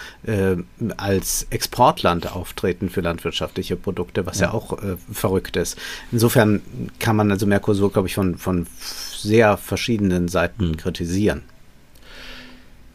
als 0.95 1.47
Exportland 1.49 2.31
auftreten 2.31 2.89
für 2.89 3.01
landwirtschaftliche 3.01 3.75
Produkte, 3.75 4.25
was 4.25 4.39
ja, 4.39 4.47
ja 4.47 4.53
auch 4.53 4.77
verrückt 5.11 5.57
ist. 5.57 5.77
Insofern 6.13 6.61
kann 6.99 7.17
man 7.17 7.29
also 7.29 7.45
Mercosur, 7.45 7.91
glaube 7.91 8.07
ich, 8.07 8.15
von, 8.15 8.37
von 8.37 8.67
sehr 8.79 9.57
verschiedenen 9.57 10.29
Seiten 10.29 10.69
mhm. 10.69 10.77
kritisieren. 10.77 11.41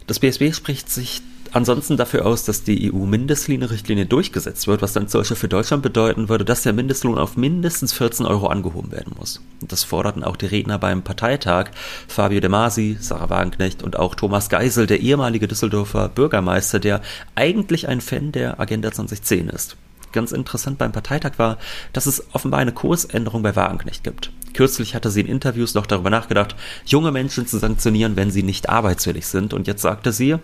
Das 0.07 0.19
BSB 0.19 0.53
spricht 0.53 0.89
sich 0.89 1.21
ansonsten 1.51 1.97
dafür 1.97 2.25
aus, 2.25 2.45
dass 2.45 2.63
die 2.63 2.91
EU-Mindestlohnrichtlinie 2.91 4.05
durchgesetzt 4.05 4.67
wird, 4.67 4.81
was 4.81 4.93
dann 4.93 5.07
Beispiel 5.07 5.35
für 5.35 5.47
Deutschland 5.47 5.83
bedeuten 5.83 6.29
würde, 6.29 6.45
dass 6.45 6.63
der 6.63 6.73
Mindestlohn 6.73 7.17
auf 7.17 7.37
mindestens 7.37 7.93
14 7.93 8.25
Euro 8.25 8.47
angehoben 8.47 8.91
werden 8.91 9.13
muss. 9.17 9.41
Und 9.61 9.71
das 9.71 9.83
forderten 9.83 10.23
auch 10.23 10.37
die 10.37 10.45
Redner 10.45 10.79
beim 10.79 11.03
Parteitag, 11.03 11.71
Fabio 12.07 12.39
De 12.39 12.49
Masi, 12.49 12.97
Sarah 12.99 13.29
Wagenknecht 13.29 13.83
und 13.83 13.97
auch 13.97 14.15
Thomas 14.15 14.49
Geisel, 14.49 14.87
der 14.87 15.01
ehemalige 15.01 15.47
Düsseldorfer 15.47 16.09
Bürgermeister, 16.09 16.79
der 16.79 17.01
eigentlich 17.35 17.87
ein 17.87 18.01
Fan 18.01 18.31
der 18.31 18.59
Agenda 18.59 18.91
2010 18.91 19.49
ist. 19.49 19.77
Ganz 20.17 20.31
interessant 20.31 20.79
beim 20.79 20.91
Parteitag 20.91 21.33
war, 21.37 21.59
dass 21.93 22.07
es 22.07 22.25
offenbar 22.33 22.59
eine 22.59 22.71
Kursänderung 22.71 23.43
bei 23.43 23.55
Wagenknecht 23.55 24.03
gibt. 24.03 24.31
Kürzlich 24.53 24.95
hatte 24.95 25.11
sie 25.11 25.21
in 25.21 25.27
Interviews 25.27 25.75
noch 25.75 25.85
darüber 25.85 26.09
nachgedacht, 26.09 26.55
junge 26.87 27.11
Menschen 27.11 27.45
zu 27.45 27.59
sanktionieren, 27.59 28.15
wenn 28.15 28.31
sie 28.31 28.41
nicht 28.41 28.67
arbeitswillig 28.67 29.27
sind. 29.27 29.53
Und 29.53 29.67
jetzt 29.67 29.83
sagte 29.83 30.11
sie, 30.11 30.37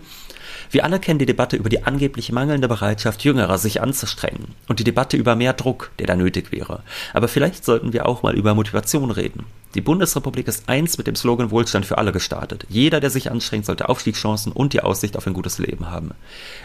wir 0.73 0.83
alle 0.83 0.99
kennen 0.99 1.19
die 1.19 1.27
Debatte 1.27 1.55
über 1.55 1.69
die 1.69 1.83
angeblich 1.83 2.31
mangelnde 2.31 2.67
Bereitschaft 2.67 3.23
Jüngerer, 3.23 3.59
sich 3.59 3.79
anzustrengen 3.79 4.47
und 4.67 4.79
die 4.79 4.83
Debatte 4.83 5.17
über 5.17 5.35
mehr 5.35 5.53
Druck, 5.53 5.91
der 5.99 6.07
da 6.07 6.15
nötig 6.15 6.51
wäre. 6.51 6.81
Aber 7.13 7.27
vielleicht 7.27 7.63
sollten 7.63 7.93
wir 7.93 8.07
auch 8.07 8.23
mal 8.23 8.35
über 8.35 8.55
Motivation 8.55 9.11
reden. 9.11 9.45
Die 9.75 9.81
Bundesrepublik 9.81 10.47
ist 10.47 10.67
eins 10.69 10.97
mit 10.97 11.05
dem 11.05 11.15
Slogan 11.15 11.51
Wohlstand 11.51 11.85
für 11.85 11.99
alle 11.99 12.11
gestartet. 12.11 12.65
Jeder, 12.69 12.99
der 12.99 13.11
sich 13.11 13.29
anstrengt, 13.29 13.67
sollte 13.67 13.87
Aufstiegschancen 13.87 14.51
und 14.51 14.73
die 14.73 14.81
Aussicht 14.81 15.15
auf 15.15 15.27
ein 15.27 15.33
gutes 15.33 15.59
Leben 15.59 15.91
haben. 15.91 16.11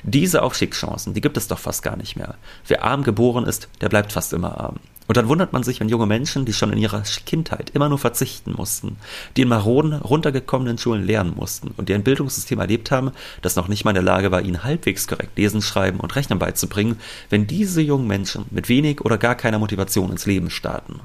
Diese 0.02 0.42
Aufstiegschancen, 0.42 1.12
die 1.12 1.20
gibt 1.20 1.36
es 1.36 1.48
doch 1.48 1.58
fast 1.58 1.82
gar 1.82 1.96
nicht 1.96 2.16
mehr. 2.16 2.34
Wer 2.66 2.84
arm 2.84 3.02
geboren 3.02 3.44
ist, 3.44 3.68
der 3.82 3.90
bleibt 3.90 4.12
fast 4.12 4.32
immer 4.32 4.58
arm. 4.58 4.76
Und 5.08 5.16
dann 5.16 5.28
wundert 5.28 5.54
man 5.54 5.62
sich, 5.62 5.80
wenn 5.80 5.88
junge 5.88 6.04
Menschen, 6.04 6.44
die 6.44 6.52
schon 6.52 6.70
in 6.70 6.78
ihrer 6.78 7.02
Kindheit 7.24 7.70
immer 7.70 7.88
nur 7.88 7.98
verzichten 7.98 8.52
mussten, 8.52 8.98
die 9.36 9.42
in 9.42 9.48
maroden, 9.48 9.94
runtergekommenen 9.94 10.76
Schulen 10.76 11.06
lernen 11.06 11.32
mussten 11.34 11.72
und 11.78 11.88
die 11.88 11.94
ein 11.94 12.04
Bildungssystem 12.04 12.60
erlebt 12.60 12.90
haben, 12.90 13.12
das 13.40 13.56
noch 13.56 13.68
nicht 13.68 13.86
mal 13.86 13.92
in 13.92 13.94
der 13.94 14.02
Lage 14.02 14.30
war, 14.30 14.42
ihnen 14.42 14.64
halbwegs 14.64 15.08
korrekt 15.08 15.38
lesen, 15.38 15.62
schreiben 15.62 15.98
und 15.98 16.14
rechnen 16.14 16.38
beizubringen, 16.38 16.98
wenn 17.30 17.46
diese 17.46 17.80
jungen 17.80 18.06
Menschen 18.06 18.44
mit 18.50 18.68
wenig 18.68 19.00
oder 19.00 19.16
gar 19.16 19.34
keiner 19.34 19.58
Motivation 19.58 20.10
ins 20.10 20.26
Leben 20.26 20.50
starten. 20.50 21.00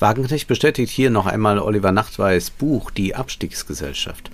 Wagenknecht 0.00 0.46
bestätigt 0.46 0.92
hier 0.92 1.08
noch 1.08 1.26
einmal 1.26 1.58
Oliver 1.58 1.92
Nachtweis 1.92 2.50
Buch 2.50 2.90
Die 2.90 3.14
Abstiegsgesellschaft. 3.14 4.30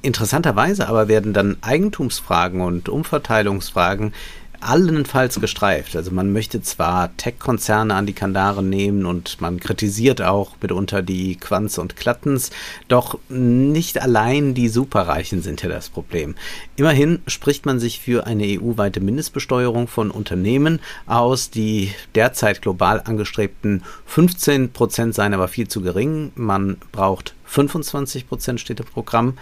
Interessanterweise 0.00 0.88
aber 0.88 1.08
werden 1.08 1.32
dann 1.32 1.56
Eigentumsfragen 1.60 2.60
und 2.60 2.88
Umverteilungsfragen 2.88 4.14
allenfalls 4.60 5.40
gestreift. 5.40 5.96
Also 5.96 6.10
man 6.10 6.32
möchte 6.32 6.62
zwar 6.62 7.16
Tech-Konzerne 7.16 7.94
an 7.94 8.06
die 8.06 8.12
Kandare 8.12 8.62
nehmen 8.62 9.06
und 9.06 9.40
man 9.40 9.60
kritisiert 9.60 10.22
auch 10.22 10.56
mitunter 10.60 11.02
die 11.02 11.36
Quants 11.36 11.78
und 11.78 11.96
Klattens, 11.96 12.50
doch 12.88 13.18
nicht 13.28 14.00
allein 14.00 14.54
die 14.54 14.68
Superreichen 14.68 15.42
sind 15.42 15.62
ja 15.62 15.68
das 15.68 15.88
Problem. 15.88 16.34
Immerhin 16.76 17.20
spricht 17.26 17.66
man 17.66 17.80
sich 17.80 18.00
für 18.00 18.26
eine 18.26 18.44
EU-weite 18.44 19.00
Mindestbesteuerung 19.00 19.88
von 19.88 20.10
Unternehmen 20.10 20.80
aus. 21.06 21.50
Die 21.50 21.92
derzeit 22.14 22.62
global 22.62 23.02
angestrebten 23.04 23.82
15 24.06 24.72
Prozent 24.72 25.14
seien 25.14 25.34
aber 25.34 25.48
viel 25.48 25.68
zu 25.68 25.80
gering. 25.80 26.32
Man 26.34 26.76
braucht 26.92 27.34
25 27.48 28.28
Prozent 28.28 28.60
steht 28.60 28.80
im 28.80 28.86
Programm. 28.86 29.38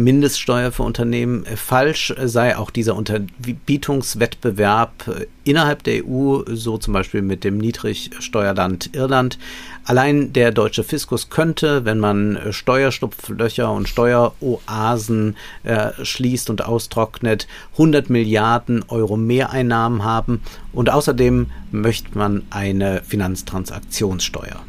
Mindeststeuer 0.00 0.72
für 0.72 0.82
Unternehmen. 0.82 1.44
Falsch 1.44 2.14
sei 2.24 2.56
auch 2.56 2.70
dieser 2.70 2.96
Unterbietungswettbewerb 2.96 5.26
innerhalb 5.44 5.82
der 5.82 6.06
EU, 6.06 6.40
so 6.46 6.78
zum 6.78 6.94
Beispiel 6.94 7.22
mit 7.22 7.44
dem 7.44 7.58
Niedrigsteuerland 7.58 8.94
Irland. 8.94 9.38
Allein 9.84 10.32
der 10.32 10.52
deutsche 10.52 10.84
Fiskus 10.84 11.28
könnte, 11.28 11.84
wenn 11.84 11.98
man 11.98 12.38
Steuerstupflöcher 12.50 13.70
und 13.70 13.88
Steueroasen 13.88 15.36
äh, 15.64 15.90
schließt 16.02 16.50
und 16.50 16.64
austrocknet, 16.64 17.46
100 17.72 18.10
Milliarden 18.10 18.84
Euro 18.88 19.16
Mehreinnahmen 19.16 20.04
haben. 20.04 20.40
Und 20.72 20.90
außerdem 20.90 21.46
möchte 21.72 22.16
man 22.16 22.42
eine 22.50 23.02
Finanztransaktionssteuer. 23.02 24.60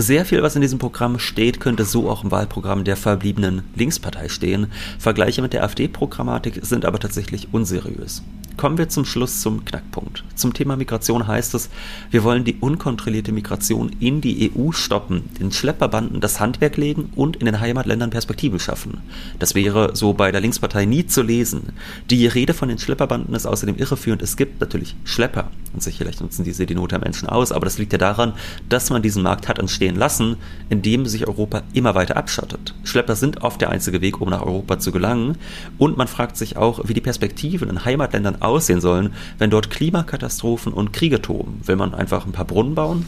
Sehr 0.00 0.24
viel, 0.24 0.44
was 0.44 0.54
in 0.54 0.62
diesem 0.62 0.78
Programm 0.78 1.18
steht, 1.18 1.58
könnte 1.58 1.84
so 1.84 2.08
auch 2.08 2.22
im 2.22 2.30
Wahlprogramm 2.30 2.84
der 2.84 2.96
verbliebenen 2.96 3.64
Linkspartei 3.74 4.28
stehen. 4.28 4.68
Vergleiche 4.96 5.42
mit 5.42 5.52
der 5.52 5.64
AfD-Programmatik 5.64 6.60
sind 6.62 6.84
aber 6.84 7.00
tatsächlich 7.00 7.48
unseriös. 7.50 8.22
Kommen 8.58 8.76
wir 8.76 8.88
zum 8.88 9.04
Schluss 9.04 9.40
zum 9.40 9.64
Knackpunkt. 9.64 10.24
Zum 10.34 10.52
Thema 10.52 10.76
Migration 10.76 11.28
heißt 11.28 11.54
es, 11.54 11.70
wir 12.10 12.24
wollen 12.24 12.42
die 12.42 12.56
unkontrollierte 12.56 13.30
Migration 13.30 13.90
in 14.00 14.20
die 14.20 14.50
EU 14.52 14.72
stoppen, 14.72 15.30
den 15.38 15.52
Schlepperbanden 15.52 16.20
das 16.20 16.40
Handwerk 16.40 16.76
legen 16.76 17.12
und 17.14 17.36
in 17.36 17.46
den 17.46 17.60
Heimatländern 17.60 18.10
Perspektiven 18.10 18.58
schaffen. 18.58 18.98
Das 19.38 19.54
wäre 19.54 19.94
so 19.94 20.12
bei 20.12 20.32
der 20.32 20.40
Linkspartei 20.40 20.86
nie 20.86 21.06
zu 21.06 21.22
lesen. 21.22 21.72
Die 22.10 22.26
Rede 22.26 22.52
von 22.52 22.68
den 22.68 22.78
Schlepperbanden 22.78 23.32
ist 23.36 23.46
außerdem 23.46 23.76
irreführend. 23.76 24.22
Es 24.22 24.36
gibt 24.36 24.60
natürlich 24.60 24.96
Schlepper 25.04 25.52
und 25.72 25.80
sicherlich 25.80 26.20
nutzen 26.20 26.42
diese 26.42 26.66
die 26.66 26.74
Not 26.74 26.90
der 26.90 26.98
Menschen 26.98 27.28
aus, 27.28 27.52
aber 27.52 27.64
das 27.64 27.78
liegt 27.78 27.92
ja 27.92 27.98
daran, 27.98 28.32
dass 28.68 28.90
man 28.90 29.02
diesen 29.02 29.22
Markt 29.22 29.46
hat 29.46 29.60
entstehen 29.88 29.96
lassen, 29.96 30.36
indem 30.68 31.06
sich 31.06 31.26
Europa 31.26 31.62
immer 31.72 31.94
weiter 31.94 32.16
abschottet. 32.16 32.74
Schlepper 32.84 33.16
sind 33.16 33.42
oft 33.42 33.60
der 33.60 33.70
einzige 33.70 34.00
Weg, 34.00 34.20
um 34.20 34.28
nach 34.28 34.42
Europa 34.42 34.78
zu 34.78 34.92
gelangen 34.92 35.36
und 35.78 35.96
man 35.96 36.08
fragt 36.08 36.36
sich 36.36 36.56
auch, 36.56 36.80
wie 36.84 36.94
die 36.94 37.00
Perspektiven 37.00 37.68
in 37.68 37.84
Heimatländern 37.84 38.42
aussehen 38.42 38.80
sollen, 38.80 39.12
wenn 39.38 39.50
dort 39.50 39.70
Klimakatastrophen 39.70 40.72
und 40.72 40.92
Kriege 40.92 41.20
toben? 41.22 41.60
Will 41.64 41.76
man 41.76 41.94
einfach 41.94 42.26
ein 42.26 42.32
paar 42.32 42.44
Brunnen 42.44 42.74
bauen? 42.74 43.06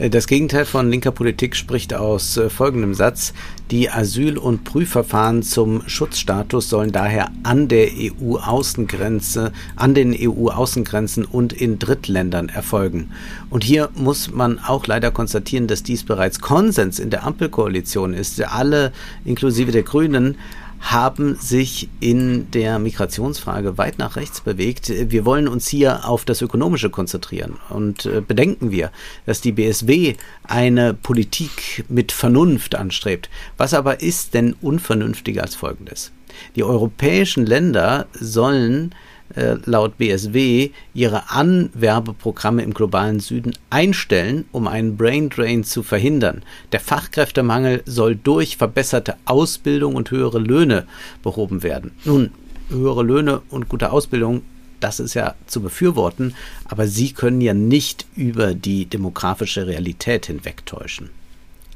Äh, 0.00 0.10
das 0.10 0.26
Gegenteil 0.26 0.64
von 0.64 0.90
linker 0.90 1.12
Politik 1.12 1.54
spricht 1.54 1.94
aus 1.94 2.36
äh, 2.36 2.48
folgendem 2.48 2.94
Satz. 2.94 3.32
Die 3.70 3.90
Asyl- 3.90 4.38
und 4.38 4.64
Prüfverfahren 4.64 5.42
zum 5.42 5.82
Schutzstatus 5.86 6.68
sollen 6.68 6.90
daher 6.90 7.30
an 7.44 7.68
der 7.68 7.88
EU-Außengrenze, 7.88 9.52
an 9.76 9.94
den 9.94 10.16
EU-Außengrenzen 10.18 11.24
und 11.24 11.52
in 11.52 11.78
Drittländern 11.78 12.48
erfolgen. 12.48 13.10
Und 13.50 13.62
hier 13.62 13.90
muss 13.94 14.32
man 14.32 14.58
auch 14.58 14.86
leider 14.86 15.10
konstatieren, 15.10 15.68
dass 15.68 15.82
dies 15.82 16.02
bereits 16.02 16.40
Konsens 16.40 16.98
in 16.98 17.10
der 17.10 17.24
Ampelkoalition 17.24 18.14
ist. 18.14 18.42
Alle, 18.42 18.92
inklusive 19.24 19.70
der 19.70 19.82
Grünen, 19.82 20.36
haben 20.80 21.36
sich 21.36 21.88
in 22.00 22.50
der 22.50 22.78
Migrationsfrage 22.78 23.76
weit 23.78 23.98
nach 23.98 24.16
rechts 24.16 24.40
bewegt. 24.40 24.88
Wir 24.88 25.24
wollen 25.24 25.46
uns 25.46 25.68
hier 25.68 26.08
auf 26.08 26.24
das 26.24 26.42
Ökonomische 26.42 26.90
konzentrieren 26.90 27.56
und 27.68 28.06
äh, 28.06 28.20
bedenken 28.20 28.70
wir, 28.70 28.90
dass 29.26 29.40
die 29.40 29.52
BSW 29.52 30.14
eine 30.44 30.94
Politik 30.94 31.84
mit 31.88 32.12
Vernunft 32.12 32.74
anstrebt. 32.74 33.28
Was 33.56 33.74
aber 33.74 34.00
ist 34.00 34.34
denn 34.34 34.54
unvernünftiger 34.60 35.42
als 35.42 35.54
folgendes? 35.54 36.12
Die 36.56 36.64
europäischen 36.64 37.44
Länder 37.44 38.06
sollen 38.12 38.94
äh, 39.34 39.56
laut 39.64 39.98
BSW 39.98 40.70
ihre 40.94 41.30
Anwerbeprogramme 41.30 42.62
im 42.62 42.74
globalen 42.74 43.20
Süden 43.20 43.52
einstellen, 43.70 44.44
um 44.52 44.68
einen 44.68 44.96
Braindrain 44.96 45.64
zu 45.64 45.82
verhindern. 45.82 46.42
Der 46.72 46.80
Fachkräftemangel 46.80 47.82
soll 47.86 48.16
durch 48.16 48.56
verbesserte 48.56 49.16
Ausbildung 49.24 49.94
und 49.94 50.10
höhere 50.10 50.38
Löhne 50.38 50.86
behoben 51.22 51.62
werden. 51.62 51.92
Nun, 52.04 52.30
höhere 52.68 53.02
Löhne 53.02 53.42
und 53.50 53.68
gute 53.68 53.92
Ausbildung 53.92 54.42
das 54.80 54.98
ist 54.98 55.14
ja 55.14 55.34
zu 55.46 55.60
befürworten, 55.60 56.34
aber 56.64 56.86
sie 56.86 57.12
können 57.12 57.40
ja 57.40 57.54
nicht 57.54 58.06
über 58.16 58.54
die 58.54 58.86
demografische 58.86 59.66
Realität 59.66 60.26
hinwegtäuschen. 60.26 61.10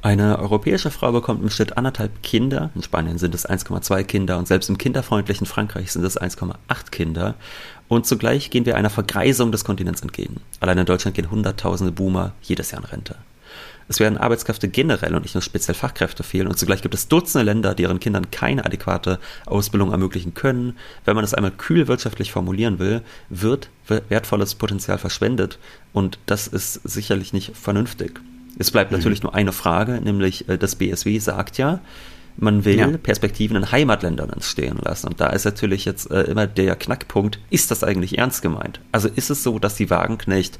Eine 0.05 0.37
europäische 0.37 0.91
Frau 0.91 1.11
bekommt 1.11 1.41
im 1.41 1.49
Schnitt 1.49 1.77
anderthalb 1.77 2.21
Kinder. 2.21 2.69
In 2.75 2.83
Spanien 2.83 3.17
sind 3.17 3.33
es 3.33 3.49
1,2 3.49 4.03
Kinder 4.03 4.37
und 4.37 4.47
selbst 4.47 4.69
im 4.69 4.77
kinderfreundlichen 4.77 5.47
Frankreich 5.47 5.91
sind 5.91 6.03
es 6.03 6.15
1,8 6.21 6.91
Kinder. 6.91 7.33
Und 7.87 8.05
zugleich 8.05 8.51
gehen 8.51 8.67
wir 8.67 8.75
einer 8.75 8.91
Vergreisung 8.91 9.51
des 9.51 9.65
Kontinents 9.65 10.03
entgegen. 10.03 10.41
Allein 10.59 10.77
in 10.77 10.85
Deutschland 10.85 11.15
gehen 11.15 11.31
Hunderttausende 11.31 11.91
Boomer 11.91 12.33
jedes 12.43 12.69
Jahr 12.69 12.83
in 12.83 12.87
Rente. 12.87 13.15
Es 13.87 13.99
werden 13.99 14.19
Arbeitskräfte 14.19 14.67
generell 14.67 15.15
und 15.15 15.23
nicht 15.23 15.33
nur 15.33 15.41
speziell 15.41 15.73
Fachkräfte 15.73 16.21
fehlen 16.21 16.47
und 16.47 16.59
zugleich 16.59 16.83
gibt 16.83 16.93
es 16.93 17.07
Dutzende 17.07 17.43
Länder, 17.43 17.73
die 17.73 17.81
ihren 17.81 17.99
Kindern 17.99 18.29
keine 18.29 18.63
adäquate 18.63 19.17
Ausbildung 19.47 19.91
ermöglichen 19.91 20.35
können. 20.35 20.77
Wenn 21.05 21.15
man 21.15 21.25
es 21.25 21.33
einmal 21.33 21.49
kühl 21.49 21.87
wirtschaftlich 21.87 22.31
formulieren 22.31 22.77
will, 22.77 23.01
wird 23.29 23.69
wertvolles 23.87 24.53
Potenzial 24.53 24.99
verschwendet 24.99 25.57
und 25.93 26.19
das 26.27 26.47
ist 26.47 26.73
sicherlich 26.83 27.33
nicht 27.33 27.57
vernünftig. 27.57 28.21
Es 28.57 28.71
bleibt 28.71 28.91
mhm. 28.91 28.97
natürlich 28.97 29.23
nur 29.23 29.33
eine 29.33 29.51
Frage, 29.51 30.01
nämlich 30.01 30.47
äh, 30.49 30.57
das 30.57 30.75
BSW 30.75 31.19
sagt 31.19 31.57
ja, 31.57 31.79
man 32.37 32.65
will 32.65 32.77
ja. 32.77 32.87
Perspektiven 32.97 33.55
in 33.55 33.71
Heimatländern 33.71 34.29
entstehen 34.29 34.77
lassen. 34.81 35.07
Und 35.07 35.21
da 35.21 35.27
ist 35.27 35.45
natürlich 35.45 35.85
jetzt 35.85 36.11
äh, 36.11 36.23
immer 36.23 36.47
der 36.47 36.75
Knackpunkt, 36.75 37.39
ist 37.49 37.71
das 37.71 37.83
eigentlich 37.83 38.17
ernst 38.17 38.41
gemeint? 38.41 38.81
Also 38.91 39.07
ist 39.07 39.29
es 39.29 39.43
so, 39.43 39.57
dass 39.59 39.75
die 39.75 39.89
Wagenknecht, 39.89 40.59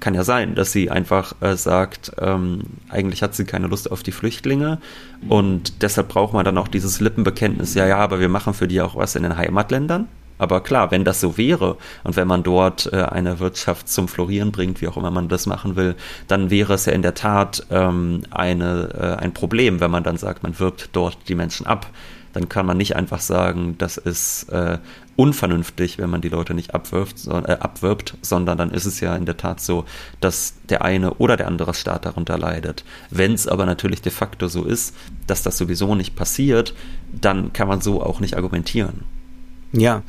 kann 0.00 0.14
ja 0.14 0.22
sein, 0.22 0.54
dass 0.54 0.70
sie 0.70 0.90
einfach 0.90 1.34
äh, 1.40 1.56
sagt, 1.56 2.12
ähm, 2.18 2.62
eigentlich 2.88 3.22
hat 3.22 3.34
sie 3.34 3.44
keine 3.44 3.66
Lust 3.66 3.90
auf 3.90 4.04
die 4.04 4.12
Flüchtlinge 4.12 4.78
und 5.28 5.82
deshalb 5.82 6.08
braucht 6.08 6.34
man 6.34 6.44
dann 6.44 6.56
auch 6.56 6.68
dieses 6.68 7.00
Lippenbekenntnis, 7.00 7.74
ja, 7.74 7.84
ja, 7.84 7.98
aber 7.98 8.20
wir 8.20 8.28
machen 8.28 8.54
für 8.54 8.68
die 8.68 8.80
auch 8.80 8.94
was 8.94 9.16
in 9.16 9.24
den 9.24 9.36
Heimatländern. 9.36 10.06
Aber 10.38 10.62
klar, 10.62 10.90
wenn 10.90 11.04
das 11.04 11.20
so 11.20 11.36
wäre 11.36 11.76
und 12.04 12.16
wenn 12.16 12.28
man 12.28 12.42
dort 12.42 12.90
äh, 12.92 13.02
eine 13.02 13.40
Wirtschaft 13.40 13.88
zum 13.88 14.08
Florieren 14.08 14.52
bringt, 14.52 14.80
wie 14.80 14.88
auch 14.88 14.96
immer 14.96 15.10
man 15.10 15.28
das 15.28 15.46
machen 15.46 15.76
will, 15.76 15.96
dann 16.28 16.50
wäre 16.50 16.74
es 16.74 16.86
ja 16.86 16.92
in 16.92 17.02
der 17.02 17.14
Tat 17.14 17.66
ähm, 17.70 18.22
eine, 18.30 19.16
äh, 19.18 19.22
ein 19.22 19.34
Problem, 19.34 19.80
wenn 19.80 19.90
man 19.90 20.04
dann 20.04 20.16
sagt, 20.16 20.42
man 20.42 20.58
wirbt 20.58 20.90
dort 20.92 21.18
die 21.28 21.34
Menschen 21.34 21.66
ab. 21.66 21.86
Dann 22.34 22.48
kann 22.48 22.66
man 22.66 22.76
nicht 22.76 22.94
einfach 22.94 23.20
sagen, 23.20 23.76
das 23.78 23.96
ist 23.96 24.44
äh, 24.50 24.78
unvernünftig, 25.16 25.98
wenn 25.98 26.10
man 26.10 26.20
die 26.20 26.28
Leute 26.28 26.54
nicht 26.54 26.74
abwirft, 26.74 27.18
so, 27.18 27.32
äh, 27.32 27.56
abwirbt, 27.58 28.16
sondern 28.22 28.58
dann 28.58 28.70
ist 28.70 28.84
es 28.84 29.00
ja 29.00 29.16
in 29.16 29.24
der 29.24 29.36
Tat 29.36 29.60
so, 29.60 29.86
dass 30.20 30.54
der 30.68 30.84
eine 30.84 31.14
oder 31.14 31.36
der 31.36 31.48
andere 31.48 31.74
Staat 31.74 32.04
darunter 32.04 32.38
leidet. 32.38 32.84
Wenn 33.10 33.32
es 33.32 33.48
aber 33.48 33.66
natürlich 33.66 34.02
de 34.02 34.12
facto 34.12 34.46
so 34.46 34.64
ist, 34.64 34.94
dass 35.26 35.42
das 35.42 35.58
sowieso 35.58 35.94
nicht 35.94 36.14
passiert, 36.14 36.74
dann 37.12 37.52
kann 37.52 37.66
man 37.66 37.80
so 37.80 38.02
auch 38.02 38.20
nicht 38.20 38.36
argumentieren. 38.36 39.04
Ja, 39.72 40.02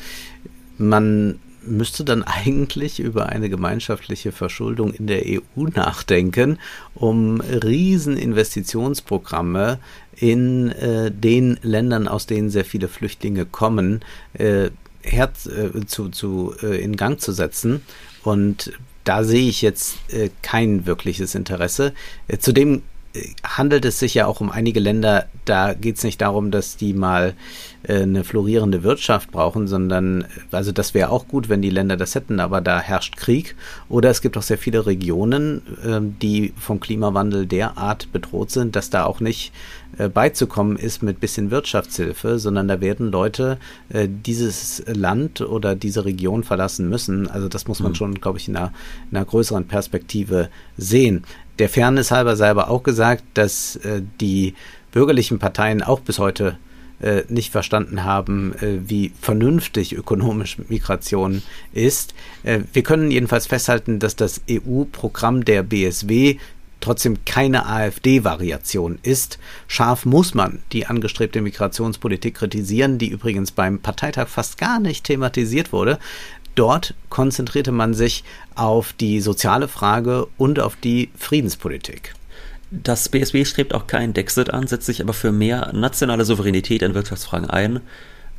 man 0.77 1.39
müsste 1.61 2.03
dann 2.03 2.23
eigentlich 2.23 2.99
über 2.99 3.27
eine 3.27 3.49
gemeinschaftliche 3.49 4.31
Verschuldung 4.31 4.91
in 4.93 5.07
der 5.07 5.23
EU 5.25 5.67
nachdenken, 5.73 6.59
um 6.95 7.41
Rieseninvestitionsprogramme 7.41 9.79
in 10.15 10.71
äh, 10.71 11.11
den 11.11 11.59
Ländern, 11.61 12.07
aus 12.07 12.25
denen 12.25 12.49
sehr 12.49 12.65
viele 12.65 12.87
Flüchtlinge 12.87 13.45
kommen, 13.45 14.01
äh, 14.33 14.71
her, 15.01 15.31
äh, 15.45 15.85
zu, 15.85 16.09
zu, 16.09 16.55
äh, 16.61 16.81
in 16.81 16.97
Gang 16.97 17.21
zu 17.21 17.31
setzen. 17.31 17.81
Und 18.23 18.73
da 19.05 19.23
sehe 19.23 19.47
ich 19.47 19.61
jetzt 19.61 19.95
äh, 20.11 20.29
kein 20.41 20.85
wirkliches 20.85 21.35
Interesse. 21.35 21.93
Äh, 22.27 22.39
zudem 22.39 22.81
handelt 23.43 23.85
es 23.85 23.99
sich 23.99 24.13
ja 24.13 24.27
auch 24.27 24.41
um 24.41 24.51
einige 24.51 24.79
Länder, 24.79 25.27
da 25.45 25.73
geht 25.73 25.97
es 25.97 26.03
nicht 26.03 26.21
darum, 26.21 26.51
dass 26.51 26.77
die 26.77 26.93
mal 26.93 27.33
eine 27.87 28.23
florierende 28.23 28.83
Wirtschaft 28.83 29.31
brauchen, 29.31 29.67
sondern, 29.67 30.25
also 30.51 30.71
das 30.71 30.93
wäre 30.93 31.09
auch 31.09 31.27
gut, 31.27 31.47
wenn 31.49 31.61
die 31.61 31.69
Länder 31.69 31.95
das 31.95 32.13
hätten, 32.15 32.39
aber 32.39 32.61
da 32.61 32.79
herrscht 32.79 33.15
Krieg. 33.15 33.55
Oder 33.87 34.09
es 34.09 34.21
gibt 34.21 34.37
auch 34.37 34.41
sehr 34.41 34.57
viele 34.57 34.85
Regionen, 34.85 35.61
äh, 35.83 35.99
die 36.01 36.53
vom 36.57 36.79
Klimawandel 36.79 37.45
derart 37.45 38.11
bedroht 38.11 38.51
sind, 38.51 38.75
dass 38.75 38.89
da 38.89 39.05
auch 39.05 39.21
nicht 39.21 39.53
äh, 39.97 40.09
beizukommen 40.09 40.77
ist 40.77 41.03
mit 41.03 41.19
bisschen 41.19 41.51
Wirtschaftshilfe, 41.51 42.37
sondern 42.37 42.67
da 42.67 42.81
werden 42.81 43.11
Leute 43.11 43.57
äh, 43.89 44.07
dieses 44.09 44.83
Land 44.87 45.41
oder 45.41 45.75
diese 45.75 46.05
Region 46.05 46.43
verlassen 46.43 46.89
müssen. 46.89 47.27
Also 47.27 47.47
das 47.47 47.67
muss 47.67 47.79
man 47.79 47.93
mhm. 47.93 47.95
schon, 47.95 48.15
glaube 48.15 48.39
ich, 48.39 48.47
in 48.47 48.57
einer, 48.57 48.73
in 49.09 49.17
einer 49.17 49.25
größeren 49.25 49.65
Perspektive 49.65 50.49
sehen 50.77 51.23
der 51.59 51.69
Fairness 51.69 52.11
halber 52.11 52.35
sei 52.35 52.49
aber 52.49 52.69
auch 52.69 52.83
gesagt, 52.83 53.23
dass 53.33 53.75
äh, 53.77 54.01
die 54.19 54.55
bürgerlichen 54.91 55.39
Parteien 55.39 55.83
auch 55.83 55.99
bis 55.99 56.17
heute 56.17 56.57
äh, 57.01 57.23
nicht 57.29 57.51
verstanden 57.51 58.03
haben, 58.03 58.53
äh, 58.55 58.79
wie 58.87 59.11
vernünftig 59.21 59.93
ökonomisch 59.95 60.57
Migration 60.67 61.41
ist. 61.73 62.13
Äh, 62.43 62.61
wir 62.73 62.83
können 62.83 63.11
jedenfalls 63.11 63.47
festhalten, 63.47 63.99
dass 63.99 64.15
das 64.15 64.41
EU-Programm 64.49 65.45
der 65.45 65.63
BSW 65.63 66.37
trotzdem 66.81 67.25
keine 67.25 67.65
AfD-Variation 67.65 68.99
ist. 69.03 69.39
Scharf 69.67 70.05
muss 70.05 70.33
man 70.33 70.59
die 70.71 70.85
angestrebte 70.85 71.41
Migrationspolitik 71.41 72.35
kritisieren, 72.35 72.97
die 72.97 73.09
übrigens 73.09 73.51
beim 73.51 73.79
Parteitag 73.79 74.27
fast 74.27 74.57
gar 74.57 74.79
nicht 74.79 75.05
thematisiert 75.05 75.73
wurde. 75.73 75.99
Dort 76.55 76.93
konzentrierte 77.09 77.71
man 77.71 77.93
sich 77.93 78.23
auf 78.55 78.93
die 78.93 79.21
soziale 79.21 79.67
Frage 79.67 80.27
und 80.37 80.59
auf 80.59 80.75
die 80.75 81.09
Friedenspolitik. 81.17 82.13
Das 82.71 83.09
BSW 83.09 83.45
strebt 83.45 83.73
auch 83.73 83.87
keinen 83.87 84.13
Dexit 84.13 84.51
an, 84.51 84.67
setzt 84.67 84.85
sich 84.85 85.01
aber 85.01 85.13
für 85.13 85.31
mehr 85.31 85.71
nationale 85.73 86.25
Souveränität 86.25 86.81
in 86.81 86.93
Wirtschaftsfragen 86.93 87.49
ein. 87.49 87.79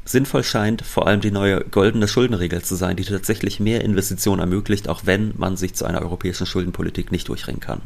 Sinnvoll 0.04 0.44
scheint 0.44 0.82
vor 0.82 1.06
allem 1.06 1.20
die 1.20 1.30
neue 1.30 1.60
goldene 1.60 2.08
Schuldenregel 2.08 2.62
zu 2.62 2.74
sein, 2.74 2.96
die 2.96 3.04
tatsächlich 3.04 3.60
mehr 3.60 3.82
Investitionen 3.82 4.40
ermöglicht, 4.40 4.88
auch 4.88 5.02
wenn 5.04 5.34
man 5.36 5.56
sich 5.56 5.74
zu 5.74 5.84
einer 5.84 6.00
europäischen 6.00 6.46
Schuldenpolitik 6.46 7.12
nicht 7.12 7.28
durchringen 7.28 7.60
kann. 7.60 7.80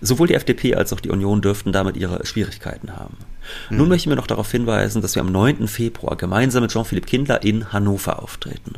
Sowohl 0.00 0.28
die 0.28 0.34
FDP 0.34 0.74
als 0.74 0.92
auch 0.92 1.00
die 1.00 1.10
Union 1.10 1.40
dürften 1.40 1.72
damit 1.72 1.96
ihre 1.96 2.24
Schwierigkeiten 2.26 2.96
haben. 2.96 3.16
Mhm. 3.70 3.76
Nun 3.78 3.88
möchten 3.88 4.10
wir 4.10 4.16
noch 4.16 4.26
darauf 4.26 4.50
hinweisen, 4.50 5.02
dass 5.02 5.14
wir 5.14 5.22
am 5.22 5.32
9. 5.32 5.66
Februar 5.66 6.16
gemeinsam 6.16 6.62
mit 6.62 6.72
Jean-Philippe 6.72 7.06
Kindler 7.06 7.42
in 7.42 7.72
Hannover 7.72 8.22
auftreten. 8.22 8.74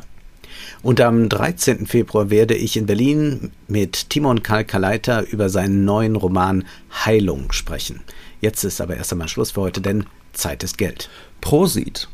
Und 0.83 0.99
am 0.99 1.29
13. 1.29 1.87
Februar 1.87 2.29
werde 2.29 2.55
ich 2.55 2.75
in 2.75 2.85
Berlin 2.85 3.51
mit 3.69 4.09
Timon 4.09 4.43
Kalkaleiter 4.43 5.25
über 5.29 5.49
seinen 5.49 5.85
neuen 5.85 6.17
Roman 6.17 6.65
Heilung 7.05 7.53
sprechen. 7.53 8.01
Jetzt 8.41 8.65
ist 8.65 8.81
aber 8.81 8.97
erst 8.97 9.13
einmal 9.13 9.29
Schluss 9.29 9.51
für 9.51 9.61
heute, 9.61 9.79
denn 9.79 10.05
Zeit 10.33 10.61
ist 10.61 10.77
Geld. 10.77 11.09
Prosit. 11.39 12.09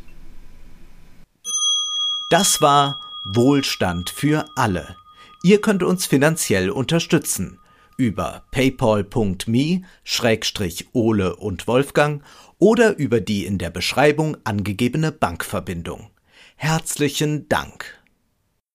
Das 2.30 2.62
war 2.62 3.02
Wohlstand 3.26 4.12
für 4.12 4.46
alle. 4.56 4.96
Ihr 5.42 5.62
könnt 5.62 5.82
uns 5.82 6.06
finanziell 6.06 6.70
unterstützen 6.70 7.58
über 7.98 8.44
paypal.me-ole 8.52 9.86
und 11.36 11.68
Wolfgang 11.68 12.24
oder 12.60 12.98
über 12.98 13.20
die 13.20 13.46
in 13.46 13.58
der 13.58 13.72
Beschreibung 13.72 14.38
angegebene 14.44 15.12
Bankverbindung. 15.12 16.12
Herzlichen 16.56 17.50
Dank. 17.50 17.99